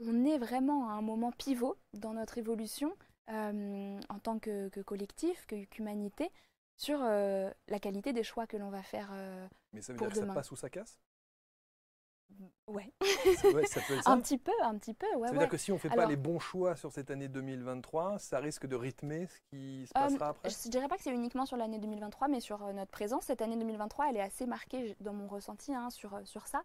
on 0.00 0.24
est 0.24 0.38
vraiment 0.38 0.88
à 0.90 0.92
un 0.94 1.02
moment 1.02 1.32
pivot 1.32 1.76
dans 1.94 2.14
notre 2.14 2.38
évolution 2.38 2.94
euh, 3.30 4.00
en 4.08 4.18
tant 4.18 4.38
que, 4.38 4.68
que 4.68 4.80
collectif, 4.80 5.46
que- 5.46 5.64
qu'humanité, 5.66 6.30
sur 6.76 7.00
euh, 7.02 7.50
la 7.68 7.78
qualité 7.78 8.12
des 8.12 8.22
choix 8.24 8.46
que 8.46 8.56
l'on 8.56 8.70
va 8.70 8.82
faire. 8.82 9.10
euh, 9.12 9.46
Mais 9.74 9.82
ça 9.82 9.92
veut 9.92 9.98
Pour 9.98 10.06
dire 10.06 10.12
que 10.12 10.16
ça 10.18 10.26
passe 10.26 10.50
ou 10.50 10.56
ça 10.56 10.70
casse? 10.70 10.98
Ouais, 12.66 12.92
Ouais, 13.50 13.66
ça 13.66 13.82
peut 13.82 13.94
être 13.94 14.02
ça. 14.04 14.12
un 14.12 14.20
petit 14.20 14.38
peu, 14.38 14.52
un 14.62 14.76
petit 14.78 14.94
peu, 14.94 15.06
ouais, 15.16 15.30
ça 15.30 15.34
veut 15.34 15.38
ouais. 15.38 15.46
dire 15.46 15.48
que 15.48 15.56
si 15.56 15.72
on 15.72 15.76
ne 15.76 15.80
fait 15.80 15.90
pas 15.90 16.06
les 16.06 16.16
bons 16.16 16.38
choix 16.38 16.76
sur 16.76 16.92
cette 16.92 17.10
année 17.10 17.26
2023, 17.28 18.18
ça 18.20 18.38
risque 18.38 18.66
de 18.66 18.76
rythmer 18.76 19.26
ce 19.26 19.40
qui 19.50 19.86
se 19.88 19.94
Euh, 19.96 19.98
passera 19.98 20.28
après? 20.28 20.54
Je 20.64 20.68
dirais 20.70 20.88
pas 20.88 20.96
que 20.96 21.02
c'est 21.02 21.12
uniquement 21.12 21.44
sur 21.44 21.56
l'année 21.58 21.78
2023, 21.78 22.28
mais 22.28 22.40
sur 22.40 22.58
notre 22.72 22.90
présence. 22.90 23.24
Cette 23.26 23.42
année 23.42 23.56
2023, 23.56 24.08
elle 24.08 24.16
est 24.16 24.20
assez 24.22 24.46
marquée 24.46 24.96
dans 25.00 25.12
mon 25.12 25.28
ressenti 25.28 25.74
hein, 25.74 25.90
sur, 25.90 26.18
sur 26.24 26.46
ça. 26.46 26.62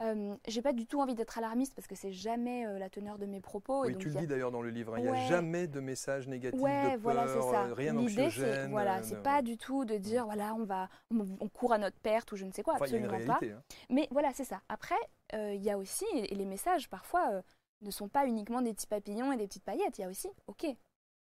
Euh, 0.00 0.34
J'ai 0.48 0.60
pas 0.60 0.72
du 0.72 0.86
tout 0.86 1.00
envie 1.00 1.14
d'être 1.14 1.38
alarmiste 1.38 1.74
parce 1.74 1.86
que 1.86 1.94
c'est 1.94 2.10
jamais 2.12 2.66
euh, 2.66 2.78
la 2.78 2.90
teneur 2.90 3.16
de 3.16 3.26
mes 3.26 3.40
propos. 3.40 3.84
et 3.84 3.88
Oui, 3.88 3.92
donc 3.94 4.02
tu 4.02 4.08
le 4.08 4.16
a- 4.16 4.20
dis 4.20 4.26
d'ailleurs 4.26 4.50
dans 4.50 4.60
le 4.62 4.70
livre, 4.70 4.94
hein, 4.94 4.98
il 4.98 5.02
n'y 5.04 5.08
a 5.08 5.14
jamais 5.28 5.68
de 5.68 5.78
message 5.80 6.26
négatif, 6.26 6.60
Ouais, 6.60 6.96
de 6.96 7.02
voilà, 7.02 7.28
c'est 7.28 7.34
peur, 7.34 7.50
ça. 7.50 7.64
euh, 7.66 7.74
rien 7.74 7.94
L'idée, 7.94 8.30
c'est 8.30 8.68
voilà, 8.68 8.98
euh, 8.98 9.02
c'est 9.04 9.22
pas 9.22 9.40
du 9.42 9.56
tout 9.56 9.84
de 9.84 9.96
dire 9.96 10.24
voilà, 10.24 10.54
on 10.54 10.64
va, 10.64 10.88
on, 11.12 11.24
on 11.40 11.48
court 11.48 11.72
à 11.72 11.78
notre 11.78 11.98
perte 12.00 12.32
ou 12.32 12.36
je 12.36 12.44
ne 12.44 12.50
sais 12.50 12.62
quoi, 12.64 12.74
Enfin, 12.74 12.86
il 12.86 12.92
y 12.92 12.94
a 12.96 12.98
une 12.98 13.04
absolument 13.04 13.34
pas. 13.38 13.46
hein. 13.46 13.62
Mais 13.88 14.08
voilà, 14.10 14.32
c'est 14.34 14.44
ça. 14.44 14.62
Après, 14.68 14.98
il 15.32 15.62
y 15.62 15.70
a 15.70 15.78
aussi, 15.78 16.04
et 16.14 16.34
les 16.34 16.44
messages 16.44 16.88
parfois 16.88 17.42
ne 17.82 17.90
sont 17.90 18.08
pas 18.08 18.26
uniquement 18.26 18.62
des 18.62 18.72
petits 18.74 18.86
papillons 18.86 19.32
et 19.32 19.36
des 19.36 19.46
petites 19.46 19.64
paillettes. 19.64 19.98
Il 19.98 20.02
y 20.02 20.04
a 20.04 20.08
aussi, 20.08 20.28
ok, 20.48 20.66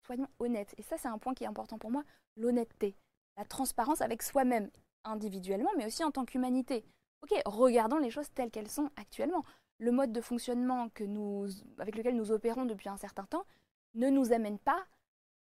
soyons 0.07 0.29
honnêtes. 0.39 0.75
Et 0.79 0.83
ça, 0.83 0.97
c'est 0.99 1.09
un 1.09 1.19
point 1.19 1.35
qui 1.35 1.45
est 1.45 1.47
important 1.49 1.79
pour 1.79 1.91
moi, 1.91 2.05
l'honnêteté, 2.37 2.95
la 3.37 3.45
transparence 3.45 4.01
avec 4.01 4.23
soi-même, 4.23 4.71
individuellement, 5.05 5.71
mais 5.77 5.87
aussi 5.87 6.05
en 6.05 6.11
tant 6.11 6.25
qu'humanité. 6.25 6.85
Ok, 7.29 7.43
regardons 7.45 7.99
les 7.99 8.11
choses 8.11 8.31
telles 8.33 8.53
qu'elles 8.53 8.71
sont 8.71 8.89
actuellement. 8.97 9.45
Le 9.79 9.91
mode 9.91 10.13
de 10.13 10.21
fonctionnement 10.21 10.89
avec 11.79 11.97
lequel 11.97 12.15
nous 12.15 12.31
opérons 12.31 12.67
depuis 12.67 12.89
un 12.89 12.97
certain 12.97 13.25
temps 13.25 13.45
ne 13.95 14.11
nous 14.11 14.33
amène 14.33 14.61
pas 14.61 14.87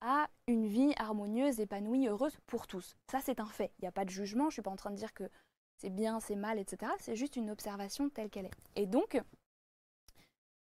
à 0.02 0.28
une 0.48 0.66
vie 0.66 0.94
harmonieuse, 0.98 1.60
épanouie, 1.60 2.08
heureuse 2.08 2.36
pour 2.48 2.66
tous. 2.66 2.96
Ça, 3.12 3.20
c'est 3.22 3.40
un 3.40 3.46
fait. 3.46 3.72
Il 3.78 3.84
n'y 3.84 3.88
a 3.88 3.92
pas 3.92 4.04
de 4.04 4.10
jugement. 4.10 4.46
Je 4.46 4.48
ne 4.48 4.52
suis 4.54 4.62
pas 4.64 4.72
en 4.72 4.76
train 4.76 4.90
de 4.90 4.96
dire 4.96 5.14
que 5.14 5.30
c'est 5.78 5.92
bien, 5.92 6.20
c'est 6.20 6.36
mal, 6.36 6.58
etc. 6.58 6.92
C'est 6.98 7.16
juste 7.16 7.36
une 7.36 7.52
observation 7.52 8.10
telle 8.10 8.32
qu'elle 8.32 8.46
est. 8.46 8.56
Et 8.76 8.88
donc, 8.88 9.22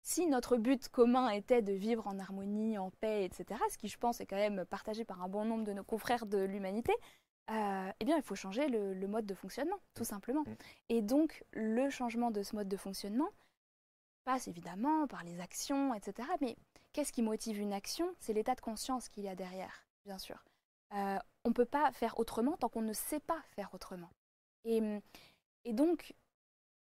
si 0.04 0.28
notre 0.28 0.58
but 0.58 0.90
commun 0.90 1.30
était 1.30 1.64
de 1.64 1.74
vivre 1.74 2.06
en 2.08 2.20
harmonie, 2.20 2.78
en 2.78 2.92
paix, 2.92 3.26
etc., 3.26 3.60
ce 3.72 3.80
qui 3.80 3.88
je 3.88 3.98
pense 3.98 4.22
est 4.22 4.28
quand 4.28 4.36
même 4.36 4.64
partagé 4.66 5.06
par 5.06 5.24
un 5.24 5.28
bon 5.28 5.44
nombre 5.46 5.64
de 5.64 5.74
nos 5.74 5.84
confrères 5.84 6.28
de 6.28 6.38
l'humanité, 6.38 6.94
euh, 7.52 7.91
eh 8.00 8.06
bien 8.06 8.18
il 8.18 8.24
faut 8.24 8.36
changer 8.36 8.68
le, 8.68 8.93
le 8.93 9.08
mode 9.08 9.26
de 9.26 9.36
fonctionnement, 9.36 9.80
tout 9.93 10.04
simplement. 10.04 10.41
Mm. 10.41 10.56
Et 10.89 11.02
donc 11.02 11.43
le 11.52 11.89
changement 11.89 12.32
de 12.32 12.43
ce 12.43 12.56
mode 12.56 12.68
de 12.68 12.78
fonctionnement 12.78 13.30
passe 14.24 14.48
évidemment 14.48 15.08
par 15.08 15.24
les 15.24 15.39
actions, 15.39 15.93
etc. 15.93 16.28
Mais 16.41 16.56
qu'est-ce 16.93 17.14
qui 17.14 17.22
motive 17.22 17.60
une 17.60 17.74
action? 17.74 18.14
C'est 18.20 18.34
l'état 18.34 18.56
de 18.56 18.62
conscience 18.62 19.10
qu'il 19.10 19.24
y 19.24 19.30
a 19.30 19.36
derrière, 19.36 19.86
bien 20.06 20.18
sûr. 20.18 20.43
Euh, 20.93 21.18
on 21.43 21.50
ne 21.50 21.54
peut 21.54 21.66
pas 21.66 21.91
faire 21.91 22.20
autrement 22.20 22.58
tant 22.58 22.70
qu'on 22.70 22.82
ne 22.82 22.93
sait 22.93 23.20
pas 23.20 23.41
faire 23.56 23.74
autrement. 23.74 24.10
Et, 24.64 24.82
et 25.64 25.74
donc, 25.74 26.16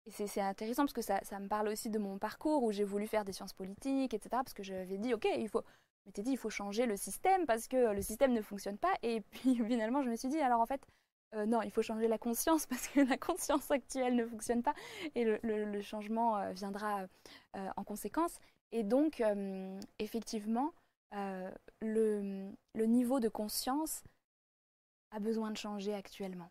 c'est 0.09 0.41
intéressant 0.41 0.83
parce 0.83 0.93
que 0.93 1.03
ça, 1.03 1.21
ça 1.23 1.39
me 1.39 1.49
parle 1.49 1.69
aussi 1.69 1.91
de 1.91 1.99
mon 1.99 2.19
parcours 2.19 2.63
où 2.63 2.73
j'ai 2.73 2.85
voulu 2.85 3.07
faire 3.07 3.25
des 3.25 3.33
sciences 3.33 3.53
politiques, 3.53 4.15
etc. 4.15 4.31
Parce 4.31 4.55
que 4.55 4.63
j'avais 4.63 4.99
dit, 4.99 5.15
ok, 5.15 5.27
il 5.37 5.49
faut, 5.49 5.63
je 6.03 6.09
m'étais 6.09 6.23
dit, 6.23 6.33
il 6.33 6.39
faut 6.39 6.51
changer 6.51 6.87
le 6.87 6.97
système 6.97 7.47
parce 7.47 7.69
que 7.69 7.93
le 7.93 8.03
système 8.03 8.33
ne 8.33 8.43
fonctionne 8.43 8.79
pas. 8.79 8.93
Et 9.03 9.21
puis 9.21 9.55
finalement, 9.67 10.03
je 10.03 10.11
me 10.11 10.17
suis 10.17 10.29
dit, 10.29 10.41
alors 10.41 10.61
en 10.61 10.67
fait, 10.67 10.85
euh, 11.35 11.47
non, 11.47 11.63
il 11.63 11.71
faut 11.71 11.83
changer 11.83 12.09
la 12.09 12.19
conscience 12.19 12.67
parce 12.71 12.89
que 12.89 13.01
la 13.01 13.17
conscience 13.17 13.71
actuelle 13.71 14.17
ne 14.17 14.27
fonctionne 14.27 14.63
pas 14.63 14.75
et 15.15 15.25
le, 15.25 15.81
changement 15.81 16.37
euh, 16.37 16.53
viendra 16.53 17.07
euh, 17.57 17.69
en 17.77 17.85
conséquence. 17.85 18.39
Et 18.73 18.83
donc, 18.83 19.23
effectivement, 19.99 20.73
le, 21.83 22.55
niveau 22.75 23.21
de 23.21 23.29
conscience 23.29 24.03
a 25.11 25.21
besoin 25.21 25.51
de 25.51 25.59
changer 25.59 25.93
actuellement. 25.93 26.51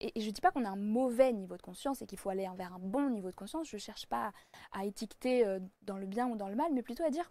Et, 0.00 0.20
je 0.20 0.26
ne 0.26 0.32
dis 0.32 0.40
pas 0.40 0.50
qu'on 0.50 0.64
a 0.64 0.70
un 0.70 0.76
mauvais 0.76 1.32
niveau 1.32 1.56
de 1.56 1.62
conscience 1.62 2.02
et 2.02 2.06
qu'il 2.06 2.18
faut 2.18 2.30
aller 2.30 2.48
vers 2.56 2.74
un 2.74 2.80
bon 2.80 3.10
niveau 3.10 3.30
de 3.30 3.36
conscience. 3.36 3.68
Je 3.68 3.76
ne 3.76 3.80
cherche 3.80 4.06
pas 4.06 4.32
à, 4.72 4.84
étiqueter 4.84 5.58
dans 5.82 5.98
le 5.98 6.06
bien 6.06 6.26
ou 6.26 6.34
dans 6.34 6.48
le 6.48 6.56
mal, 6.56 6.72
mais 6.72 6.82
plutôt 6.82 7.04
à 7.04 7.10
dire 7.10 7.30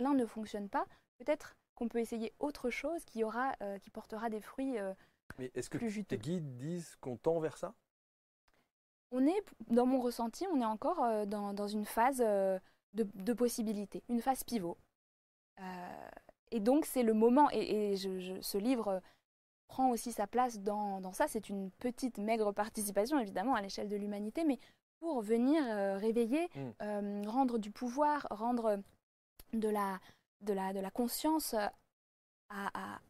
l'un 0.00 0.14
ne 0.14 0.26
fonctionne 0.26 0.68
pas. 0.68 0.86
Peut-être 1.18 1.56
qu'on 1.74 1.88
peut 1.88 2.00
essayer 2.00 2.32
autre 2.38 2.70
chose 2.70 3.04
qui, 3.04 3.24
aura, 3.24 3.54
euh, 3.62 3.78
qui 3.78 3.90
portera 3.90 4.30
des 4.30 4.40
fruits 4.40 4.78
euh, 4.78 4.92
Mais 5.38 5.50
est-ce 5.54 5.70
que 5.70 5.78
plus 5.78 5.90
juteux. 5.90 6.16
tes 6.16 6.18
guides 6.18 6.56
disent 6.56 6.96
qu'on 7.00 7.16
tend 7.16 7.38
vers 7.40 7.56
ça? 7.56 7.74
On 9.12 9.26
est, 9.26 9.44
dans 9.68 9.86
mon 9.86 10.00
ressenti, 10.00 10.46
on 10.52 10.60
est 10.60 10.64
encore 10.64 11.02
euh, 11.02 11.26
dans, 11.26 11.52
dans 11.52 11.68
une 11.68 11.84
phase 11.84 12.22
euh, 12.24 12.58
de, 12.94 13.06
de 13.14 13.32
possibilités, 13.32 14.02
une 14.08 14.20
phase 14.20 14.44
pivot. 14.44 14.76
Et 16.52 16.58
donc 16.58 16.86
c'est 16.86 17.02
le 17.02 17.12
moment, 17.12 17.50
et, 17.50 17.96
ce 17.96 18.58
livre 18.58 19.02
prend 19.70 19.90
aussi 19.90 20.12
sa 20.12 20.26
place 20.26 20.60
dans, 20.60 21.12
ça. 21.12 21.28
C'est 21.28 21.48
une 21.48 21.70
petite, 21.70 22.18
maigre 22.18 22.52
participation, 22.52 23.18
évidemment, 23.18 23.54
à 23.54 23.62
l'échelle 23.62 23.88
de 23.88 23.96
l'humanité, 23.96 24.44
mais 24.44 24.58
pour 24.98 25.22
venir 25.22 25.62
euh, 25.66 25.96
réveiller, 25.96 26.48
mm. 26.54 26.70
euh, 26.82 27.22
rendre 27.26 27.58
du 27.58 27.70
pouvoir, 27.70 28.26
rendre 28.30 28.82
de 29.52 29.68
la, 29.68 30.00
de 30.40 30.52
la, 30.52 30.72
de 30.72 30.80
la 30.80 30.90
conscience 30.90 31.54
à, 32.48 33.00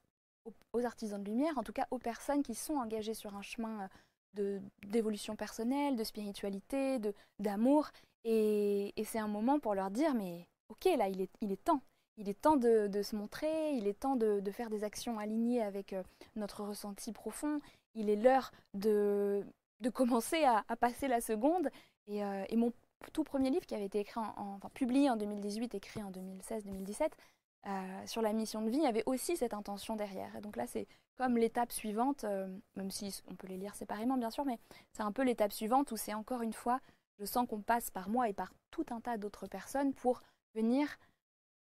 aux 0.73 0.85
artisans 0.85 1.23
de 1.23 1.29
lumière, 1.29 1.57
en 1.59 1.63
tout 1.63 1.73
cas 1.73 1.87
aux 1.91 1.99
personnes 1.99 2.43
qui 2.43 2.55
sont 2.55 2.75
engagées 2.75 3.15
sur 3.15 3.35
un 3.37 3.43
chemin 3.43 3.89
de 4.35 4.61
d'évolution 4.87 5.35
personnelle, 5.35 5.97
de 5.97 6.05
spiritualité, 6.05 6.99
de 6.99 7.15
d'amour. 7.39 7.89
Et, 8.25 8.93
et 9.01 9.05
c'est 9.05 9.19
un 9.19 9.29
moment 9.29 9.59
pour 9.59 9.75
leur 9.75 9.91
dire, 9.91 10.15
mais 10.15 10.47
ok, 10.69 10.85
là, 10.97 11.09
il 11.09 11.21
est, 11.23 11.31
il 11.41 11.53
est 11.53 11.65
temps 11.65 11.83
il 12.21 12.29
est 12.29 12.41
temps 12.41 12.57
de, 12.57 13.03
se 13.03 13.17
montrer, 13.17 13.73
il 13.73 13.87
est 13.87 13.99
temps 13.99 14.15
de, 14.15 14.51
faire 14.51 14.69
des 14.69 14.85
actions 14.85 15.19
alignées 15.19 15.63
avec 15.63 15.95
euh, 15.95 16.03
notre 16.37 16.63
ressenti 16.63 17.13
profond, 17.13 17.61
il 17.95 18.11
est 18.11 18.17
l'heure 18.17 18.53
de, 18.75 19.43
commencer 19.95 20.45
à, 20.45 20.63
passer 20.77 21.09
la 21.09 21.23
seconde. 21.23 21.71
Euh, 22.11 22.45
et, 22.49 22.57
mon 22.57 22.73
tout 23.13 23.25
premier 23.25 23.51
livre 23.51 23.67
qui 23.67 23.75
avait 23.75 23.87
été 23.87 24.01
écrit 24.01 24.21
en, 24.21 24.35
enfin, 24.37 24.71
publié 24.75 25.11
en 25.11 25.17
2018, 25.17 25.75
écrit 25.75 26.03
en 26.03 26.11
2016-2017, 26.11 27.11
euh, 27.67 28.07
sur 28.07 28.23
la 28.23 28.33
mission 28.33 28.63
de 28.63 28.71
vie, 28.71 28.87
avait 28.87 29.03
aussi 29.07 29.37
cette 29.37 29.55
intention 29.55 29.97
derrière. 29.97 30.35
Et 30.37 30.41
donc 30.41 30.57
là, 30.57 30.67
c'est 30.67 30.87
comme 31.17 31.37
l'étape 31.37 31.73
suivante, 31.73 32.25
même 32.77 32.91
si 32.91 33.23
on 33.29 33.35
peut 33.35 33.47
les 33.47 33.59
lire 33.59 33.75
séparément 33.75 34.17
bien 34.17 34.31
sûr, 34.31 34.47
mais 34.47 34.59
c'est 34.93 35.03
un 35.03 35.13
peu 35.13 35.23
l'étape 35.23 35.53
suivante 35.53 35.93
où 35.93 35.97
c'est 35.97 36.15
encore 36.15 36.41
une 36.41 36.55
fois, 36.55 36.81
je 37.19 37.27
sens 37.27 37.47
qu'on 37.47 37.61
passe 37.61 37.91
par 37.91 38.09
moi 38.09 38.29
et 38.29 38.33
par 38.33 38.53
tout 38.71 38.87
un 38.91 39.01
tas 39.01 39.19
d'autres 39.19 39.47
personnes 39.47 39.93
pour 39.93 40.23
venir 40.55 40.89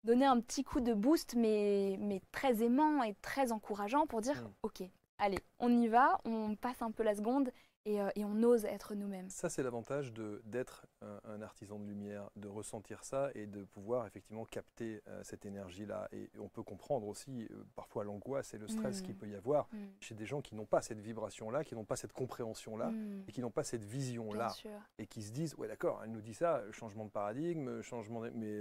donner 0.05 0.27
un 0.27 0.41
petit 0.41 0.65
coup 0.65 0.81
de 0.81 0.95
boost, 0.95 1.35
mais, 1.35 1.97
mais 2.01 2.21
très 2.33 2.63
aimant 2.63 3.03
et 3.03 3.15
très 3.23 3.53
encourageant 3.53 4.07
pour 4.07 4.21
dire, 4.21 4.43
mm. 4.43 4.53
OK, 4.63 4.83
allez, 5.19 5.39
on 5.59 5.71
y 5.71 5.89
va, 5.89 6.21
on 6.25 6.57
passe 6.57 6.83
un 6.83 6.91
peu 6.91 7.03
la 7.03 7.15
seconde 7.15 7.53
et, 7.85 8.01
euh, 8.01 8.09
et 8.15 8.25
on 8.25 8.43
ose 8.43 8.65
être 8.65 8.95
nous-mêmes. 8.95 9.29
Ça, 9.29 9.49
c'est 9.49 9.63
l'avantage 9.63 10.13
d'être 10.45 10.87
un, 11.01 11.43
artisan 11.43 11.79
de 11.79 11.85
lumière, 11.85 12.31
de 12.37 12.49
ressentir 12.49 13.05
ça 13.05 13.31
et 13.35 13.47
de 13.47 13.65
pouvoir 13.65 14.07
effectivement 14.07 14.45
capter 14.45 15.03
euh, 15.09 15.23
cette 15.25 15.45
énergie-là. 15.47 16.09
Et 16.13 16.31
on 16.39 16.49
peut 16.49 16.63
comprendre 16.63 17.07
aussi 17.07 17.49
euh, 17.51 17.65
parfois 17.75 18.05
l'angoisse 18.05 18.55
et 18.55 18.59
le 18.59 18.69
stress 18.69 19.01
mm. 19.01 19.05
qu'il 19.05 19.17
peut 19.17 19.29
y 19.29 19.35
avoir 19.35 19.69
mm. 19.73 19.79
chez 20.01 20.15
des 20.15 20.27
gens 20.27 20.41
qui 20.41 20.55
n'ont 20.55 20.67
pas 20.67 20.83
cette 20.83 21.01
vibration-là, 21.01 21.65
qui 21.65 21.75
n'ont 21.75 21.85
pas 21.85 21.97
cette 21.97 22.13
compréhension-là 22.13 22.93
et 23.27 23.33
qui 23.33 23.41
n'ont 23.41 23.51
pas 23.51 23.65
cette 23.65 23.85
vision-là. 23.85 24.55
Et 24.99 25.07
qui 25.07 25.23
se 25.23 25.33
disent, 25.33 25.55
ouais 25.57 25.69
d'accord, 25.69 26.01
elle 26.05 26.13
nous 26.13 26.21
dit 26.21 26.35
ça, 26.35 26.63
changement 26.71 27.05
de 27.05 27.11
paradigme, 27.11 27.83
changement 27.83 28.23
mais 28.35 28.61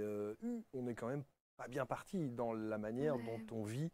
on 0.72 0.86
est 0.86 0.94
quand 0.94 1.08
même 1.08 1.24
pas 1.56 1.68
bien 1.68 1.86
parti 1.86 2.30
dans 2.30 2.52
la 2.52 2.78
manière 2.78 3.16
dont 3.18 3.40
on 3.52 3.62
vit 3.62 3.90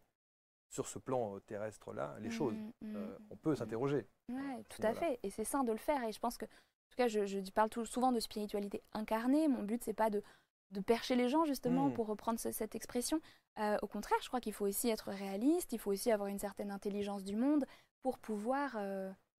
sur 0.68 0.87
ce 0.87 0.99
plan 0.99 1.39
terrestre-là 1.41 2.16
les 2.20 2.29
mmh, 2.29 2.33
choses. 2.33 2.57
Mmh, 2.57 2.97
euh, 2.97 3.18
on 3.31 3.37
peut 3.37 3.53
mmh. 3.53 3.57
s'interroger. 3.57 4.07
Oui, 4.29 4.64
tout 4.68 4.83
à 4.83 4.95
fait. 4.95 5.18
Et 5.22 5.31
c'est 5.31 5.45
sain 5.45 5.64
de 5.64 5.72
le 5.72 5.79
faire. 5.79 6.03
Et 6.05 6.12
je 6.12 6.18
pense 6.18 6.37
que, 6.37 6.45
en 6.45 6.91
tout 6.91 6.97
cas, 6.97 7.09
je, 7.09 7.51
parle 7.51 7.70
tout, 7.70 7.85
souvent 7.87 8.12
de 8.12 8.20
spiritualité 8.20 8.83
incarnée. 8.93 9.49
Mon 9.49 9.62
but, 9.62 9.83
c'est 9.83 9.95
pas 9.95 10.11
de, 10.11 10.22
de 10.70 10.81
percher 10.81 11.16
les 11.16 11.29
gens, 11.29 11.45
justement, 11.45 11.91
pour 11.91 12.07
reprendre 12.07 12.39
cette 12.39 12.74
expression. 12.74 13.20
Euh, 13.59 13.76
au 13.83 13.87
contraire, 13.87 14.18
je 14.22 14.29
crois 14.29 14.41
qu'il 14.41 14.53
faut 14.53 14.66
aussi 14.66 14.89
être 14.89 15.11
réaliste. 15.11 15.72
Il 15.72 15.79
faut 15.79 15.91
aussi 15.91 16.11
avoir 16.11 16.29
une 16.29 16.39
certaine 16.39 16.70
intelligence 16.70 17.24
du 17.24 17.37
monde 17.37 17.64
pour 18.03 18.18
pouvoir 18.18 18.79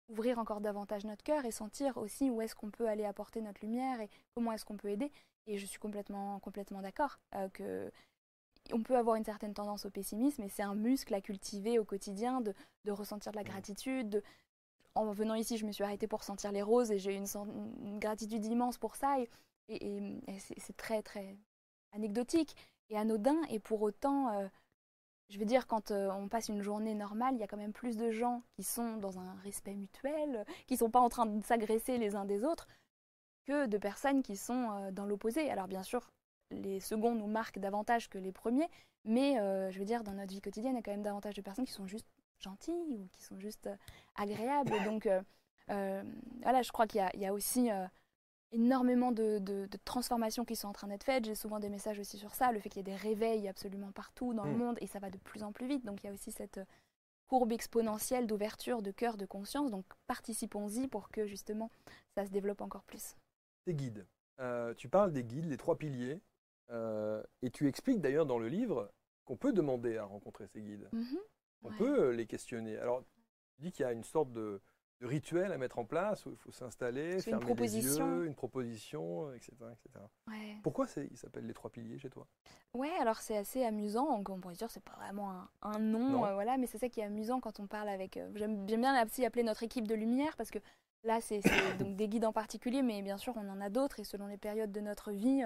ouvrir 0.09 0.39
encore 0.39 0.61
davantage 0.61 1.05
notre 1.05 1.22
cœur 1.22 1.45
et 1.45 1.51
sentir 1.51 1.99
aussi 1.99 2.30
où 2.30 2.41
est-ce 2.41 2.55
qu'on 2.55 2.70
peut 2.70 2.89
aller 2.89 3.05
apporter 3.05 3.43
notre 3.43 3.61
lumière 3.61 4.01
et 4.01 4.09
comment 4.34 4.53
est-ce 4.53 4.64
qu'on 4.64 4.76
peut 4.76 4.89
aider. 4.89 5.12
Et 5.47 5.59
je 5.59 5.66
suis 5.66 5.78
complètement, 5.78 6.41
complètement 6.41 6.82
d'accord 6.82 7.18
que 7.53 7.91
on 8.72 8.82
peut 8.82 8.97
avoir 8.97 9.16
une 9.16 9.24
certaine 9.24 9.55
tendance 9.55 9.86
au 9.86 9.91
pessimisme, 9.91 10.43
et 10.43 10.49
c'est 10.49 10.62
un 10.62 10.74
muscle 10.74 11.14
à 11.14 11.20
cultiver 11.20 11.78
au 11.78 11.84
quotidien, 11.84 12.41
de, 12.41 12.55
ressentir 12.91 13.32
de 13.32 13.36
la 13.36 13.45
gratitude. 13.45 14.22
En 14.99 15.12
venant 15.12 15.34
ici, 15.34 15.57
je 15.57 15.66
me 15.66 15.72
suis 15.72 15.84
arrêtée 15.84 16.07
pour 16.07 16.24
sentir 16.24 16.53
les 16.53 16.62
roses 16.62 16.90
et 16.90 16.99
j'ai 16.99 17.14
une, 17.14 17.99
gratitude 17.99 18.44
immense 18.44 18.78
pour 18.78 18.96
ça. 18.96 19.16
Et, 19.68 20.20
c'est 20.59 20.76
très, 20.76 21.03
très 21.03 21.36
anecdotique 21.92 22.57
et 22.90 22.99
anodin. 22.99 23.36
Et 23.51 23.61
pour 23.61 23.82
autant, 23.82 24.32
euh, 24.32 24.49
je 25.28 25.38
veux 25.38 25.44
dire, 25.44 25.66
quand 25.66 25.90
euh, 25.90 26.11
on 26.11 26.28
passe 26.28 26.49
une 26.49 26.62
journée 26.62 26.94
normale, 26.94 27.34
il 27.34 27.40
y 27.40 27.42
a 27.42 27.46
quand 27.46 27.57
même 27.57 27.72
plus 27.72 27.96
de 27.96 28.11
gens 28.11 28.42
qui 28.57 28.62
sont 28.62 28.96
dans 28.96 29.18
un 29.18 29.34
respect 29.44 29.74
mutuel, 29.74 30.44
qui 30.66 30.74
ne 30.74 30.78
sont 30.78 30.90
pas 30.90 31.01
en 31.01 31.09
train 31.09 31.26
de 31.26 31.44
s'agresser 31.44 31.99
les 31.99 32.16
uns 32.16 32.24
des 32.24 32.44
autres, 32.44 32.66
que 33.44 33.66
de 33.66 33.78
personnes 33.78 34.22
qui 34.22 34.36
sont 34.36 34.70
euh, 34.72 34.90
dans 34.90 35.07
l'opposé. 35.07 35.51
Alors 35.51 35.68
bien 35.68 35.82
sûr, 35.82 36.11
les 36.51 36.80
seconds 36.80 37.14
nous 37.14 37.26
marquent 37.28 37.59
davantage 37.59 38.09
que 38.09 38.18
les 38.18 38.32
premiers, 38.32 38.68
mais 39.05 39.34
je 39.70 39.78
veux 39.78 39.84
dire, 39.84 40.03
dans 40.03 40.12
notre 40.12 40.32
vie 40.32 40.40
quotidienne, 40.40 40.72
il 40.72 40.76
y 40.76 40.78
a 40.80 40.82
quand 40.82 40.90
même 40.90 41.03
davantage 41.03 41.34
de 41.34 41.40
personnes 41.40 41.64
qui 41.64 41.72
sont 41.72 41.86
juste 41.86 42.07
gentilles 42.41 42.97
ou 42.99 43.09
qui 43.12 43.22
sont 43.22 43.39
juste 43.39 43.66
euh, 43.66 43.76
agréables. 44.16 44.72
Donc 44.84 45.07
euh, 45.07 46.03
voilà, 46.43 46.62
je 46.62 46.72
crois 46.72 46.86
qu'il 46.86 47.05
y, 47.14 47.26
a 47.26 47.32
aussi 47.32 47.68
énormément 48.53 49.12
de, 49.12 49.68
transformations 49.84 50.45
qui 50.45 50.57
sont 50.57 50.68
en 50.68 50.72
train 50.72 50.89
d'être 50.89 51.05
faites. 51.05 51.24
J'ai 51.24 51.34
souvent 51.34 51.61
des 51.61 51.68
messages 51.68 51.99
aussi 51.99 52.16
sur 52.16 52.34
ça, 52.34 52.53
le 52.53 52.61
fait 52.61 52.68
qu'il 52.68 52.78
y 52.78 52.91
ait 52.91 52.95
des 52.95 52.97
réveils 52.97 53.49
absolument 53.49 53.93
partout 53.93 54.32
dans 54.32 54.45
le 54.45 54.55
mm. 54.55 54.59
monde 54.59 54.78
et 54.80 54.86
ça 54.86 54.99
va 54.99 55.11
de 55.11 55.18
plus 55.18 55.43
en 55.43 55.53
plus 55.53 55.66
vite. 55.66 55.84
Donc 55.84 56.03
il 56.03 56.07
y 56.07 56.11
a 56.11 56.12
aussi 56.12 56.32
cette 56.32 56.61
courbe 57.26 57.53
exponentielle 57.53 58.26
d'ouverture 58.26 58.80
de 58.80 58.91
cœur, 58.91 59.18
de 59.18 59.26
conscience. 59.26 59.70
Donc 59.70 59.84
participons-y 60.07 60.89
pour 60.89 61.11
que 61.11 61.26
justement 61.26 61.70
ça 62.14 62.24
se 62.24 62.30
développe 62.30 62.62
encore 62.62 62.84
plus. 62.84 63.16
Tes 63.66 63.74
guides. 63.74 64.07
tu 64.78 64.89
parles 64.89 65.12
des 65.12 65.24
guides, 65.24 65.47
les 65.47 65.59
trois 65.59 65.76
piliers. 65.76 66.22
Euh, 66.70 67.22
et 67.43 67.51
tu 67.51 67.66
expliques 67.66 68.01
d'ailleurs 68.01 68.26
dans 68.26 68.39
le 68.39 68.49
livre 68.49 68.93
qu'on 69.24 69.36
peut 69.36 69.53
demander 69.53 69.97
à 69.97 70.05
rencontrer 70.05 70.47
ces 70.47 70.61
guides. 70.61 70.89
Mhm. 70.93 71.18
On 71.62 71.70
peut 71.72 72.00
euh, 72.00 72.12
les 72.12 72.26
questionner. 72.26 72.76
Alors, 72.78 73.02
tu 73.54 73.62
dis 73.62 73.72
qu'il 73.72 73.84
y 73.84 73.88
a 73.88 73.92
une 73.92 74.04
sorte 74.04 74.32
de, 74.32 74.61
rituel 75.00 75.52
à 75.52 75.59
mettre 75.59 75.78
en 75.78 75.84
place 75.84 76.26
où 76.26 76.30
il 76.30 76.36
faut 76.36 76.50
s'installer, 76.50 77.20
fermer 77.20 77.54
les 77.54 77.76
yeux, 77.76 78.26
une 78.26 78.34
proposition, 78.34 79.32
etc. 79.32 79.52
etc. 79.72 80.04
Pourquoi 80.62 80.86
ils 80.96 81.16
s'appellent 81.16 81.46
les 81.46 81.54
trois 81.54 81.70
piliers 81.70 81.98
chez 81.98 82.11
toi? 82.11 82.26
Ouais, 82.74 82.90
alors 83.00 83.18
c'est 83.18 83.36
assez 83.36 83.64
amusant. 83.64 84.09
On 84.11 84.40
pourrait 84.40 84.54
dire 84.54 84.70
c'est 84.70 84.82
pas 84.82 84.96
vraiment 84.96 85.46
un, 85.62 85.78
nom, 85.78 86.24
euh, 86.24 86.34
voilà, 86.34 86.56
mais 86.56 86.66
c'est 86.66 86.78
ça 86.78 86.88
qui 86.88 86.98
est 87.00 87.04
amusant 87.04 87.38
quand 87.38 87.61
on 87.61 87.68
parle 87.68 87.88
avec. 87.88 88.18
J'aime 88.34 88.66
bien 88.66 89.04
aussi 89.04 89.24
appeler 89.24 89.44
notre 89.44 89.62
équipe 89.62 89.86
de 89.86 89.94
lumière 89.94 90.36
parce 90.36 90.50
que 90.50 90.59
là 91.04 91.20
c'est 91.20 91.40
donc 91.78 91.94
des 91.94 92.09
guides 92.09 92.24
en 92.24 92.32
particulier, 92.32 92.82
mais 92.82 93.02
bien 93.02 93.18
sûr 93.18 93.34
on 93.36 93.48
en 93.48 93.61
a 93.61 93.70
d'autres 93.70 94.00
et 94.00 94.04
selon 94.04 94.26
les 94.26 94.38
périodes 94.38 94.72
de 94.72 94.80
notre 94.80 95.12
vie 95.12 95.44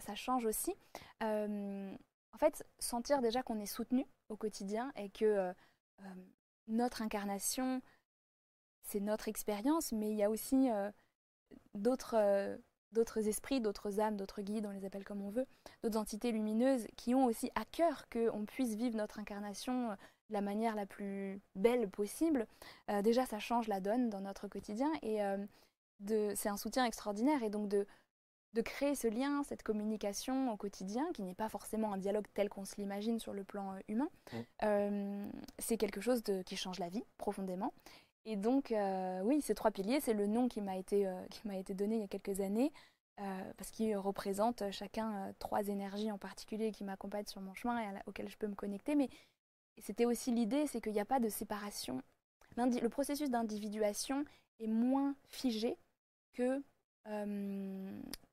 ça, 0.00 0.14
change 0.14 0.46
aussi. 0.46 0.74
Euh, 1.22 1.94
en 2.36 2.38
fait, 2.38 2.66
sentir 2.78 3.22
déjà 3.22 3.42
qu'on 3.42 3.58
est 3.60 3.64
soutenu 3.64 4.06
au 4.28 4.36
quotidien 4.36 4.92
et 4.94 5.08
que 5.08 5.24
euh, 5.24 5.52
euh, 6.02 6.04
notre 6.68 7.00
incarnation, 7.00 7.80
c'est 8.82 9.00
notre 9.00 9.28
expérience, 9.28 9.92
mais 9.92 10.10
il 10.10 10.16
y 10.16 10.22
a 10.22 10.28
aussi 10.28 10.68
d'autres 11.74 12.58
d'autres 12.92 13.26
esprits, 13.26 13.62
d'autres 13.62 14.00
âmes, 14.00 14.18
d'autres 14.18 14.42
guides, 14.42 14.66
on 14.66 14.70
les 14.70 14.84
appelle 14.84 15.04
comme 15.04 15.22
on 15.22 15.30
veut, 15.30 15.46
d'autres 15.82 15.98
entités 15.98 16.30
lumineuses 16.30 16.86
qui 16.96 17.14
ont 17.14 17.24
aussi 17.24 17.50
à 17.54 17.64
cœur 17.64 18.04
qu'on 18.10 18.44
puisse 18.44 18.74
vivre 18.74 18.96
notre 18.96 19.18
incarnation 19.18 19.88
de 19.88 19.96
la 20.34 20.42
manière 20.42 20.74
la 20.74 20.84
plus 20.84 21.40
belle 21.54 21.88
possible. 21.88 22.46
déjà, 23.02 23.24
ça 23.24 23.38
change 23.38 23.66
la 23.66 23.80
donne 23.80 24.10
dans 24.10 24.20
notre 24.20 24.46
quotidien 24.46 24.90
et 25.02 25.20
c'est 26.34 26.48
un 26.48 26.56
soutien 26.56 26.84
extraordinaire. 26.84 27.42
Et 27.42 27.50
donc 27.50 27.68
de, 27.68 27.86
de 28.56 28.62
créer 28.62 28.94
ce 28.94 29.06
lien, 29.06 29.42
cette 29.44 29.62
communication 29.62 30.50
au 30.50 30.56
quotidien, 30.56 31.06
qui 31.12 31.22
n'est 31.22 31.34
pas 31.34 31.50
forcément 31.50 31.92
un 31.92 31.98
dialogue 31.98 32.24
tel 32.32 32.48
qu'on 32.48 32.64
se 32.64 32.76
l'imagine 32.76 33.18
sur 33.18 33.34
le 33.34 33.44
plan 33.44 33.74
euh, 33.74 33.78
humain, 33.88 34.08
euh, 34.62 35.28
c'est 35.58 35.76
quelque 35.76 36.00
chose 36.00 36.22
de, 36.22 36.42
qui 36.42 36.56
change 36.56 36.78
la 36.78 36.88
vie 36.88 37.04
profondément. 37.18 37.74
Et 38.24 38.36
donc, 38.36 38.72
euh, 38.72 39.20
oui, 39.24 39.42
ces 39.42 39.54
trois 39.54 39.70
piliers, 39.70 40.00
c'est 40.00 40.14
le 40.14 40.26
nom 40.26 40.48
qui 40.48 40.62
m'a 40.62 40.76
été, 40.76 41.08
qui 41.30 41.46
m'a 41.46 41.56
été 41.58 41.74
donné 41.74 41.96
il 41.96 42.00
y 42.00 42.04
a 42.04 42.08
quelques 42.08 42.40
années, 42.40 42.72
parce 43.56 43.70
qu'ils 43.70 43.96
représentent 43.96 44.64
chacun 44.72 45.32
trois 45.38 45.68
énergies 45.68 46.10
en 46.10 46.18
particulier 46.18 46.72
qui 46.72 46.82
m'accompagnent 46.82 47.26
sur 47.26 47.40
mon 47.40 47.54
chemin 47.54 47.80
et 47.80 47.86
auxquelles 48.06 48.28
je 48.28 48.36
peux 48.36 48.48
me 48.48 48.56
connecter. 48.56 48.96
Mais 48.96 49.08
c'était 49.78 50.06
aussi 50.06 50.32
l'idée, 50.32 50.66
c'est 50.66 50.80
qu'il 50.80 50.92
n'y 50.92 51.00
a 51.00 51.04
pas 51.04 51.20
de 51.20 51.28
séparation. 51.28 52.02
Le 52.56 52.88
processus 52.88 53.30
d'individuation 53.30 54.24
est 54.58 54.66
moins 54.66 55.14
figé 55.28 55.78
que 56.34 56.60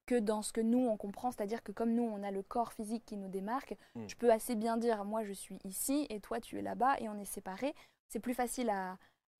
que 0.06 0.20
dans 0.20 0.42
ce 0.42 0.52
que 0.52 0.62
nous 0.62 0.88
on 0.88 0.98
comprend, 0.98 1.32
c'est-à-dire 1.32 1.64
que 1.64 1.72
comme 1.72 1.94
nous 1.94 2.04
on 2.04 2.24
a 2.24 2.32
le 2.32 2.44
corps 2.44 2.74
physique 2.74 3.06
qui 3.06 3.18
nous 3.18 3.30
démarque, 3.30 3.76
hmm. 3.96 4.08
je 4.08 4.16
peux 4.16 4.32
assez 4.32 4.56
bien 4.56 4.78
dire 4.78 5.06
moi 5.06 5.24
je 5.24 5.34
suis 5.34 5.60
ici 5.64 6.06
et 6.10 6.20
toi 6.20 6.40
tu 6.40 6.58
es 6.58 6.62
là-bas 6.62 7.00
et 7.00 7.10
on 7.10 7.18
est 7.18 7.26
séparés. 7.26 7.74
C'est 8.10 8.20
plus 8.20 8.34
facile 8.34 8.70
à, 8.70 8.98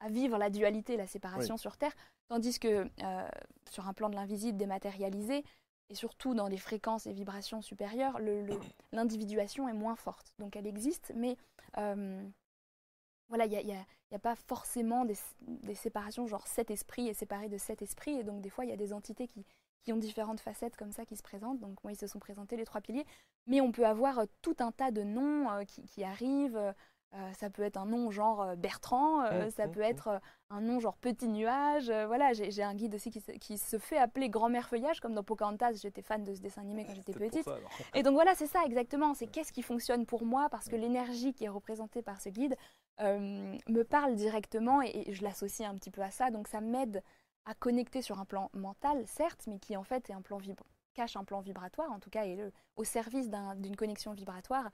vivre 0.08 0.36
la 0.36 0.50
dualité, 0.50 0.98
la 0.98 1.06
séparation 1.06 1.56
sur 1.56 1.78
Terre, 1.78 1.94
tandis 2.28 2.58
que 2.58 2.86
euh, 3.02 3.28
sur 3.70 3.88
un 3.88 3.94
plan 3.94 4.10
de 4.10 4.14
l'invisible 4.14 4.58
dématérialisé 4.58 5.44
et 5.88 5.94
surtout 5.94 6.34
dans 6.34 6.50
des 6.50 6.58
fréquences 6.58 7.06
et 7.06 7.12
vibrations 7.12 7.62
supérieures, 7.62 8.18
l'individuation 8.92 9.66
est 9.68 9.72
moins 9.72 9.96
forte. 9.96 10.34
Donc 10.38 10.56
elle 10.56 10.66
existe, 10.66 11.12
mais 11.14 11.38
euh, 11.78 12.22
voilà, 13.28 13.46
il 13.46 13.64
n'y 13.64 13.72
a, 13.72 13.86
a, 14.12 14.18
pas 14.18 14.34
forcément 14.34 15.04
des, 15.06 15.16
des, 15.40 15.74
séparations, 15.74 16.26
genre 16.26 16.46
cet 16.46 16.70
esprit 16.70 17.08
est 17.08 17.14
séparé 17.14 17.48
de 17.48 17.56
cet 17.56 17.80
esprit, 17.80 18.18
et 18.18 18.24
donc 18.24 18.42
des 18.42 18.50
fois 18.50 18.64
il 18.64 18.70
y 18.70 18.74
a 18.74 18.76
des 18.76 18.92
entités 18.92 19.28
qui, 19.28 19.46
qui 19.84 19.92
ont 19.92 19.96
différentes 19.96 20.40
facettes 20.40 20.76
comme 20.76 20.92
ça 20.92 21.04
qui 21.04 21.16
se 21.16 21.22
présentent. 21.22 21.60
Donc 21.60 21.82
moi, 21.84 21.92
ils 21.92 21.98
se 21.98 22.06
sont 22.06 22.18
présentés 22.18 22.56
les 22.56 22.64
trois 22.64 22.80
piliers. 22.80 23.06
Mais 23.46 23.60
on 23.60 23.70
peut 23.70 23.86
avoir 23.86 24.20
euh, 24.20 24.24
tout 24.42 24.56
un 24.58 24.72
tas 24.72 24.90
de 24.90 25.02
noms 25.02 25.50
euh, 25.50 25.64
qui, 25.64 26.02
arrivent. 26.02 26.56
Euh, 26.56 27.32
ça 27.34 27.48
peut 27.48 27.62
être 27.62 27.76
un 27.76 27.86
nom 27.86 28.10
genre 28.10 28.56
Bertrand, 28.56 29.20
mmh, 29.20 29.50
ça 29.50 29.68
mmh, 29.68 29.70
peut 29.70 29.80
mmh. 29.82 29.84
être 29.84 30.20
un 30.50 30.60
nom 30.60 30.80
genre 30.80 30.96
Petit 30.96 31.28
Nuage. 31.28 31.88
voilà, 32.08 32.32
j'ai 32.32 32.62
un 32.64 32.74
guide 32.74 32.96
aussi 32.96 33.12
qui 33.12 33.56
se, 33.56 33.78
fait 33.78 33.98
appeler 33.98 34.28
Grand-mère 34.28 34.68
Feuillage, 34.68 34.98
comme 34.98 35.14
dans 35.14 35.22
Pocahontas. 35.22 35.74
J'étais 35.74 36.02
fan 36.02 36.24
de 36.24 36.34
ce 36.34 36.40
dessin 36.40 36.62
animé 36.62 36.84
quand 36.84 36.94
j'étais 36.94 37.12
petite. 37.12 37.48
Et 37.94 38.02
donc 38.02 38.14
voilà, 38.14 38.34
c'est 38.34 38.48
ça 38.48 38.64
exactement. 38.66 39.14
C'est 39.14 39.28
qu'est-ce 39.28 39.52
qui 39.52 39.62
fonctionne 39.62 40.06
pour 40.06 40.24
moi 40.24 40.48
parce 40.50 40.68
que 40.68 40.74
l'énergie 40.74 41.32
qui 41.32 41.44
est 41.44 41.48
représentée 41.48 42.02
par 42.02 42.20
ce 42.20 42.30
guide 42.30 42.56
me 42.98 43.82
parle 43.82 44.16
directement 44.16 44.82
et, 44.82 45.04
et 45.06 45.12
je 45.12 45.22
l'associe 45.22 45.70
un 45.70 45.76
petit 45.76 45.92
peu 45.92 46.02
à 46.02 46.10
ça. 46.10 46.32
Donc 46.32 46.48
ça 46.48 46.60
m'aide 46.60 47.00
à 47.46 47.54
connecter 47.54 48.02
sur 48.02 48.18
un 48.18 48.24
plan 48.24 48.50
mental, 48.54 49.06
certes, 49.06 49.46
mais 49.46 49.58
qui 49.58 49.76
en 49.76 49.84
fait 49.84 50.10
est 50.10 50.14
un 50.14 50.22
plan 50.22 50.38
cache 50.94 51.16
un 51.16 51.24
plan 51.24 51.40
vibratoire, 51.40 51.90
en 51.90 51.98
tout 51.98 52.10
cas, 52.10 52.24
est 52.24 52.38
au 52.76 52.84
service 52.84 53.28
d'une 53.56 53.76
connexion 53.76 54.12
vibratoire. 54.12 54.70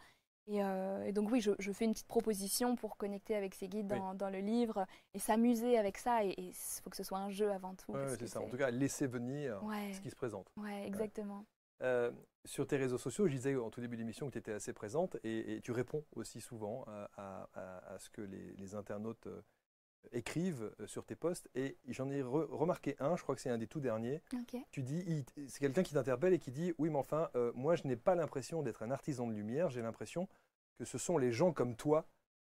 Euh, 0.48 1.04
et, 1.04 1.12
donc 1.12 1.30
oui, 1.30 1.40
je, 1.40 1.72
fais 1.72 1.84
une 1.84 1.92
petite 1.92 2.08
proposition 2.08 2.74
pour 2.74 2.96
connecter 2.96 3.36
avec 3.36 3.54
ces 3.54 3.68
guides 3.68 3.94
dans, 4.14 4.30
le 4.30 4.38
livre 4.38 4.86
et 5.14 5.18
s'amuser 5.18 5.78
avec 5.78 5.98
ça. 5.98 6.24
Et 6.24 6.34
il 6.38 6.52
faut 6.54 6.90
que 6.90 6.96
ce 6.96 7.04
soit 7.04 7.18
un 7.18 7.30
jeu 7.30 7.50
avant 7.50 7.74
tout. 7.74 7.92
Oui, 7.92 8.00
c'est 8.18 8.26
ça. 8.26 8.40
En 8.40 8.48
tout 8.48 8.56
cas, 8.56 8.70
laisser 8.70 9.06
venir 9.06 9.60
ce 9.92 10.00
qui 10.00 10.10
se 10.10 10.16
présente. 10.16 10.50
Oui, 10.56 10.72
exactement. 10.84 11.44
Euh, 11.82 12.10
sur 12.44 12.66
tes 12.66 12.76
réseaux 12.76 12.98
sociaux, 12.98 13.26
je 13.26 13.32
disais 13.32 13.56
en 13.56 13.70
tout 13.70 13.80
début 13.80 13.96
de 13.96 14.02
l'émission 14.02 14.26
que 14.26 14.32
tu 14.32 14.38
étais 14.38 14.52
assez 14.52 14.74
présente 14.74 15.16
et, 15.24 15.60
tu 15.62 15.72
réponds 15.72 16.04
aussi 16.14 16.40
souvent 16.40 16.84
à, 17.16 17.96
ce 17.98 18.10
que 18.10 18.20
les, 18.20 18.52
les 18.56 18.74
internautes 18.74 19.26
euh, 19.26 19.40
écrivent 20.12 20.72
euh, 20.80 20.86
sur 20.86 21.04
tes 21.04 21.16
posts. 21.16 21.48
Et 21.54 21.76
j'en 21.88 22.10
ai 22.10 22.22
remarqué 22.22 22.96
un, 22.98 23.16
je 23.16 23.22
crois 23.22 23.34
que 23.34 23.40
c'est 23.40 23.50
un 23.50 23.58
des 23.58 23.66
tout 23.66 23.80
derniers. 23.80 24.22
Tu 24.70 24.82
dis, 24.82 25.24
c'est 25.48 25.60
quelqu'un 25.60 25.82
qui 25.82 25.94
t'interpelle 25.94 26.32
et 26.32 26.38
qui 26.38 26.50
dit, 26.50 26.72
oui, 26.78 26.90
mais 26.90 26.98
enfin, 26.98 27.30
euh, 27.34 27.52
moi, 27.54 27.76
je 27.76 27.86
n'ai 27.86 27.96
pas 27.96 28.14
l'impression 28.14 28.62
d'être 28.62 28.82
un 28.82 28.90
artisan 28.90 29.26
de 29.26 29.32
lumière. 29.32 29.70
J'ai 29.70 29.82
l'impression 29.82 30.28
que 30.78 30.84
ce 30.84 30.98
sont 30.98 31.18
les 31.18 31.32
gens 31.32 31.52
comme 31.52 31.76
toi 31.76 32.06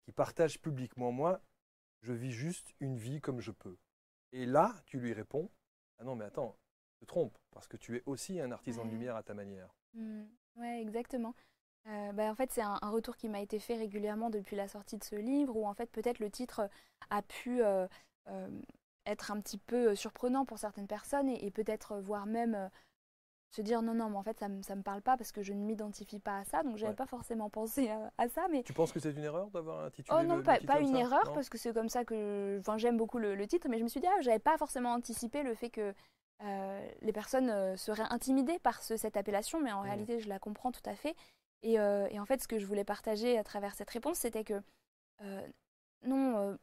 qui 0.04 0.12
partagent 0.12 0.60
publiquement. 0.60 1.12
Moi, 1.12 1.40
je 2.02 2.12
vis 2.12 2.32
juste 2.32 2.74
une 2.80 2.96
vie 2.96 3.20
comme 3.20 3.40
je 3.40 3.50
peux. 3.50 3.76
Et 4.32 4.46
là, 4.46 4.74
tu 4.86 4.98
lui 4.98 5.12
réponds, 5.12 5.50
ah 5.98 6.04
non, 6.04 6.14
mais 6.14 6.24
attends, 6.24 6.56
tu 6.98 7.06
te 7.06 7.06
trompes, 7.06 7.38
parce 7.50 7.66
que 7.66 7.76
tu 7.76 7.96
es 7.96 8.02
aussi 8.06 8.40
un 8.40 8.52
artisan 8.52 8.84
de 8.84 8.90
lumière 8.90 9.16
à 9.16 9.22
ta 9.22 9.34
manière. 9.34 9.74
Mmh. 9.94 10.24
Ouais, 10.56 10.80
exactement. 10.82 11.34
Euh, 11.88 12.12
bah, 12.12 12.24
en 12.24 12.34
fait, 12.34 12.50
c'est 12.52 12.62
un, 12.62 12.78
retour 12.82 13.16
qui 13.16 13.28
m'a 13.28 13.40
été 13.40 13.58
fait 13.58 13.76
régulièrement 13.76 14.30
depuis 14.30 14.56
la 14.56 14.68
sortie 14.68 14.98
de 14.98 15.04
ce 15.04 15.16
livre, 15.16 15.56
où 15.56 15.66
en 15.66 15.74
fait 15.74 15.90
peut-être 15.90 16.18
le 16.18 16.30
titre 16.30 16.68
a 17.10 17.22
pu 17.22 17.62
euh, 17.62 17.86
euh, 18.28 18.48
être 19.06 19.30
un 19.30 19.40
petit 19.40 19.58
peu 19.58 19.94
surprenant 19.94 20.44
pour 20.44 20.58
certaines 20.58 20.86
personnes 20.86 21.28
et, 21.28 21.50
peut-être 21.50 21.98
voire 21.98 22.26
même 22.26 22.70
se 23.50 23.62
dire 23.62 23.80
non 23.80 23.94
non 23.94 24.10
mais 24.10 24.18
en 24.18 24.22
fait 24.22 24.38
ça 24.38 24.48
ne 24.48 24.56
me 24.58 24.82
parle 24.82 25.00
pas 25.00 25.16
parce 25.16 25.32
que 25.32 25.42
je 25.42 25.54
ne 25.54 25.64
m'identifie 25.64 26.18
pas 26.18 26.40
à 26.40 26.44
ça 26.44 26.62
donc 26.62 26.76
j'avais 26.76 26.88
n'avais 26.88 26.96
pas 26.96 27.06
forcément 27.06 27.48
pensé 27.48 27.88
à, 28.18 28.28
ça 28.28 28.46
mais 28.50 28.62
tu 28.62 28.74
penses 28.74 28.92
que 28.92 29.00
c'est 29.00 29.12
une 29.12 29.24
erreur 29.24 29.48
d'avoir 29.48 29.86
intitulé 29.86 30.14
oh 30.20 30.22
non 30.22 30.42
pas, 30.42 30.60
pas 30.60 30.80
une 30.80 30.94
erreur 30.94 31.32
parce 31.32 31.48
que 31.48 31.56
c'est 31.56 31.72
comme 31.72 31.88
ça 31.88 32.04
que 32.04 32.58
enfin 32.60 32.76
j'aime 32.76 32.98
beaucoup 32.98 33.16
le, 33.18 33.46
titre 33.46 33.66
mais 33.70 33.78
je 33.78 33.84
me 33.84 33.88
suis 33.88 34.00
dit 34.00 34.06
ah 34.06 34.20
j'avais 34.20 34.38
pas 34.38 34.58
forcément 34.58 34.92
anticipé 34.92 35.42
le 35.42 35.54
fait 35.54 35.70
que 35.70 35.94
les 37.00 37.12
personnes 37.14 37.74
seraient 37.78 38.06
intimidées 38.10 38.58
par 38.58 38.82
cette 38.82 39.16
appellation 39.16 39.60
mais 39.60 39.72
en 39.72 39.80
mmh. 39.80 39.84
réalité 39.84 40.20
je 40.20 40.28
la 40.28 40.38
comprends 40.38 40.70
tout 40.70 40.84
à 40.84 40.94
fait 40.94 41.16
euh, 41.64 42.06
et, 42.10 42.20
en 42.20 42.26
fait, 42.26 42.42
ce 42.42 42.48
que 42.48 42.58
je 42.58 42.66
voulais 42.66 42.84
partager 42.84 43.38
à 43.38 43.44
travers 43.44 43.74
cette 43.74 43.90
réponse, 43.90 44.18
c'était 44.18 44.44
que 44.44 44.60
euh, 45.22 45.46
non, 46.04 46.36
euh, 46.38 46.56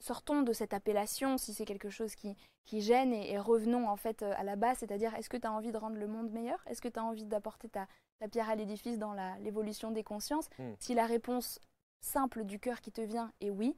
sortons 0.00 0.42
de 0.42 0.52
cette 0.52 0.74
appellation 0.74 1.38
si 1.38 1.54
c'est 1.54 1.64
quelque 1.64 1.90
chose 1.90 2.14
qui, 2.14 2.36
gêne 2.80 3.12
et, 3.12 3.38
revenons 3.38 3.88
en 3.88 3.96
fait 3.96 4.22
à 4.22 4.42
la 4.42 4.56
base, 4.56 4.78
c'est-à-dire 4.78 5.14
est-ce 5.14 5.28
que 5.28 5.36
tu 5.36 5.46
as 5.46 5.52
envie 5.52 5.72
de 5.72 5.78
rendre 5.78 5.96
le 5.96 6.06
monde 6.06 6.30
meilleur? 6.30 6.62
Est-ce 6.66 6.80
que 6.80 6.88
tu 6.88 6.98
as 6.98 7.04
envie 7.04 7.24
d'apporter 7.24 7.68
ta, 7.68 7.86
pierre 8.30 8.48
à 8.48 8.54
l'édifice 8.54 8.98
dans 8.98 9.14
l'évolution 9.40 9.90
des 9.90 10.04
consciences? 10.04 10.48
Hmm. 10.58 10.74
Si 10.78 10.94
la 10.94 11.06
réponse 11.06 11.58
simple 12.00 12.44
du 12.44 12.58
cœur 12.58 12.80
qui 12.80 12.92
te 12.92 13.00
vient 13.00 13.32
est 13.40 13.50
oui, 13.50 13.76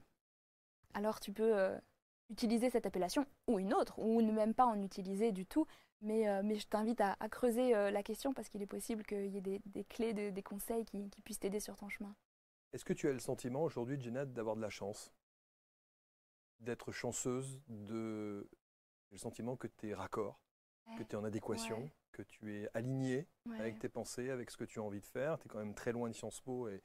alors 0.92 1.18
tu 1.20 1.32
peux 1.32 1.78
utiliser 2.30 2.70
cette 2.70 2.86
appellation 2.86 3.26
ou 3.46 3.58
une 3.58 3.74
autre, 3.74 3.98
ou 3.98 4.22
ne 4.22 4.32
même 4.32 4.54
pas 4.54 4.66
en 4.66 4.80
utiliser 4.82 5.32
du 5.32 5.46
tout, 5.46 5.66
euh, 6.02 6.42
mais, 6.44 6.56
je 6.56 6.66
t'invite 6.66 7.00
à, 7.00 7.16
creuser 7.30 7.74
euh, 7.74 7.90
la 7.90 8.02
question 8.02 8.32
parce 8.32 8.48
qu'il 8.48 8.62
est 8.62 8.66
possible 8.66 9.04
qu'il 9.04 9.26
y 9.26 9.38
ait 9.38 9.60
des, 9.66 9.84
clés, 9.84 10.12
des 10.12 10.42
conseils 10.42 10.84
qui, 10.84 11.08
puissent 11.24 11.40
t'aider 11.40 11.60
sur 11.60 11.76
ton 11.76 11.88
chemin. 11.88 12.14
Est-ce 12.72 12.84
que 12.84 12.92
tu 12.92 13.08
as 13.08 13.12
le 13.12 13.20
sentiment 13.20 13.62
aujourd'hui, 13.62 14.00
Jenna, 14.00 14.24
d'avoir 14.24 14.56
de 14.56 14.60
la 14.60 14.70
chance? 14.70 15.12
D'être 16.60 16.92
chanceuse 16.92 17.60
de... 17.68 18.48
le 19.10 19.18
sentiment 19.18 19.56
que 19.56 19.66
tu 19.66 19.90
es 19.90 19.94
raccord, 19.94 20.40
que 20.98 21.02
tu 21.02 21.12
es 21.12 21.16
en 21.16 21.24
adéquation, 21.24 21.90
que 22.12 22.22
tu 22.22 22.54
es 22.54 22.68
aligné 22.74 23.26
avec 23.58 23.78
tes 23.78 23.88
pensées, 23.88 24.30
avec 24.30 24.50
ce 24.50 24.56
que 24.56 24.64
tu 24.64 24.78
as 24.78 24.82
envie 24.82 25.00
de 25.00 25.06
faire. 25.06 25.38
Tu 25.38 25.46
es 25.46 25.48
quand 25.48 25.58
même 25.58 25.74
très 25.74 25.92
loin 25.92 26.08
de 26.08 26.14
Sciences 26.14 26.40
Po 26.40 26.68
et, 26.68 26.82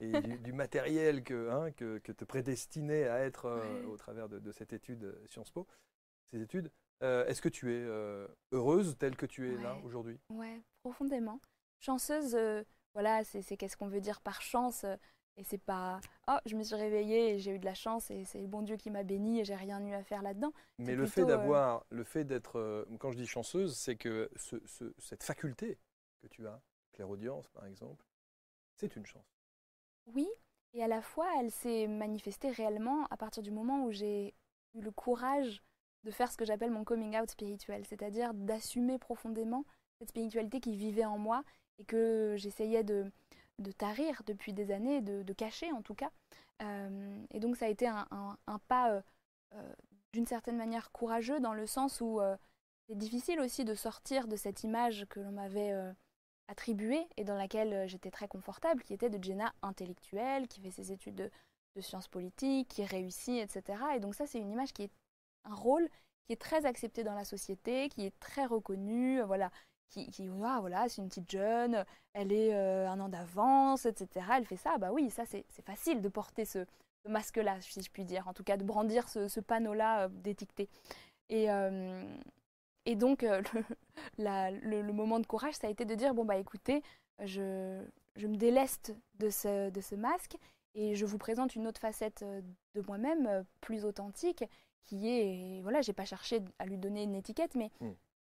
du, 0.00 0.52
matériel 0.52 1.22
que, 1.22 1.50
hein, 1.50 1.70
que, 1.72 1.98
que 1.98 2.12
te 2.12 2.24
prédestinais 2.24 3.04
à 3.04 3.20
être 3.20 3.46
euh, 3.46 3.84
au 3.86 3.96
travers 3.96 4.28
de, 4.28 4.38
de, 4.38 4.52
cette 4.52 4.72
étude 4.72 5.16
Sciences 5.26 5.50
Po, 5.50 5.66
ces 6.30 6.42
études. 6.42 6.70
Euh, 7.04 7.26
est-ce 7.26 7.42
que 7.42 7.50
tu 7.50 7.70
es 7.70 7.82
euh, 7.82 8.26
heureuse 8.52 8.96
telle 8.98 9.14
que 9.14 9.26
tu 9.26 9.52
es 9.52 9.62
là 9.62 9.76
aujourd'hui? 9.84 10.18
Ouais, 10.30 10.62
profondément. 10.80 11.38
Chanceuse, 11.78 12.34
euh, 12.34 12.64
voilà, 12.94 13.24
c'est 13.24 13.56
qu'est-ce 13.58 13.76
qu'on 13.76 13.88
veut 13.88 14.00
dire 14.00 14.22
par 14.22 14.40
chance. 14.40 14.84
et 15.36 15.44
c'est 15.44 15.58
pas, 15.58 16.00
oh, 16.28 16.38
je 16.46 16.56
me 16.56 16.62
suis 16.62 16.76
réveillée 16.76 17.34
et 17.34 17.38
j'ai 17.40 17.54
eu 17.54 17.58
de 17.58 17.64
la 17.66 17.74
chance 17.74 18.10
et 18.10 18.24
c'est 18.24 18.40
le 18.40 18.46
bon 18.46 18.62
Dieu 18.62 18.76
qui 18.76 18.90
m'a 18.90 19.02
béni 19.02 19.40
et 19.40 19.44
j'ai 19.44 19.54
rien 19.54 19.84
eu 19.84 19.92
à 19.92 20.02
faire 20.02 20.22
là-dedans. 20.22 20.52
Mais 20.78 20.94
le 20.94 21.06
fait 21.06 21.26
d'avoir, 21.26 21.84
le 21.90 22.04
fait 22.04 22.24
d'être, 22.24 22.86
quand 22.98 23.10
je 23.10 23.18
dis 23.18 23.26
chanceuse, 23.26 23.76
c'est 23.76 23.96
que 23.96 24.30
cette 24.98 25.22
faculté 25.22 25.78
que 26.22 26.28
tu 26.28 26.46
as, 26.46 26.62
clairaudience 26.92 27.48
par 27.48 27.66
exemple, 27.66 28.06
c'est 28.76 28.96
une 28.96 29.04
chance. 29.04 29.26
Oui, 30.06 30.28
et 30.72 30.82
à 30.82 30.88
la 30.88 31.02
fois, 31.02 31.28
elle 31.40 31.50
s'est 31.50 31.86
manifestée 31.86 32.50
réellement 32.50 33.06
à 33.10 33.16
partir 33.16 33.42
du 33.42 33.50
moment 33.50 33.84
où 33.84 33.90
j'ai 33.90 34.34
eu 34.74 34.80
le 34.80 34.90
courage 34.90 35.62
de 36.04 36.10
faire 36.10 36.30
ce 36.30 36.36
que 36.36 36.44
j'appelle 36.44 36.70
mon 36.70 36.84
coming 36.84 37.18
out 37.18 37.30
spirituel, 37.30 37.84
c'est-à-dire 37.86 38.34
d'assumer 38.34 38.98
profondément 38.98 39.64
cette 39.98 40.10
spiritualité 40.10 40.60
qui 40.60 40.76
vivait 40.76 41.04
en 41.04 41.18
moi 41.18 41.44
et 41.78 41.84
que 41.84 42.34
j'essayais 42.36 42.84
de, 42.84 43.10
de, 43.58 43.72
tarir 43.72 44.22
depuis 44.26 44.52
des 44.52 44.70
années, 44.70 45.00
de, 45.00 45.32
cacher 45.32 45.72
en 45.72 45.82
tout 45.82 45.94
cas. 45.94 46.10
Euh, 46.62 47.24
et 47.30 47.40
donc 47.40 47.56
ça 47.56 47.66
a 47.66 47.68
été 47.68 47.86
un, 47.88 48.06
pas 48.68 48.92
euh, 48.92 49.02
euh, 49.54 49.74
d'une 50.12 50.26
certaine 50.26 50.56
manière 50.56 50.92
courageux 50.92 51.40
dans 51.40 51.54
le 51.54 51.66
sens 51.66 52.00
où 52.00 52.20
c'est 52.86 52.98
difficile 52.98 53.40
aussi 53.40 53.64
de 53.64 53.74
sortir 53.74 54.28
de 54.28 54.36
cette 54.36 54.62
image 54.62 55.06
que 55.08 55.20
l'on 55.20 55.32
m'avait 55.32 55.72
attribuée 56.48 57.06
et 57.16 57.24
dans 57.24 57.36
laquelle 57.36 57.88
j'étais 57.88 58.10
très 58.10 58.28
confortable, 58.28 58.82
qui 58.82 58.92
était 58.92 59.10
de 59.10 59.22
Jenna 59.22 59.54
intellectuelle, 59.62 60.46
qui 60.46 60.60
fait 60.60 60.70
ses 60.70 60.92
études 60.92 61.16
de, 61.16 61.30
de 61.74 61.80
sciences 61.80 62.08
politiques, 62.08 62.68
qui 62.68 62.84
réussit, 62.84 63.40
etc. 63.40 63.82
Et 63.96 64.00
donc 64.00 64.14
ça 64.14 64.26
c'est 64.26 64.38
une 64.38 64.50
image 64.50 64.72
qui 64.72 64.84
est 64.84 64.90
un 65.44 65.54
rôle 65.54 65.88
qui 66.26 66.32
est 66.32 66.40
très 66.40 66.66
accepté 66.66 67.04
dans 67.04 67.14
la 67.14 67.24
société, 67.24 67.88
qui 67.88 68.06
est 68.06 68.18
très 68.18 68.46
reconnu, 68.46 69.20
euh, 69.20 69.26
voilà, 69.26 69.50
qui, 69.88 70.10
qui 70.10 70.28
ah, 70.42 70.58
voilà, 70.60 70.88
c'est 70.88 71.02
une 71.02 71.08
petite 71.08 71.30
jeune, 71.30 71.84
elle 72.14 72.32
est 72.32 72.54
euh, 72.54 72.88
un 72.88 72.98
an 73.00 73.08
d'avance, 73.08 73.86
etc. 73.86 74.26
Elle 74.36 74.46
fait 74.46 74.56
ça, 74.56 74.78
bah 74.78 74.90
oui, 74.92 75.10
ça 75.10 75.24
c'est 75.26 75.44
facile 75.64 76.00
de 76.00 76.08
porter 76.08 76.44
ce, 76.44 76.66
masque-là, 77.06 77.60
si 77.60 77.82
je 77.82 77.90
puis 77.90 78.04
dire, 78.04 78.26
en 78.28 78.32
tout 78.32 78.44
cas 78.44 78.56
de 78.56 78.64
brandir 78.64 79.10
ce, 79.10 79.40
panneau-là 79.40 80.04
euh, 80.04 80.08
d'étiqueté. 80.08 80.70
Et, 81.28 81.48
et 82.86 82.96
donc 82.96 83.22
le, 84.18 84.82
le, 84.82 84.92
moment 84.92 85.18
de 85.18 85.26
courage, 85.26 85.54
ça 85.54 85.66
a 85.66 85.70
été 85.70 85.84
de 85.84 85.94
dire, 85.94 86.14
bon 86.14 86.24
bah 86.24 86.36
écoutez, 86.36 86.82
je, 87.22 87.82
je 88.16 88.26
me 88.26 88.36
déleste 88.36 88.94
de 89.18 89.30
ce, 89.30 89.70
de 89.70 89.80
ce 89.80 89.94
masque 89.94 90.36
et 90.74 90.94
je 90.94 91.06
vous 91.06 91.18
présente 91.18 91.54
une 91.56 91.66
autre 91.66 91.80
facette 91.80 92.24
de 92.24 92.80
moi-même, 92.86 93.44
plus 93.60 93.84
authentique, 93.84 94.44
qui 94.84 95.08
est, 95.08 95.60
voilà, 95.62 95.80
j'ai 95.80 95.92
pas 95.92 96.04
cherché 96.04 96.40
à 96.58 96.66
lui 96.66 96.78
donner 96.78 97.02
une 97.02 97.14
étiquette, 97.14 97.54
mais 97.54 97.70
hmm. 97.80 97.92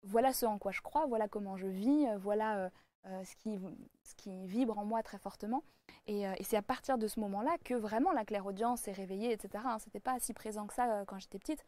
voilà 0.04 0.34
ce 0.34 0.46
en 0.46 0.58
quoi 0.58 0.72
je 0.72 0.82
crois, 0.82 1.06
voilà 1.06 1.28
comment 1.28 1.58
je 1.58 1.68
vis, 1.68 2.08
euh, 2.08 2.18
voilà 2.18 2.58
euh, 2.58 2.70
euh, 3.08 3.24
ce, 3.24 3.36
qui, 3.38 3.60
ce 4.04 4.16
qui 4.16 4.46
vibre 4.48 4.78
en 4.78 4.86
moi 4.86 5.04
très 5.04 5.18
fortement. 5.18 5.64
Et, 6.08 6.26
c'est 6.42 6.58
à 6.58 6.62
partir 6.62 6.98
de 6.98 7.08
ce 7.08 7.20
moment-là 7.20 7.58
que 7.64 7.74
vraiment 7.74 8.12
la 8.12 8.26
claire-audience 8.26 8.82
s'est 8.82 8.92
réveillée, 8.92 9.32
etc. 9.32 9.64
Hein, 9.68 9.80
C'était 9.80 10.00
pas 10.00 10.20
si 10.20 10.34
présent 10.34 10.68
que 10.68 10.74
ça 10.74 11.04
quand 11.08 11.20
j'étais 11.20 11.40
petite. 11.40 11.66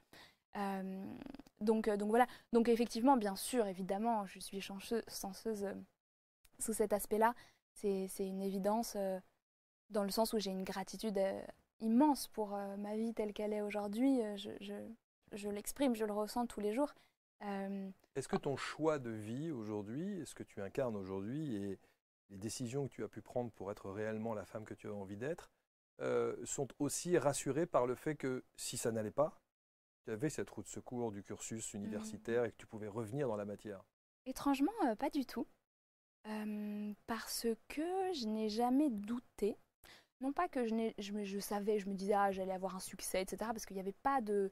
donc, 1.59 1.89
donc 1.89 2.09
voilà. 2.09 2.27
Donc 2.53 2.69
effectivement, 2.69 3.17
bien 3.17 3.35
sûr, 3.35 3.65
évidemment, 3.65 4.25
je 4.25 4.39
suis 4.39 4.61
chanceuse, 4.61 5.03
chanceuse 5.07 5.67
sous 6.59 6.73
cet 6.73 6.93
aspect-là. 6.93 7.33
C'est 7.73 8.07
une 8.19 8.41
évidence 8.41 8.95
dans 9.89 10.03
le 10.03 10.09
sens 10.09 10.33
où 10.33 10.39
j'ai 10.39 10.51
une 10.51 10.63
gratitude 10.63 11.19
immense 11.79 12.27
pour 12.27 12.55
euh, 12.55 12.77
ma 12.77 12.95
vie 12.95 13.13
telle 13.13 13.33
qu'elle 13.33 13.53
est 13.53 13.61
aujourd'hui. 13.61 14.21
Euh, 14.21 14.37
je, 15.31 15.49
l'exprime, 15.49 15.95
je 15.95 16.05
le 16.05 16.13
ressens 16.13 16.47
tous 16.47 16.59
les 16.59 16.73
jours. 16.73 16.93
Euh, 17.43 17.89
est-ce 18.15 18.27
que 18.27 18.37
ton 18.37 18.57
choix 18.57 18.99
de 18.99 19.11
vie 19.11 19.51
aujourd'hui, 19.51 20.19
est-ce 20.21 20.33
que 20.33 20.43
tu 20.43 20.61
incarnes 20.61 20.95
aujourd'hui 20.95 21.55
et 21.55 21.79
les 22.29 22.37
décisions 22.37 22.87
que 22.87 22.93
tu 22.93 23.03
as 23.03 23.07
pu 23.07 23.21
prendre 23.21 23.51
pour 23.51 23.71
être 23.71 23.91
réellement 23.91 24.33
la 24.33 24.45
femme 24.45 24.65
que 24.65 24.73
tu 24.73 24.87
as 24.87 24.93
envie 24.93 25.17
d'être 25.17 25.51
sont 26.43 26.67
aussi 26.77 27.17
rassurées 27.17 27.65
par 27.65 27.87
le 27.87 27.95
fait 27.95 28.15
que 28.15 28.43
si 28.55 28.77
ça 28.77 28.91
n'allait 28.91 29.09
pas, 29.09 29.41
tu 30.05 30.11
avais 30.11 30.29
cette 30.29 30.49
route 30.51 30.65
de 30.65 30.69
secours 30.69 31.11
du 31.11 31.23
cursus 31.23 31.73
universitaire 31.73 32.43
mmh. 32.43 32.45
et 32.45 32.51
que 32.51 32.57
tu 32.57 32.67
pouvais 32.67 32.87
revenir 32.87 33.27
dans 33.27 33.35
la 33.35 33.45
matière? 33.45 33.83
Étrangement, 34.27 34.71
pas 34.99 35.09
du 35.09 35.25
tout. 35.25 35.47
parce 37.07 37.47
que 37.67 38.13
je 38.13 38.27
n'ai 38.27 38.49
jamais 38.49 38.91
douté. 38.91 39.57
Non 40.21 40.33
pas 40.33 40.47
que 40.47 40.65
je, 40.65 40.91
je, 40.97 41.23
je 41.23 41.39
savais, 41.39 41.79
je 41.79 41.89
me 41.89 41.93
disais, 41.93 42.13
ah, 42.13 42.31
j'allais 42.31 42.53
avoir 42.53 42.75
un 42.75 42.79
succès, 42.79 43.21
etc. 43.21 43.37
Parce 43.53 43.65
qu'il 43.65 43.75
n'y 43.75 43.81
avait 43.81 43.91
pas 44.03 44.21
de... 44.21 44.51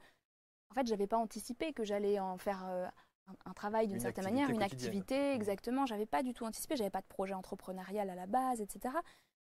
En 0.70 0.74
fait, 0.74 0.88
j'avais 0.88 1.07
pas 1.07 1.18
anticipé 1.18 1.74
que 1.74 1.84
j'allais 1.84 2.20
en 2.20 2.38
faire 2.38 2.63
un, 2.63 3.53
travail 3.53 3.88
d'une 3.88 3.99
certaine 3.99 4.26
manière, 4.26 4.49
une 4.49 4.61
activité, 4.61 5.16
mmh. 5.16 5.36
exactement. 5.36 5.86
J'avais 5.86 6.05
pas 6.05 6.22
du 6.22 6.34
tout 6.34 6.45
anticipé, 6.45 6.76
j'avais 6.76 6.89
pas 6.89 7.01
de 7.01 7.07
projet 7.07 7.34
entrepreneurial 7.34 8.09
à 8.09 8.16
la 8.16 8.28
base, 8.28 8.61
etc. 8.61 8.95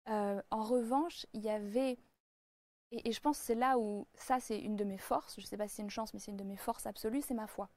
en 0.08 0.64
revanche, 0.64 1.26
il 1.34 1.42
y 1.42 1.50
avait 1.50 1.98
et, 2.92 3.12
je 3.12 3.20
pense 3.22 3.40
que 3.40 3.46
c'est 3.46 3.56
là 3.56 3.78
où 3.78 4.08
ça, 4.16 4.40
c'est 4.40 4.60
une 4.60 4.76
de 4.76 4.84
mes 4.84 4.98
forces. 4.98 5.36
Je 5.38 5.42
ne 5.42 5.48
sais 5.48 5.58
pas 5.58 5.68
si 5.68 5.76
c'est 5.76 5.82
une 5.82 5.90
chance, 5.90 6.14
mais 6.14 6.20
c'est 6.20 6.32
une 6.32 6.38
de 6.38 6.44
mes 6.44 6.58
forces 6.58 6.86
absolues, 6.86 7.22
c'est 7.22 7.34
ma 7.34 7.48
foi. 7.48 7.70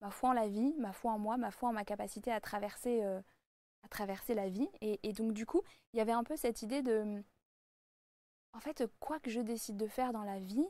Ma 0.00 0.10
foi 0.10 0.30
en 0.30 0.32
la 0.32 0.48
vie, 0.48 0.74
ma 0.78 0.92
foi 0.92 1.12
en 1.12 1.18
moi, 1.18 1.36
ma 1.36 1.50
foi 1.50 1.70
en 1.70 1.72
ma 1.72 1.84
capacité 1.84 2.30
à 2.30 2.40
traverser, 2.40 3.02
euh, 3.02 3.20
à 3.82 3.88
traverser 3.88 4.34
la 4.34 4.48
vie. 4.48 4.68
Et, 4.80 5.12
donc, 5.12 5.32
du 5.32 5.44
coup, 5.44 5.62
il 5.92 5.98
y 5.98 6.00
avait 6.00 6.12
un 6.12 6.24
peu 6.24 6.36
cette 6.36 6.62
idée 6.62 6.82
de. 6.82 7.22
En 8.54 8.60
fait, 8.60 8.84
quoi 9.00 9.20
que 9.20 9.30
je 9.30 9.40
décide 9.40 9.76
de 9.76 9.86
faire 9.86 10.12
dans 10.12 10.24
la 10.24 10.38
vie, 10.38 10.66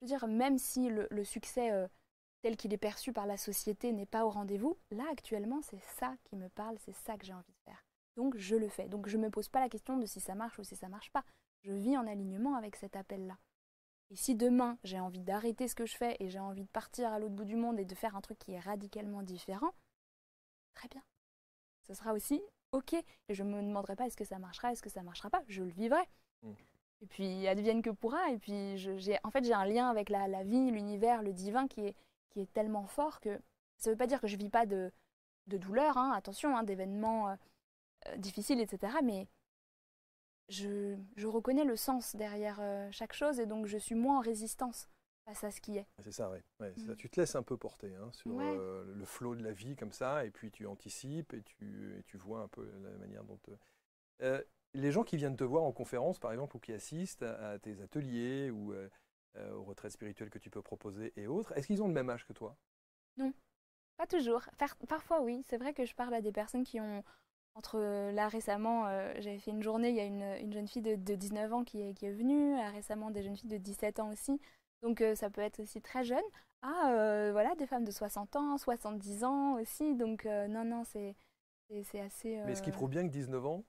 je 0.00 0.04
veux 0.04 0.06
dire, 0.06 0.26
même 0.26 0.58
si 0.58 0.88
le, 0.90 1.24
succès 1.24 1.70
euh, 1.70 1.86
tel 2.42 2.56
qu'il 2.56 2.72
est 2.72 2.78
perçu 2.78 3.12
par 3.12 3.26
la 3.26 3.36
société 3.36 3.92
n'est 3.92 4.06
pas 4.06 4.24
au 4.24 4.30
rendez-vous, 4.30 4.76
là, 4.90 5.04
actuellement, 5.10 5.62
c'est 5.62 5.82
ça 5.98 6.16
qui 6.24 6.36
me 6.36 6.48
parle, 6.48 6.76
c'est 6.78 6.94
ça 6.94 7.16
que 7.16 7.24
j'ai 7.24 7.34
envie 7.34 7.52
de 7.52 7.60
faire. 7.64 7.84
Donc, 8.16 8.36
je 8.36 8.56
le 8.56 8.68
fais. 8.68 8.88
Donc, 8.88 9.08
je 9.08 9.16
ne 9.16 9.24
me 9.24 9.30
pose 9.30 9.48
pas 9.48 9.60
la 9.60 9.68
question 9.68 9.96
de 9.96 10.06
si 10.06 10.20
ça 10.20 10.34
marche 10.34 10.58
ou 10.58 10.64
si 10.64 10.74
ça 10.74 10.88
marche 10.88 11.10
pas 11.12 11.24
je 11.62 11.72
vis 11.72 11.96
en 11.96 12.06
alignement 12.06 12.56
avec 12.56 12.76
cet 12.76 12.96
appel-là. 12.96 13.38
Et 14.10 14.16
si 14.16 14.34
demain 14.34 14.78
j'ai 14.84 15.00
envie 15.00 15.22
d'arrêter 15.22 15.68
ce 15.68 15.74
que 15.74 15.86
je 15.86 15.96
fais 15.96 16.16
et 16.20 16.28
j'ai 16.28 16.38
envie 16.38 16.64
de 16.64 16.68
partir 16.68 17.10
à 17.12 17.18
l'autre 17.18 17.34
bout 17.34 17.44
du 17.44 17.56
monde 17.56 17.80
et 17.80 17.84
de 17.84 17.94
faire 17.94 18.16
un 18.16 18.20
truc 18.20 18.38
qui 18.38 18.52
est 18.52 18.60
radicalement 18.60 19.22
différent, 19.22 19.72
très 20.74 20.88
bien. 20.88 21.02
Ce 21.82 21.94
sera 21.94 22.12
aussi 22.12 22.42
ok. 22.72 22.94
Et 22.94 23.34
je 23.34 23.42
ne 23.42 23.50
me 23.50 23.62
demanderai 23.62 23.96
pas 23.96 24.06
est-ce 24.06 24.16
que 24.16 24.24
ça 24.24 24.38
marchera, 24.38 24.72
est-ce 24.72 24.82
que 24.82 24.90
ça 24.90 25.02
marchera 25.02 25.30
pas. 25.30 25.42
Je 25.48 25.62
le 25.62 25.70
vivrai. 25.70 26.02
Mm. 26.42 26.52
Et 27.02 27.06
puis 27.06 27.46
advienne 27.48 27.82
que 27.82 27.90
pourra. 27.90 28.30
Et 28.30 28.38
puis 28.38 28.78
j'ai, 28.78 29.18
en 29.24 29.30
fait 29.30 29.44
j'ai 29.44 29.52
un 29.52 29.66
lien 29.66 29.90
avec 29.90 30.08
la, 30.08 30.42
vie, 30.44 30.70
l'univers, 30.70 31.22
le 31.22 31.32
divin 31.32 31.66
qui 31.66 31.86
est, 31.86 31.96
qui 32.30 32.40
est 32.40 32.52
tellement 32.52 32.86
fort 32.86 33.20
que 33.20 33.40
ça 33.76 33.90
ne 33.90 33.94
veut 33.94 33.98
pas 33.98 34.06
dire 34.06 34.20
que 34.20 34.28
je 34.28 34.36
ne 34.36 34.42
vis 34.42 34.50
pas 34.50 34.64
de, 34.64 34.92
de 35.48 35.58
douleur, 35.58 35.96
hein, 35.96 36.12
attention, 36.12 36.56
hein, 36.56 36.62
d'événements 36.62 37.30
euh, 37.30 37.34
euh, 38.08 38.16
difficiles, 38.16 38.60
etc. 38.60 38.94
Mais 39.02 39.26
je, 40.48 40.96
reconnais 41.26 41.64
le 41.64 41.76
sens 41.76 42.14
derrière 42.14 42.58
euh, 42.60 42.88
chaque 42.92 43.12
chose 43.12 43.40
et 43.40 43.46
donc 43.46 43.66
je 43.66 43.78
suis 43.78 43.94
moins 43.94 44.18
en 44.18 44.20
résistance 44.20 44.88
face 45.24 45.44
à 45.44 45.50
ce 45.50 45.60
qui 45.60 45.78
est. 45.78 45.86
C'est 46.04 46.12
ça, 46.12 46.30
oui. 46.30 46.38
Mm. 46.60 46.94
Tu 46.96 47.10
te 47.10 47.20
laisses 47.20 47.34
un 47.34 47.42
peu 47.42 47.56
porter 47.56 47.94
hein, 47.96 48.10
sur 48.12 48.38
le 48.38 49.04
flot 49.04 49.34
de 49.34 49.42
la 49.42 49.52
vie 49.52 49.76
comme 49.76 49.92
ça 49.92 50.24
et 50.24 50.30
puis 50.30 50.50
tu 50.50 50.66
anticipes 50.66 51.34
et 51.34 51.42
tu, 51.42 52.04
tu 52.06 52.16
vois 52.16 52.40
un 52.42 52.48
peu 52.48 52.68
la 52.82 52.98
manière 52.98 53.24
dont... 53.24 53.38
les 54.74 54.92
gens 54.92 55.04
qui 55.04 55.16
viennent 55.16 55.36
te 55.36 55.44
voir 55.44 55.62
en 55.64 55.72
conférence, 55.72 56.18
par 56.18 56.32
exemple, 56.32 56.56
ou 56.56 56.60
qui 56.60 56.72
assistent 56.72 57.22
à, 57.22 57.58
tes 57.58 57.80
ateliers 57.80 58.50
ou 58.50 58.74
aux 59.54 59.62
retraites 59.62 59.92
spirituelles 59.92 60.30
que 60.30 60.38
tu 60.38 60.50
peux 60.50 60.62
proposer 60.62 61.12
et 61.16 61.26
autres, 61.26 61.56
est-ce 61.56 61.66
qu'ils 61.66 61.82
ont 61.82 61.88
le 61.88 61.94
même 61.94 62.10
âge 62.10 62.26
que 62.26 62.32
toi? 62.32 62.56
Non, 63.16 63.32
pas 63.96 64.06
toujours. 64.06 64.42
parfois, 64.88 65.20
oui. 65.20 65.42
C'est 65.48 65.58
vrai 65.58 65.72
que 65.72 65.84
je 65.84 65.94
parle 65.94 66.14
à 66.14 66.20
des 66.20 66.32
personnes 66.32 66.64
qui 66.64 66.80
ont 66.80 67.02
entre 67.54 67.78
euh, 67.78 68.12
là 68.12 68.28
récemment, 68.28 68.86
euh, 68.86 69.12
j'avais 69.18 69.38
fait 69.38 69.50
une 69.50 69.62
journée, 69.62 69.90
il 69.90 69.96
y 69.96 70.00
a 70.00 70.04
une, 70.04 70.52
jeune 70.52 70.68
fille 70.68 70.82
de, 70.82 71.14
19 71.14 71.52
ans 71.52 71.64
qui 71.64 71.82
est, 71.82 71.94
qui 71.94 72.06
est 72.06 72.12
venue, 72.12 72.54
récemment 72.72 73.10
des 73.10 73.22
jeunes 73.22 73.36
filles 73.36 73.50
de 73.50 73.58
17 73.58 74.00
ans 74.00 74.10
aussi, 74.10 74.40
donc 74.82 75.00
euh, 75.00 75.14
ça 75.14 75.30
peut 75.30 75.40
être 75.40 75.60
aussi 75.60 75.80
très 75.80 76.04
jeune. 76.04 76.22
Ah, 76.62 77.30
voilà, 77.32 77.56
des 77.56 77.66
femmes 77.66 77.84
de 77.84 77.90
60 77.90 78.36
ans, 78.36 78.56
70 78.56 79.24
ans 79.24 79.54
aussi, 79.60 79.96
donc 79.96 80.26
non, 80.26 80.64
non, 80.64 80.84
c'est 80.84 81.16
assez... 81.98 82.40
Mais 82.46 82.54
ce 82.54 82.62
qui 82.62 82.70
prouve 82.70 82.88
bien 82.88 83.02
que 83.02 83.12
19 83.12 83.44
ans, 83.44 83.64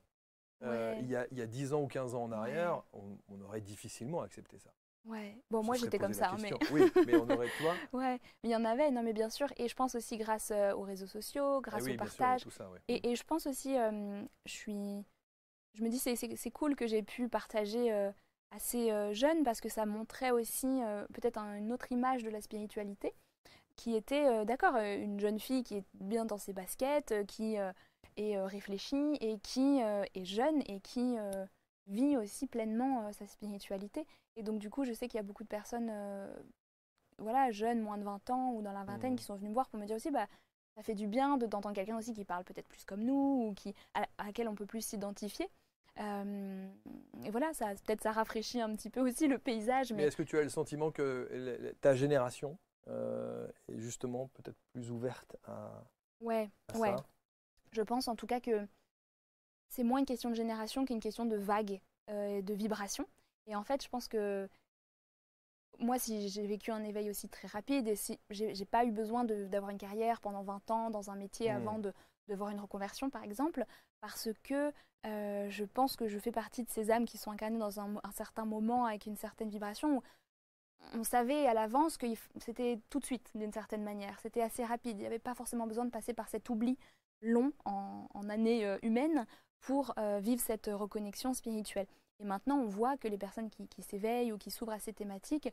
il, 0.64 1.09
y 1.09 1.16
a, 1.16 1.26
y 1.32 1.41
a, 1.41 1.47
10 1.47 1.74
ans 1.74 1.82
ou 1.82 1.88
15 1.88 2.16
ans 2.16 2.24
en 2.24 2.32
arrière, 2.32 2.84
on, 2.93 3.41
aurait 3.41 3.61
difficilement 3.61 4.22
accepté 4.22 4.57
ça. 4.57 4.72
Ouais, 5.05 5.38
bon, 5.51 5.64
moi 5.64 5.76
j'étais 5.76 5.99
comme 5.99 6.14
ça. 6.14 6.34
Mais... 6.41 6.51
oui, 6.72 6.89
mais 7.05 7.16
on 7.16 7.30
aurait, 7.30 7.49
toi. 7.59 7.74
ouais, 7.93 8.20
mais 8.41 8.49
il 8.49 8.51
y 8.51 8.55
en 8.55 8.64
avait, 8.64 8.89
non, 8.89 9.03
mais 9.03 9.11
bien 9.11 9.30
sûr. 9.30 9.47
Et 9.57 9.68
je 9.68 9.76
pense 9.76 9.95
aussi 9.95 10.18
grâce 10.18 10.51
euh, 10.51 10.74
aux 10.74 10.84
réseaux 10.84 11.07
sociaux, 11.07 11.57
ah 11.57 11.61
grâce 11.61 11.88
au 11.88 11.95
partage. 11.95 12.45
et, 12.88 13.11
et, 13.11 13.16
je 13.16 13.24
pense 13.24 13.45
aussi, 13.45 13.78
euh, 13.78 14.24
je 14.45 14.51
suis. 14.51 15.05
Je 15.74 15.84
me 15.84 15.89
dis, 15.89 15.97
c'est 15.99 16.51
cool 16.51 16.76
que 16.76 16.88
j'ai 16.88 17.01
pu 17.01 17.28
partager 17.28 17.91
euh, 17.91 18.11
assez 18.51 18.91
jeune 19.14 19.43
parce 19.43 19.59
que 19.59 19.70
ça 19.70 19.88
montrait 19.88 20.30
aussi 20.30 20.82
peut-être 21.14 21.39
une 21.39 21.74
autre 21.74 21.91
image 21.91 22.24
de 22.24 22.30
la 22.30 22.41
spiritualité 22.41 23.16
qui 23.76 23.95
était, 23.95 24.45
d'accord, 24.45 24.76
une 24.76 25.20
jeune 25.20 25.39
fille 25.39 25.64
qui 25.64 25.78
est 25.78 25.86
bien 25.95 26.26
dans 26.26 26.38
ses 26.38 26.53
baskets, 26.53 27.26
qui 27.26 27.57
est 28.18 28.39
réfléchie 28.41 29.18
et 29.22 29.39
qui 29.39 29.80
est 29.80 30.26
jeune 30.26 30.61
et 30.68 30.80
qui 30.80 31.16
vit 31.88 32.18
aussi 32.18 32.47
pleinement 32.47 33.11
sa 33.14 33.28
spiritualité. 33.28 34.05
Et 34.36 34.43
donc, 34.43 34.59
du 34.59 34.70
coup, 34.70 34.84
je 34.84 34.93
sais 34.93 35.07
qu'il 35.07 35.18
y 35.18 35.20
a 35.20 35.24
beaucoup 35.24 35.43
de 35.43 35.49
personnes 35.49 35.89
euh, 35.91 36.34
voilà, 37.20 37.51
jeunes, 37.51 37.82
moins 37.82 37.97
de 37.97 38.03
20 38.03 38.30
ans 38.30 38.51
ou 38.53 38.61
dans 38.61 38.72
la 38.72 38.84
vingtaine, 38.84 39.14
mmh. 39.14 39.18
qui 39.18 39.24
sont 39.24 39.36
venues 39.36 39.49
me 39.49 39.53
voir 39.53 39.70
pour 39.70 39.80
me 39.80 39.86
dire 39.86 39.95
aussi 39.95 40.11
bah, 40.11 40.28
ça 40.76 40.84
fait 40.84 40.95
du 40.95 41.07
bien 41.07 41.38
d'entendre 41.38 41.74
quelqu'un 41.74 41.97
aussi 41.97 42.14
qui 42.14 42.26
parle 42.26 42.43
peut-être 42.43 42.68
plus 42.68 42.84
comme 42.86 43.03
nous 43.03 43.47
ou 43.47 43.53
qui, 43.53 43.76
à, 43.93 44.05
laquelle 44.26 44.47
on 44.47 44.55
peut 44.55 44.66
plus 44.66 44.82
s'identifier. 44.82 45.47
Euh, 45.99 46.68
et 47.24 47.30
voilà, 47.30 47.53
ça 47.53 47.68
peut-être 47.86 48.01
ça 48.01 48.11
rafraîchit 48.11 48.59
un 48.59 48.74
petit 48.76 48.89
peu 48.89 49.01
aussi 49.01 49.28
le 49.28 49.38
paysage. 49.38 49.93
Mais, 49.93 50.03
est-ce 50.03 50.18
que 50.18 50.24
tu 50.24 50.39
as 50.39 50.41
le 50.41 50.49
sentiment 50.49 50.89
que 50.89 51.76
ta 51.82 51.93
génération 51.93 52.57
euh, 52.88 53.47
est 53.68 53.78
justement 53.78 54.30
peut-être 54.34 54.57
plus 54.74 54.89
ouverte 54.89 55.38
à, 55.43 55.84
ouais, 56.20 56.49
ouais. 56.76 56.95
Je 57.74 57.82
pense 57.82 58.08
en 58.08 58.16
tout 58.16 58.28
cas 58.28 58.40
que 58.40 58.68
c'est 59.70 59.84
moins 59.84 60.00
une 60.00 60.06
question 60.06 60.30
de 60.30 60.36
génération 60.36 60.86
qu'une 60.86 61.00
question 61.00 61.26
de 61.26 61.36
vague, 61.36 61.82
de 62.08 62.54
vibration. 62.54 63.08
Et 63.48 63.56
en 63.56 63.64
fait, 63.64 63.84
je 63.84 63.90
pense 63.90 64.08
que 64.08 64.48
moi, 65.80 65.98
si 65.98 66.30
j'ai 66.30 66.46
vécu 66.46 66.72
un 66.72 66.84
éveil 66.84 67.10
aussi 67.10 67.28
très 67.28 67.48
rapide 67.48 67.88
et 67.88 67.96
si 67.96 68.20
j'ai 68.30 68.66
pas 68.66 68.86
eu 68.86 68.92
besoin 68.92 69.24
d'avoir 69.24 69.72
une 69.72 69.78
carrière 69.78 70.22
pendant 70.22 70.44
20 70.44 70.72
ans 70.72 70.90
dans 70.90 71.10
un 71.10 71.16
métier 71.16 71.52
mmh. 71.52 71.56
avant 71.56 71.80
de, 71.80 71.94
de, 72.28 72.36
voir 72.36 72.50
une 72.50 72.60
reconversion, 72.60 73.10
par 73.10 73.24
exemple, 73.24 73.66
parce 74.00 74.30
que 74.44 74.72
euh, 75.06 75.50
je 75.50 75.66
pense 75.66 75.96
que 75.96 76.08
je 76.08 76.18
fais 76.18 76.32
partie 76.32 76.64
de 76.64 76.70
ces 76.70 76.92
âmes 76.92 77.06
qui 77.06 77.18
sont 77.18 77.32
incarnées 77.32 77.60
dans 77.60 77.80
un, 77.80 78.00
certain 78.14 78.46
moment 78.46 78.86
avec 78.86 79.06
une 79.06 79.18
certaine 79.18 79.50
vibration 79.50 79.98
où 79.98 80.04
on 80.94 81.04
savait 81.04 81.46
à 81.48 81.54
l'avance 81.54 81.98
que 81.98 82.08
c'était 82.38 82.80
tout 82.90 83.00
de 83.00 83.06
suite, 83.06 83.30
d'une 83.36 83.52
certaine 83.52 83.84
manière. 83.84 84.20
C'était 84.20 84.42
assez 84.42 84.64
rapide. 84.64 84.98
Il 84.98 85.02
n'y 85.02 85.06
avait 85.06 85.20
pas 85.20 85.34
forcément 85.34 85.68
besoin 85.68 85.86
de 85.86 85.92
passer 85.92 86.14
par 86.14 86.30
cet 86.30 86.50
oubli 86.50 86.78
long 87.24 87.52
en, 87.66 88.30
années 88.30 88.66
euh, 88.66 88.78
humaines 88.84 89.26
pour 89.60 89.94
euh, 89.98 90.20
vivre 90.20 90.42
cette 90.42 90.70
reconnexion 90.72 91.34
spirituelle. 91.34 91.88
Et 92.20 92.26
maintenant, 92.26 92.58
on 92.58 92.68
voit 92.68 92.98
que 92.98 93.08
les 93.08 93.18
personnes 93.18 93.50
qui, 93.50 93.82
s'éveillent 93.82 94.32
ou 94.32 94.38
qui 94.38 94.52
s'ouvrent 94.52 94.74
à 94.74 94.80
ces 94.80 94.94
thématiques 94.94 95.50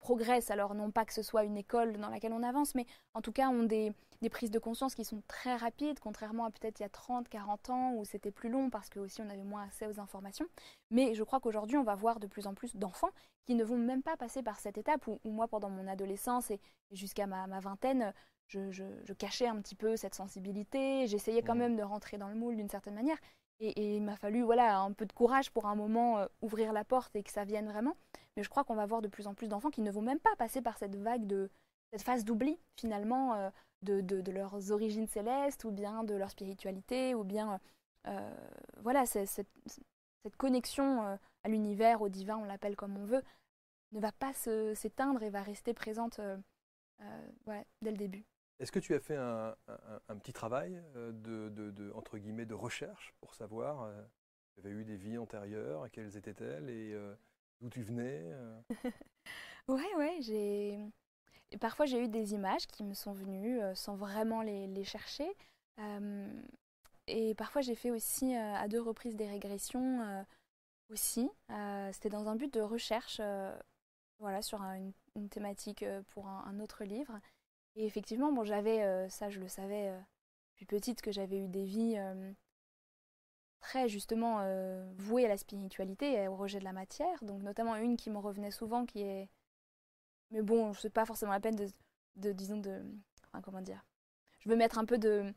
progressent. 0.00 0.50
Alors, 0.50 0.74
non 0.74 0.90
pas 0.90 1.04
que 1.04 1.12
ce 1.12 1.22
soit 1.22 1.44
une 1.44 1.56
école 1.56 1.96
dans 1.98 2.08
laquelle 2.08 2.32
on 2.32 2.42
avance, 2.42 2.74
mais 2.74 2.86
en 3.14 3.20
tout 3.20 3.32
cas, 3.32 3.48
ont 3.48 3.62
des, 3.62 3.92
prises 4.30 4.50
de 4.50 4.58
conscience 4.58 4.94
qui 4.94 5.04
sont 5.04 5.22
très 5.28 5.56
rapides, 5.56 6.00
contrairement 6.00 6.44
à 6.44 6.50
peut-être 6.50 6.80
il 6.80 6.82
y 6.82 6.86
a 6.86 6.90
30, 6.90 7.28
40 7.28 7.70
ans 7.70 7.92
où 7.94 8.04
c'était 8.04 8.30
plus 8.30 8.50
long 8.50 8.68
parce 8.68 8.90
que 8.90 8.98
aussi 8.98 9.22
on 9.22 9.30
avait 9.30 9.44
moins 9.44 9.62
accès 9.64 9.86
aux 9.86 10.00
informations. 10.00 10.46
Mais 10.90 11.14
je 11.14 11.22
crois 11.22 11.40
qu'aujourd'hui, 11.40 11.76
on 11.76 11.84
va 11.84 11.94
voir 11.94 12.20
de 12.20 12.26
plus 12.26 12.46
en 12.46 12.54
plus 12.54 12.76
d'enfants 12.76 13.10
qui 13.46 13.54
ne 13.54 13.64
vont 13.64 13.78
même 13.78 14.02
pas 14.02 14.16
passer 14.16 14.42
par 14.42 14.58
cette 14.58 14.78
étape 14.78 15.06
où, 15.06 15.18
moi, 15.24 15.48
pendant 15.48 15.70
mon 15.70 15.86
adolescence 15.86 16.50
et, 16.50 16.60
jusqu'à 16.90 17.26
ma, 17.26 17.46
vingtaine, 17.60 18.12
je, 18.50 19.12
cachais 19.12 19.46
un 19.46 19.60
petit 19.60 19.74
peu 19.74 19.96
cette 19.96 20.14
sensibilité, 20.14 21.06
j'essayais 21.06 21.42
quand 21.42 21.54
mmh. 21.54 21.58
même 21.58 21.76
de 21.76 21.82
rentrer 21.82 22.18
dans 22.18 22.28
le 22.28 22.34
moule 22.34 22.56
d'une 22.56 22.68
certaine 22.68 22.94
manière. 22.94 23.18
Et, 23.60 23.96
il 23.96 24.02
m'a 24.02 24.16
fallu 24.16 24.42
voilà, 24.42 24.80
un 24.80 24.92
peu 24.92 25.06
de 25.06 25.12
courage 25.12 25.50
pour 25.50 25.66
un 25.66 25.74
moment 25.74 26.18
euh, 26.18 26.26
ouvrir 26.40 26.72
la 26.72 26.84
porte 26.84 27.14
et 27.14 27.22
que 27.22 27.30
ça 27.30 27.44
vienne 27.44 27.68
vraiment. 27.68 27.94
Mais 28.36 28.42
je 28.42 28.48
crois 28.48 28.64
qu'on 28.64 28.74
va 28.74 28.86
voir 28.86 29.02
de 29.02 29.08
plus 29.08 29.26
en 29.26 29.34
plus 29.34 29.48
d'enfants 29.48 29.70
qui 29.70 29.82
ne 29.82 29.90
vont 29.90 30.02
même 30.02 30.18
pas 30.18 30.34
passer 30.36 30.62
par 30.62 30.78
cette 30.78 30.96
vague 30.96 31.26
de 31.26 31.50
cette 31.92 32.02
phase 32.02 32.24
d'oubli 32.24 32.58
finalement 32.78 33.34
euh, 33.34 33.50
de, 33.82 34.00
de, 34.00 34.32
leurs 34.32 34.70
origines 34.70 35.08
célestes 35.08 35.64
ou 35.64 35.70
bien 35.70 36.04
de 36.04 36.14
leur 36.14 36.30
spiritualité 36.30 37.14
ou 37.14 37.24
bien 37.24 37.60
euh, 38.06 38.34
voilà 38.78 39.04
cette, 39.06 39.28
cette, 39.28 40.36
connexion 40.36 41.02
à 41.02 41.48
l'univers, 41.48 42.02
au 42.02 42.08
divin, 42.08 42.36
on 42.36 42.44
l'appelle 42.44 42.76
comme 42.76 42.96
on 42.96 43.04
veut, 43.04 43.22
ne 43.92 44.00
va 44.00 44.12
pas 44.12 44.32
s'éteindre 44.34 45.22
et 45.22 45.30
va 45.30 45.42
rester 45.42 45.72
présente 45.74 46.20
dès 47.80 47.90
le 47.90 47.96
début. 47.96 48.24
Est-ce 48.60 48.72
que 48.72 48.78
tu 48.78 48.94
as 48.94 49.00
fait 49.00 49.16
un, 49.16 49.56
petit 50.18 50.34
travail 50.34 50.82
euh, 50.94 51.12
de, 51.12 51.92
entre 51.94 52.18
guillemets, 52.18 52.44
de 52.44 52.54
recherche 52.54 53.14
pour 53.20 53.34
savoir 53.34 53.84
euh, 53.84 54.02
tu 54.52 54.60
avais 54.60 54.70
eu 54.70 54.84
des 54.84 54.96
vies 54.96 55.16
antérieures, 55.16 55.90
quelles 55.90 56.14
étaient-elles 56.18 56.68
et 56.68 56.92
euh, 56.92 57.14
d'où 57.62 57.70
tu 57.70 57.82
venais 57.82 58.22
Ouais, 59.68 59.94
ouais, 59.96 60.18
j'ai. 60.20 60.78
Parfois, 61.58 61.86
j'ai 61.86 62.04
eu 62.04 62.08
des 62.08 62.34
images 62.34 62.66
qui 62.66 62.84
me 62.84 62.92
sont 62.92 63.12
venues 63.12 63.60
sans 63.74 63.96
vraiment 63.96 64.42
les, 64.42 64.84
chercher. 64.84 65.28
et 67.06 67.34
parfois, 67.34 67.62
j'ai 67.62 67.74
fait 67.74 67.90
aussi 67.90 68.34
à 68.34 68.68
deux 68.68 68.80
reprises 68.80 69.16
des 69.16 69.28
régressions 69.28 70.24
aussi. 70.90 71.28
C'était 71.92 72.08
dans 72.08 72.28
un 72.28 72.36
but 72.36 72.52
de 72.52 72.60
recherche, 72.60 73.20
voilà, 74.18 74.42
sur 74.42 74.60
une, 74.62 75.28
thématique 75.28 75.84
pour 76.08 76.28
un, 76.28 76.60
autre 76.60 76.84
livre. 76.84 77.18
Et 77.76 77.86
effectivement, 77.86 78.32
bon, 78.32 78.44
j'avais, 78.44 79.08
ça 79.08 79.30
je 79.30 79.40
le 79.40 79.48
savais 79.48 79.92
depuis 80.52 80.66
petite, 80.66 81.02
que 81.02 81.12
j'avais 81.12 81.38
eu 81.38 81.48
des 81.48 81.64
vies 81.64 81.98
très 83.60 83.88
justement 83.88 84.40
vouées 84.96 85.26
à 85.26 85.28
la 85.28 85.36
spiritualité 85.36 86.14
et 86.14 86.28
au 86.28 86.36
rejet 86.36 86.58
de 86.58 86.64
la 86.64 86.72
matière. 86.72 87.22
Donc 87.22 87.42
notamment 87.42 87.76
une 87.76 87.96
qui 87.96 88.10
me 88.10 88.18
revenait 88.18 88.50
souvent, 88.50 88.86
qui 88.86 89.02
est... 89.02 89.28
Mais 90.30 90.42
bon, 90.42 90.74
c'est 90.74 90.90
pas 90.90 91.06
forcément 91.06 91.32
la 91.32 91.40
peine 91.40 91.56
de, 91.56 91.68
de 92.16 92.32
disons, 92.32 92.58
de... 92.58 92.82
Enfin, 93.28 93.42
comment 93.42 93.60
dire 93.62 93.84
Je 94.40 94.48
veux 94.48 94.56
mettre 94.56 94.78
un 94.78 94.84
peu 94.84 94.98
de 94.98 95.32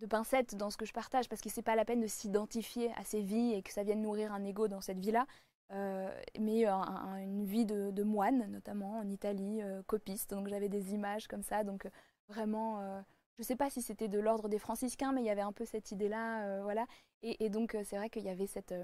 de 0.00 0.06
pincettes 0.06 0.54
dans 0.54 0.70
ce 0.70 0.76
que 0.76 0.86
je 0.86 0.92
partage 0.92 1.28
parce 1.28 1.40
que 1.40 1.48
c'est 1.48 1.62
pas 1.62 1.76
la 1.76 1.84
peine 1.84 2.00
de 2.00 2.06
s'identifier 2.06 2.92
à 2.96 3.04
ces 3.04 3.22
vies 3.22 3.52
et 3.54 3.62
que 3.62 3.72
ça 3.72 3.82
vienne 3.82 4.02
nourrir 4.02 4.32
un 4.32 4.44
ego 4.44 4.68
dans 4.68 4.80
cette 4.80 4.98
vie-là. 4.98 5.26
Euh, 5.72 6.08
mais 6.38 6.64
une 6.64 7.44
vie 7.44 7.66
de, 7.66 8.02
moine, 8.02 8.50
notamment 8.50 8.98
en 8.98 9.08
Italie, 9.08 9.60
euh, 9.62 9.82
copiste. 9.86 10.30
Donc 10.30 10.48
j'avais 10.48 10.68
des 10.68 10.94
images 10.94 11.26
comme 11.28 11.42
ça. 11.42 11.64
Donc 11.64 11.86
euh, 11.86 11.90
vraiment, 12.28 13.02
je 13.38 13.42
sais 13.42 13.56
pas 13.56 13.70
si 13.70 13.82
c'était 13.82 14.08
de 14.08 14.18
l'ordre 14.18 14.48
des 14.48 14.58
franciscains, 14.58 15.12
mais 15.12 15.22
il 15.22 15.26
y 15.26 15.30
avait 15.30 15.42
un 15.42 15.52
peu 15.52 15.64
cette 15.64 15.92
idée-là. 15.92 16.62
voilà. 16.62 16.86
Et, 17.22 17.48
donc 17.50 17.76
c'est 17.84 17.96
vrai 17.96 18.10
qu'il 18.10 18.24
y 18.24 18.28
avait 18.28 18.46
cette, 18.46 18.74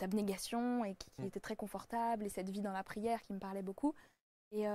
abnégation 0.00 0.84
et 0.84 0.96
qui, 0.96 1.10
qui, 1.12 1.22
mm. 1.22 1.26
était 1.26 1.40
très 1.40 1.54
confortable 1.54 2.26
et 2.26 2.28
cette 2.28 2.50
vie 2.50 2.60
dans 2.60 2.72
la 2.72 2.82
prière 2.82 3.22
qui 3.22 3.32
me 3.32 3.38
parlait 3.38 3.62
beaucoup. 3.62 3.94
Et, 4.50 4.66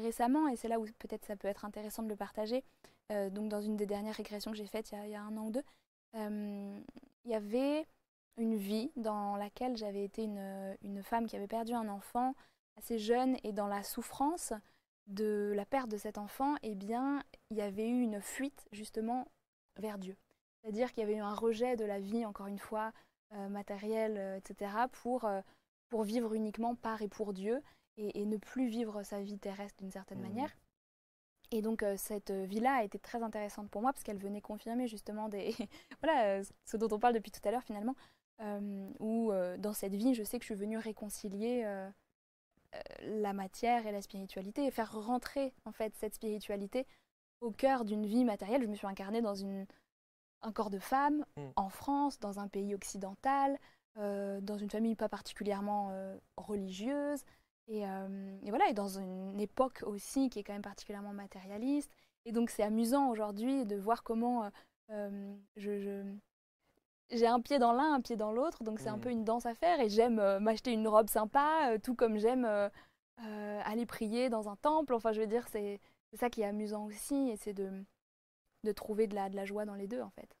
récemment, 0.00 0.48
et 0.48 0.56
c'est 0.56 0.68
là 0.68 0.80
où 0.80 0.86
peut-être 0.98 1.24
ça 1.24 1.36
peut 1.36 1.48
être 1.48 1.64
intéressant 1.64 2.02
de 2.02 2.08
le 2.08 2.16
partager, 2.16 2.64
donc 3.10 3.48
dans 3.48 3.60
une 3.60 3.76
des 3.76 3.86
dernières 3.86 4.14
régressions 4.14 4.50
que 4.50 4.56
j'ai 4.56 4.66
faites 4.66 4.90
il 4.90 5.10
y, 5.10 5.14
a, 5.14 5.22
un 5.22 5.36
an 5.36 5.46
ou 5.46 5.50
deux, 5.50 5.62
il 6.14 7.30
y 7.30 7.34
avait 7.34 7.86
une 8.36 8.56
vie 8.56 8.90
dans 8.96 9.36
laquelle 9.36 9.76
j'avais 9.76 10.04
été 10.04 10.24
une, 10.24 10.76
une, 10.82 11.02
femme 11.02 11.26
qui 11.26 11.36
avait 11.36 11.46
perdu 11.46 11.72
un 11.72 11.88
enfant 11.88 12.34
assez 12.76 12.98
jeune 12.98 13.36
et 13.44 13.52
dans 13.52 13.66
la 13.66 13.82
souffrance 13.82 14.52
de 15.06 15.52
la 15.54 15.66
perte 15.66 15.90
de 15.90 15.96
cet 15.96 16.18
enfant, 16.18 16.54
eh 16.62 16.74
bien, 16.74 17.22
il 17.50 17.56
y 17.56 17.62
avait 17.62 17.88
eu 17.88 18.00
une 18.00 18.20
fuite 18.20 18.66
justement 18.72 19.26
vers 19.76 19.98
Dieu. 19.98 20.16
C'est-à-dire 20.62 20.92
qu'il 20.92 21.00
y 21.00 21.04
avait 21.04 21.16
eu 21.16 21.20
un 21.20 21.34
rejet 21.34 21.76
de 21.76 21.84
la 21.84 22.00
vie, 22.00 22.24
encore 22.24 22.46
une 22.46 22.58
fois, 22.58 22.92
euh, 23.34 23.48
matérielle, 23.48 24.16
euh, 24.18 24.36
etc., 24.36 24.72
pour, 24.92 25.24
euh, 25.24 25.40
pour 25.88 26.02
vivre 26.02 26.34
uniquement 26.34 26.74
par 26.74 27.02
et 27.02 27.08
pour 27.08 27.32
Dieu 27.32 27.62
et, 27.96 28.24
ne 28.24 28.36
plus 28.36 28.66
vivre 28.66 29.02
sa 29.02 29.20
vie 29.20 29.38
terrestre 29.38 29.78
d'une 29.78 29.90
certaine 29.90 30.18
mmh. 30.18 30.22
manière. 30.22 30.56
Et 31.52 31.62
donc 31.62 31.84
cette 31.96 32.30
vie-là 32.30 32.74
a 32.74 32.84
été 32.84 33.00
très 33.00 33.24
intéressante 33.24 33.68
pour 33.70 33.82
moi 33.82 33.92
parce 33.92 34.04
qu'elle 34.04 34.18
venait 34.18 34.40
confirmer 34.40 34.86
justement 34.86 35.28
des 35.28 35.52
voilà 36.00 36.44
ce 36.64 36.76
dont 36.76 36.88
on 36.92 37.00
parle 37.00 37.12
depuis 37.12 37.32
tout 37.32 37.40
à 37.42 37.50
l'heure 37.50 37.64
finalement 37.64 37.96
où 38.98 39.32
euh, 39.32 39.56
dans 39.58 39.72
cette 39.72 39.94
vie, 39.94 40.14
je 40.14 40.22
sais 40.22 40.38
que 40.38 40.44
je 40.44 40.52
suis 40.52 40.54
venue 40.54 40.78
réconcilier 40.78 41.62
euh, 41.64 41.90
la 43.02 43.32
matière 43.32 43.86
et 43.86 43.92
la 43.92 44.02
spiritualité 44.02 44.64
et 44.64 44.70
faire 44.70 44.92
rentrer 44.92 45.52
en 45.64 45.72
fait 45.72 45.94
cette 45.96 46.14
spiritualité 46.14 46.86
au 47.40 47.50
cœur 47.50 47.84
d'une 47.84 48.06
vie 48.06 48.24
matérielle. 48.24 48.62
Je 48.62 48.68
me 48.68 48.74
suis 48.74 48.86
incarnée 48.86 49.22
dans 49.22 49.34
une, 49.34 49.66
un 50.42 50.52
corps 50.52 50.70
de 50.70 50.78
femme 50.78 51.24
mm. 51.36 51.48
en 51.56 51.68
France, 51.68 52.18
dans 52.18 52.38
un 52.38 52.48
pays 52.48 52.74
occidental, 52.74 53.58
dans 53.96 54.56
une 54.56 54.70
famille 54.70 54.94
pas 54.94 55.10
particulièrement 55.10 55.92
religieuse. 56.38 57.22
Et, 57.66 57.84
voilà, 58.48 58.68
et 58.70 58.72
dans 58.72 58.98
une 58.98 59.38
époque 59.38 59.82
aussi 59.84 60.30
qui 60.30 60.38
est 60.38 60.44
quand 60.44 60.54
même 60.54 60.62
particulièrement 60.62 61.12
matérialiste. 61.12 61.90
Et 62.24 62.32
donc 62.32 62.48
c'est 62.48 62.62
amusant 62.62 63.10
aujourd'hui 63.10 63.66
de 63.66 63.76
voir 63.76 64.02
comment 64.02 64.50
je, 64.88 66.04
j'ai 67.12 67.26
un 67.26 67.40
pied 67.40 67.58
dans 67.58 67.72
l'un, 67.72 67.94
un 67.94 68.00
pied 68.00 68.16
dans 68.16 68.32
l'autre, 68.32 68.62
donc 68.62 68.78
c'est 68.78 68.88
un 68.88 68.96
mmh. 68.96 69.00
peu 69.00 69.10
une 69.10 69.24
danse 69.24 69.46
à 69.46 69.54
faire. 69.54 69.80
Et 69.80 69.88
j'aime 69.88 70.18
euh, 70.18 70.40
m'acheter 70.40 70.72
une 70.72 70.86
robe 70.86 71.08
sympa, 71.08 71.72
euh, 71.72 71.78
tout 71.78 71.94
comme 71.94 72.18
j'aime 72.18 72.44
euh, 72.44 72.68
aller 73.64 73.86
prier 73.86 74.28
dans 74.28 74.48
un 74.48 74.56
temple. 74.56 74.94
Enfin, 74.94 75.12
je 75.12 75.20
veux 75.20 75.26
dire, 75.26 75.46
c'est 75.48 75.80
ça 76.14 76.30
qui 76.30 76.42
est 76.42 76.46
amusant 76.46 76.86
aussi, 76.86 77.30
et 77.30 77.36
c'est 77.36 77.54
de, 77.54 77.70
de 78.64 78.72
trouver 78.72 79.06
de 79.06 79.14
la, 79.14 79.28
de 79.28 79.36
la 79.36 79.44
joie 79.44 79.64
dans 79.64 79.74
les 79.74 79.86
deux, 79.86 80.00
en 80.00 80.10
fait. 80.10 80.36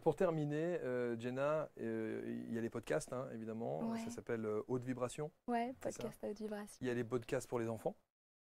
pour 0.00 0.16
terminer, 0.16 0.78
Jenna, 1.18 1.68
il 1.76 2.52
y 2.52 2.58
a 2.58 2.60
les 2.60 2.70
podcasts, 2.70 3.12
hein, 3.12 3.28
évidemment. 3.32 3.94
Ça 3.96 4.10
s'appelle 4.10 4.46
Haute 4.68 4.84
Vibration. 4.84 5.30
Ouais, 5.48 5.74
podcast 5.80 6.22
à 6.24 6.28
haute 6.28 6.38
vibration. 6.38 6.78
Il 6.80 6.86
y 6.86 6.90
a 6.90 6.94
les 6.94 7.04
podcasts 7.04 7.48
pour 7.48 7.58
les 7.58 7.68
enfants. 7.68 7.94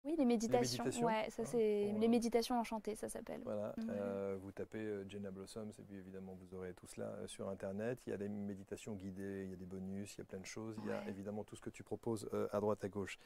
Oui, 0.05 0.13
les 0.19 0.25
méditations. 0.25 0.83
Ouais, 1.03 1.27
ça 1.31 1.45
c'est 1.45 1.91
les 1.99 2.07
méditations 2.07 2.59
enchantées, 2.59 2.95
ça 2.95 3.09
s'appelle. 3.09 3.41
Voilà. 3.43 3.73
Euh, 3.89 4.37
vous 4.39 4.51
tapez 4.51 4.77
euh, 4.77 5.09
Jenna 5.09 5.31
Blossoms 5.31 5.71
et 5.79 5.81
puis 5.81 5.95
évidemment 5.95 6.35
vous 6.35 6.55
aurez 6.55 6.75
tout 6.75 6.85
cela 6.85 7.07
euh, 7.07 7.27
sur 7.27 7.49
internet. 7.49 7.99
Il 8.05 8.11
y 8.11 8.13
a 8.13 8.17
des 8.17 8.29
méditations 8.29 8.93
guidées, 8.93 9.45
il 9.45 9.49
y 9.49 9.53
a 9.53 9.55
des 9.55 9.65
bonus, 9.65 10.13
il 10.15 10.19
y 10.19 10.21
a 10.21 10.25
plein 10.25 10.39
de 10.39 10.45
choses. 10.45 10.75
Il 10.83 10.89
y 10.89 10.93
a 10.93 11.09
évidemment 11.09 11.43
tout 11.43 11.55
ce 11.55 11.61
que 11.61 11.71
tu 11.71 11.83
proposes 11.83 12.29
à 12.51 12.59
droite 12.59 12.83
à 12.83 12.89
gauche. 12.89 13.17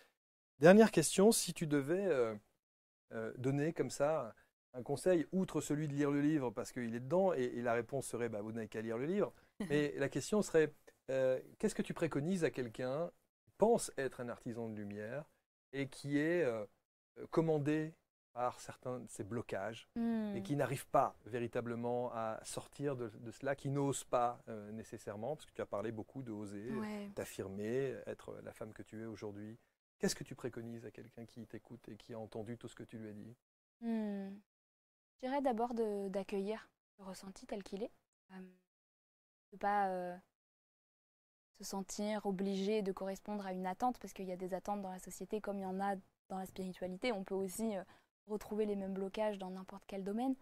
Dernière 0.60 0.92
question, 0.92 1.34
si 1.34 1.54
tu 1.54 1.68
devais 1.68 2.08
donner 3.38 3.74
comme 3.74 3.90
ça 3.90 4.34
un 4.74 4.84
conseil, 4.84 5.26
outre 5.34 5.60
celui 5.60 5.90
de 5.90 5.94
lire 5.94 6.12
le 6.12 6.22
livre 6.22 6.50
parce 6.50 6.72
qu'il 6.72 6.96
est 6.96 7.00
dedans, 7.02 7.34
et, 7.34 7.62
la 7.62 7.74
réponse 7.74 8.08
serait 8.08 8.30
bah, 8.30 8.42
vous 8.42 8.54
n'avez 8.54 8.70
qu'à 8.70 8.82
lire 8.82 8.98
le 8.98 9.06
livre. 9.06 9.34
Mais 9.70 9.94
la 9.98 10.08
question 10.08 10.42
serait 10.42 10.74
qu'est-ce 11.08 11.76
que 11.76 11.82
tu 11.82 11.94
préconises 11.94 12.46
à 12.46 12.52
quelqu'un 12.52 13.12
qui 13.42 13.52
pense 13.58 13.92
être 13.98 14.22
un 14.22 14.30
artisan 14.30 14.70
de 14.70 14.76
lumière 14.76 15.26
et 15.74 15.88
qui 15.88 16.18
est 16.18 16.44
euh, 16.44 16.66
commandé 17.32 17.94
par 18.34 18.60
certains 18.60 19.00
de 19.00 19.08
ces 19.10 19.24
blocages 19.24 19.90
et 19.96 20.00
hmm. 20.00 20.44
qui 20.44 20.56
n'arrive 20.56 20.88
pas 20.88 21.16
véritablement 21.26 22.12
à 22.14 22.40
sortir 22.44 22.96
de, 22.96 23.10
cela, 23.32 23.56
qui 23.56 23.70
n'ose 23.70 24.04
pas 24.04 24.42
euh, 24.48 24.72
nécessairement, 24.72 25.36
parce 25.36 25.46
que 25.46 25.54
tu 25.54 25.62
as 25.62 25.66
parlé 25.66 25.92
beaucoup 25.92 26.22
de 26.22 26.32
oser, 26.32 26.72
d'affirmer, 27.16 27.96
être 28.06 28.40
la 28.44 28.54
femme 28.54 28.72
que 28.72 28.84
tu 28.84 29.02
es 29.02 29.06
aujourd'hui. 29.06 29.58
Qu'est-ce 29.98 30.16
que 30.16 30.24
tu 30.24 30.36
préconises 30.36 30.86
à 30.86 30.92
quelqu'un 30.92 31.26
qui 31.26 31.46
t'écoute 31.48 31.90
et 31.90 31.98
qui 31.98 32.14
a 32.14 32.20
entendu 32.20 32.58
tout 32.58 32.68
ce 32.68 32.76
que 32.76 32.84
tu 32.84 32.98
lui 32.98 33.10
as 33.10 33.14
dit? 33.14 33.36
Hmm. 33.82 34.30
Je 35.22 35.28
dirais 35.28 35.42
d'abord 35.42 35.74
d'accueillir 35.74 36.70
le 37.00 37.06
ressenti 37.06 37.46
tel 37.46 37.64
qu'il 37.64 37.84
est, 37.84 37.92
euh, 38.32 38.40
de 38.40 39.56
ne 39.56 39.58
pas 39.58 40.22
se 41.60 41.66
sentir 41.66 42.26
obligé 42.26 42.82
de 42.82 42.92
correspondre 42.92 43.46
à 43.46 43.52
une 43.52 43.68
attente, 43.68 44.00
parce 44.00 44.14
qu'il 44.14 44.26
y 44.26 44.32
a 44.32 44.38
des 44.38 44.54
attentes 44.54 44.82
dans 44.82 44.92
la 44.92 45.00
société 45.00 45.42
comme 45.42 45.58
il 45.58 45.64
y 45.64 45.66
en 45.66 45.80
a 45.82 45.96
dans 46.30 46.38
la 46.38 46.46
spiritualité. 46.46 47.12
On 47.12 47.24
peut 47.24 47.36
aussi 47.36 47.76
euh, 47.76 47.84
retrouver 48.28 48.66
les 48.66 48.76
mêmes 48.76 48.94
blocages 48.94 49.38
dans 49.38 49.50
n'importe 49.50 49.84
quel 49.86 50.04
domaine. 50.04 50.36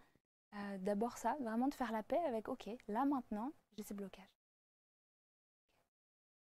Euh, 0.54 0.78
d'abord 0.78 1.18
ça, 1.18 1.36
vraiment 1.40 1.68
de 1.68 1.74
faire 1.74 1.92
la 1.92 2.02
paix 2.02 2.20
avec, 2.26 2.48
ok, 2.48 2.70
là 2.86 3.04
maintenant, 3.04 3.52
j'ai 3.76 3.82
ces 3.82 3.94
blocages. 3.94 4.38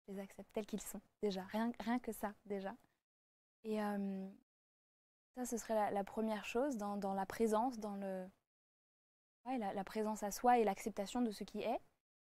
Je 0.08 0.14
les 0.14 0.20
accepte 0.20 0.52
tels 0.54 0.66
qu'ils 0.66 0.82
sont, 0.82 1.02
déjà, 1.22 1.44
rien, 1.44 1.72
rien 1.80 2.00
que 2.00 2.12
ça, 2.12 2.34
déjà. 2.46 2.74
Et 3.64 3.82
euh, 3.82 4.28
ça, 5.36 5.46
ce 5.46 5.58
serait 5.58 5.92
la, 5.92 6.04
première 6.04 6.46
chose 6.46 6.78
dans, 6.78 6.98
dans, 6.98 7.14
la 7.14 7.26
présence, 7.26 7.80
dans 7.80 7.96
le, 7.96 8.26
la 9.46 9.84
présence 9.84 10.24
à 10.24 10.32
soi 10.32 10.60
et 10.60 10.64
l'acceptation 10.64 11.22
de 11.22 11.32
ce 11.32 11.44
qui 11.44 11.62
est. 11.62 11.80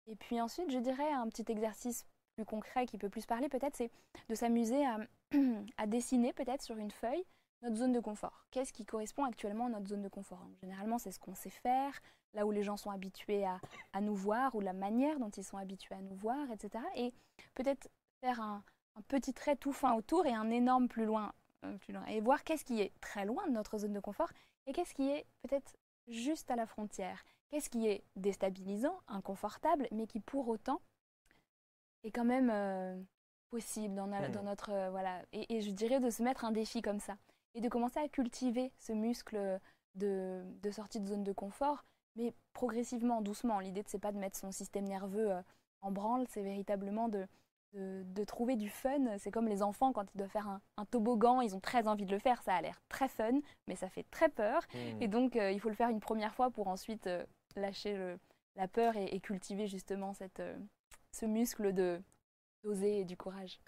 Et 0.07 0.17
puis 0.17 0.41
ensuite, 0.41 0.71
je 0.71 0.79
dirais 0.79 1.11
un 1.13 1.29
petit 1.29 1.51
exercice 1.51 2.07
plus 2.37 2.45
concret 2.45 2.87
qui 2.87 2.99
peut 2.99 3.09
plus 3.09 3.27
parler 3.27 3.49
peut-être, 3.49 3.75
c'est 3.75 3.91
de 4.29 4.35
s'amuser 4.35 4.85
à, 5.79 5.87
dessiner 5.87 6.33
peut-être 6.33 6.63
sur 6.63 6.77
une 6.77 6.91
feuille 6.91 7.25
notre 7.63 7.77
zone 7.77 7.93
de 7.93 8.01
confort. 8.01 8.45
Qu'est-ce 8.51 8.73
qui 8.73 8.85
correspond 8.85 9.25
actuellement 9.25 9.67
à 9.67 9.69
notre 9.71 9.89
zone 9.89 10.03
de 10.03 10.09
confort 10.09 10.47
Généralement, 10.61 10.99
c'est 10.99 11.11
ce 11.11 11.19
qu'on 11.19 11.35
sait 11.35 11.51
faire, 11.51 11.99
là 12.35 12.47
où 12.47 12.51
les 12.51 12.63
gens 12.63 12.77
sont 12.77 12.91
habitués 12.91 13.47
à, 13.47 14.01
nous 14.03 14.15
voir, 14.15 14.55
ou 14.55 14.61
la 14.61 14.75
manière 14.75 15.19
dont 15.19 15.31
ils 15.31 15.43
sont 15.43 15.57
habitués 15.57 15.95
à 15.95 16.03
nous 16.03 16.15
voir, 16.15 16.51
etc. 16.53 16.85
Et 16.97 17.15
peut-être 17.55 17.89
faire 18.21 18.41
un, 18.41 18.63
petit 19.09 19.33
trait 19.33 19.57
tout 19.57 19.73
fin 19.73 19.95
autour 19.95 20.27
et 20.27 20.35
un 20.35 20.51
énorme 20.51 20.87
plus 20.87 21.07
loin, 21.07 21.33
euh, 21.65 21.77
plus 21.79 21.95
loin. 21.95 22.05
Et 22.07 22.21
voir 22.21 22.45
qu'est-ce 22.45 22.65
qui 22.65 22.81
est 22.81 22.93
très 23.01 23.25
loin 23.25 23.47
de 23.47 23.53
notre 23.53 23.79
zone 23.79 23.95
de 23.95 24.01
confort 24.01 24.31
et 24.67 24.73
qu'est-ce 24.73 24.95
qui 24.95 25.09
est 25.09 25.27
peut-être 25.43 25.77
juste 26.09 26.51
à 26.51 26.57
la 26.57 26.67
frontière. 26.67 27.25
Qu'est-ce 27.49 27.71
qui 27.71 27.87
est 27.89 28.05
déstabilisant, 28.17 28.99
inconfortable, 29.09 29.89
mais 29.93 30.07
qui 30.07 30.21
pour 30.21 30.49
autant 30.49 30.81
est 32.07 32.13
quand 32.13 32.25
même 32.25 32.51
euh, 32.53 32.97
possible 33.51 33.95
dans, 33.95 34.07
hmm. 34.07 34.31
dans 34.33 34.43
notre 34.43 34.71
euh, 34.73 34.91
voilà. 34.91 35.23
Et, 35.33 35.61
je 35.61 35.71
dirais 35.71 36.01
de 36.01 36.11
se 36.11 36.23
mettre 36.23 36.45
un 36.45 36.53
défi 36.53 36.83
comme 36.83 37.01
ça 37.01 37.17
et 37.55 37.61
de 37.61 37.69
commencer 37.69 37.99
à 37.99 38.09
cultiver 38.09 38.73
ce 38.79 38.93
muscle 38.93 39.61
de, 39.95 40.43
de 40.63 40.71
sortie 40.71 41.01
de 41.01 41.07
zone 41.07 41.25
de 41.25 41.33
confort 41.33 41.85
mais 42.17 42.33
progressivement 42.53 43.21
doucement. 43.21 43.61
L'idée 43.61 43.85
c'est 43.87 43.99
pas 43.99 44.13
de 44.13 44.19
mettre 44.19 44.39
son 44.39 44.53
système 44.53 44.85
nerveux 44.85 45.33
euh, 45.33 45.43
en 45.83 45.91
branle 45.91 46.27
c'est 46.29 46.43
véritablement 46.43 47.09
de, 47.09 47.27
de, 47.75 48.25
trouver 48.25 48.57
du 48.57 48.71
fun. 48.71 49.19
C'est 49.19 49.31
comme 49.31 49.49
les 49.49 49.63
enfants 49.63 49.93
quand 49.93 50.07
ils 50.15 50.19
doivent 50.19 50.31
faire 50.31 50.49
un, 50.49 50.61
un, 50.79 50.85
toboggan 50.87 51.41
ils 51.41 51.55
ont 51.55 51.61
très 51.61 51.89
envie 51.89 52.07
de 52.07 52.13
le 52.13 52.19
faire. 52.19 52.43
Ça 52.43 52.55
a 52.55 52.63
l'air 52.63 52.81
très 52.89 53.09
fun 53.09 53.41
mais 53.67 53.77
ça 53.77 53.89
fait 53.89 54.07
très 54.11 54.29
peur. 54.29 54.63
Hmm. 54.73 55.03
et 55.03 55.09
donc 55.09 55.35
il 55.35 55.61
faut 55.61 55.69
le 55.69 55.75
faire 55.75 55.91
une 55.91 56.01
première 56.01 56.35
fois 56.35 56.51
pour 56.51 56.69
ensuite 56.69 57.09
lâcher 57.57 57.97
le, 57.97 58.19
la 58.55 58.69
peur 58.69 58.97
et, 58.97 59.07
et, 59.07 59.21
cultiver 59.21 59.67
justement 59.67 60.13
cette 60.13 60.41
ce 61.17 61.27
muscle 61.27 61.73
de 61.73 62.01
d'oser 62.63 63.01
et 63.01 63.05
du 63.05 63.17
courage. 63.17 63.61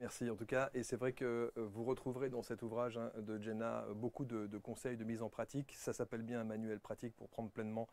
Merci 0.00 0.28
en 0.30 0.36
tout 0.36 0.46
cas. 0.46 0.70
Et 0.74 0.82
c'est 0.82 0.96
vrai 0.96 1.12
que 1.12 1.52
euh, 1.56 1.66
vous 1.66 1.84
retrouverez 1.84 2.28
dans 2.28 2.42
cet 2.42 2.62
ouvrage 2.62 2.98
hein, 2.98 3.10
de 3.18 3.40
Jenna 3.40 3.84
euh, 3.84 3.94
beaucoup 3.94 4.24
de, 4.24 4.58
conseils 4.58 4.96
de 4.96 5.04
mise 5.04 5.22
en 5.22 5.28
pratique. 5.28 5.72
Ça 5.76 5.92
s'appelle 5.92 6.22
bien 6.22 6.40
un 6.40 6.44
manuel 6.44 6.80
pratique 6.80 7.14
pour 7.16 7.28
prendre 7.28 7.50
pleinement 7.50 7.88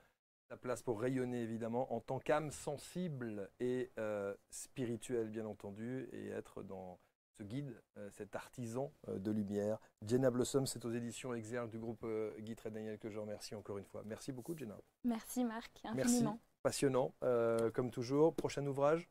sa 0.49 0.57
place, 0.57 0.84
pour 0.84 0.99
rayonner 0.99 1.41
évidemment 1.41 1.93
en 1.93 2.01
tant 2.01 2.20
qu'âme 2.20 2.51
sensible 2.51 3.49
et 3.59 3.91
euh, 3.97 4.36
spirituelle 4.49 5.30
bien 5.30 5.45
entendu, 5.45 6.09
et 6.11 6.28
être 6.28 6.64
dans 6.64 6.99
ce 7.38 7.43
guide, 7.43 7.82
euh, 7.97 8.09
cet 8.11 8.36
artisan 8.36 8.93
euh, 9.07 9.20
de 9.20 9.32
lumière. 9.32 9.80
Jenna 10.05 10.30
Blossom, 10.30 10.66
c'est 10.66 10.86
aux 10.86 10.91
éditions 10.91 11.34
Exergue 11.34 11.72
du 11.72 11.80
groupe 11.80 12.03
euh, 12.03 12.34
Guy 12.39 12.53
et 12.53 12.70
Daniel 12.70 12.99
que 12.99 13.09
je 13.09 13.20
remercie 13.20 13.55
encore 13.55 13.78
une 13.78 13.86
fois. 13.86 14.03
Merci 14.05 14.32
beaucoup, 14.32 14.55
Jenna. 14.55 14.78
Merci 15.03 15.43
Marc, 15.43 15.84
Merci. 15.95 16.24
Passionnant, 16.64 17.14
euh, 17.24 17.70
comme 17.72 17.91
toujours. 17.91 18.34
Prochain 18.36 18.66
ouvrage? 18.66 19.09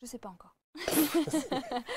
Je 0.00 0.06
sais 0.06 0.18
pas 0.18 0.30
encore. 0.30 0.56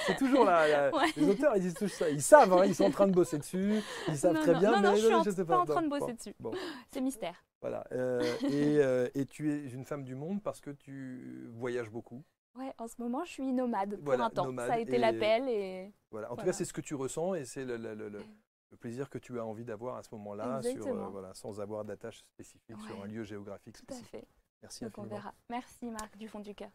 C'est 0.05 0.17
toujours 0.17 0.43
là. 0.43 0.91
Ouais. 0.91 1.05
Les 1.15 1.29
auteurs, 1.29 1.55
ils 1.55 1.61
disent 1.61 1.73
tout 1.75 1.87
ça. 1.87 2.09
Ils 2.09 2.21
savent, 2.21 2.51
hein, 2.53 2.65
ils 2.65 2.75
sont 2.75 2.83
en 2.83 2.91
train 2.91 3.07
de 3.07 3.13
bosser 3.13 3.37
dessus. 3.37 3.79
Ils 4.09 4.17
savent 4.17 4.33
non, 4.33 4.41
très 4.41 4.53
non, 4.53 4.59
bien. 4.59 4.71
non, 4.71 4.81
non, 4.81 4.91
mais 4.91 4.97
je 4.99 5.05
suis 5.05 5.15
en- 5.15 5.23
sais 5.23 5.45
pas 5.45 5.59
en 5.59 5.65
train 5.65 5.81
de 5.81 5.87
bosser 5.87 6.07
bon, 6.07 6.13
dessus. 6.13 6.35
bon, 6.39 6.51
C'est 6.91 6.99
mystère. 7.01 7.41
voilà. 7.61 7.85
Euh, 7.93 8.21
et, 8.43 8.77
euh, 8.79 9.07
et 9.15 9.25
tu 9.25 9.49
es 9.53 9.69
une 9.71 9.85
femme 9.85 10.03
du 10.03 10.13
monde 10.13 10.43
parce 10.43 10.59
que 10.59 10.71
tu 10.71 11.47
voyages 11.53 11.89
beaucoup. 11.89 12.21
Ouais, 12.59 12.73
en 12.77 12.87
ce 12.89 12.95
moment, 12.99 13.23
je 13.23 13.31
suis 13.31 13.51
nomade 13.53 13.95
pour 13.95 14.03
Voilà, 14.05 14.25
un 14.25 14.29
temps. 14.29 14.53
Ça 14.57 14.73
a 14.73 14.79
été 14.79 14.95
et- 14.95 14.99
l'appel 14.99 15.47
et 15.47 15.93
Voilà. 16.11 16.31
En 16.31 16.35
tout 16.35 16.45
cas, 16.45 16.53
c'est 16.53 16.65
ce 16.65 16.73
que 16.73 16.81
tu 16.81 16.95
ressens 16.95 17.33
et 17.35 17.45
c'est 17.45 17.63
le, 17.63 17.77
le- 17.77 17.95
le- 17.95 18.09
le- 18.09 18.23
le 18.71 18.77
plaisir 18.77 19.09
que 19.09 19.17
tu 19.17 19.39
as 19.39 19.45
envie 19.45 19.63
d'avoir 19.65 19.95
à 19.95 20.03
ce 20.03 20.09
moment-là, 20.15 20.61
sur, 20.61 20.69
euh, 20.71 20.73
Exactement. 20.75 21.09
voilà, 21.11 21.33
sans 21.33 21.61
avoir 21.61 21.85
d'attache 21.85 22.19
spécifique 22.33 22.77
sur 22.85 23.01
un 23.01 23.07
lieu 23.07 23.23
géographique 23.23 23.75
tout 23.77 23.85
à 23.89 23.93
spécifique. 23.95 24.11
fait. 24.21 24.27
Merci 24.61 24.83
Donc 24.85 24.97
on 24.97 25.03
verra. 25.03 25.33
Merci 25.49 25.85
Marc 25.91 26.17
du 26.17 26.27
fond 26.27 26.39
du 26.39 26.55
cœur. 26.55 26.71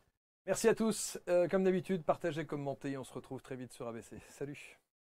Merci 0.46 0.68
à 0.68 0.74
tous. 0.74 1.18
Euh, 1.28 1.48
comme 1.48 1.64
d'habitude, 1.64 2.02
partagez, 2.02 2.46
commentez. 2.46 2.96
On 2.96 3.04
se 3.04 3.12
retrouve 3.12 3.42
très 3.42 3.56
vite 3.56 3.72
sur 3.72 3.86
ABC. 3.86 4.18
Salut. 4.28 4.78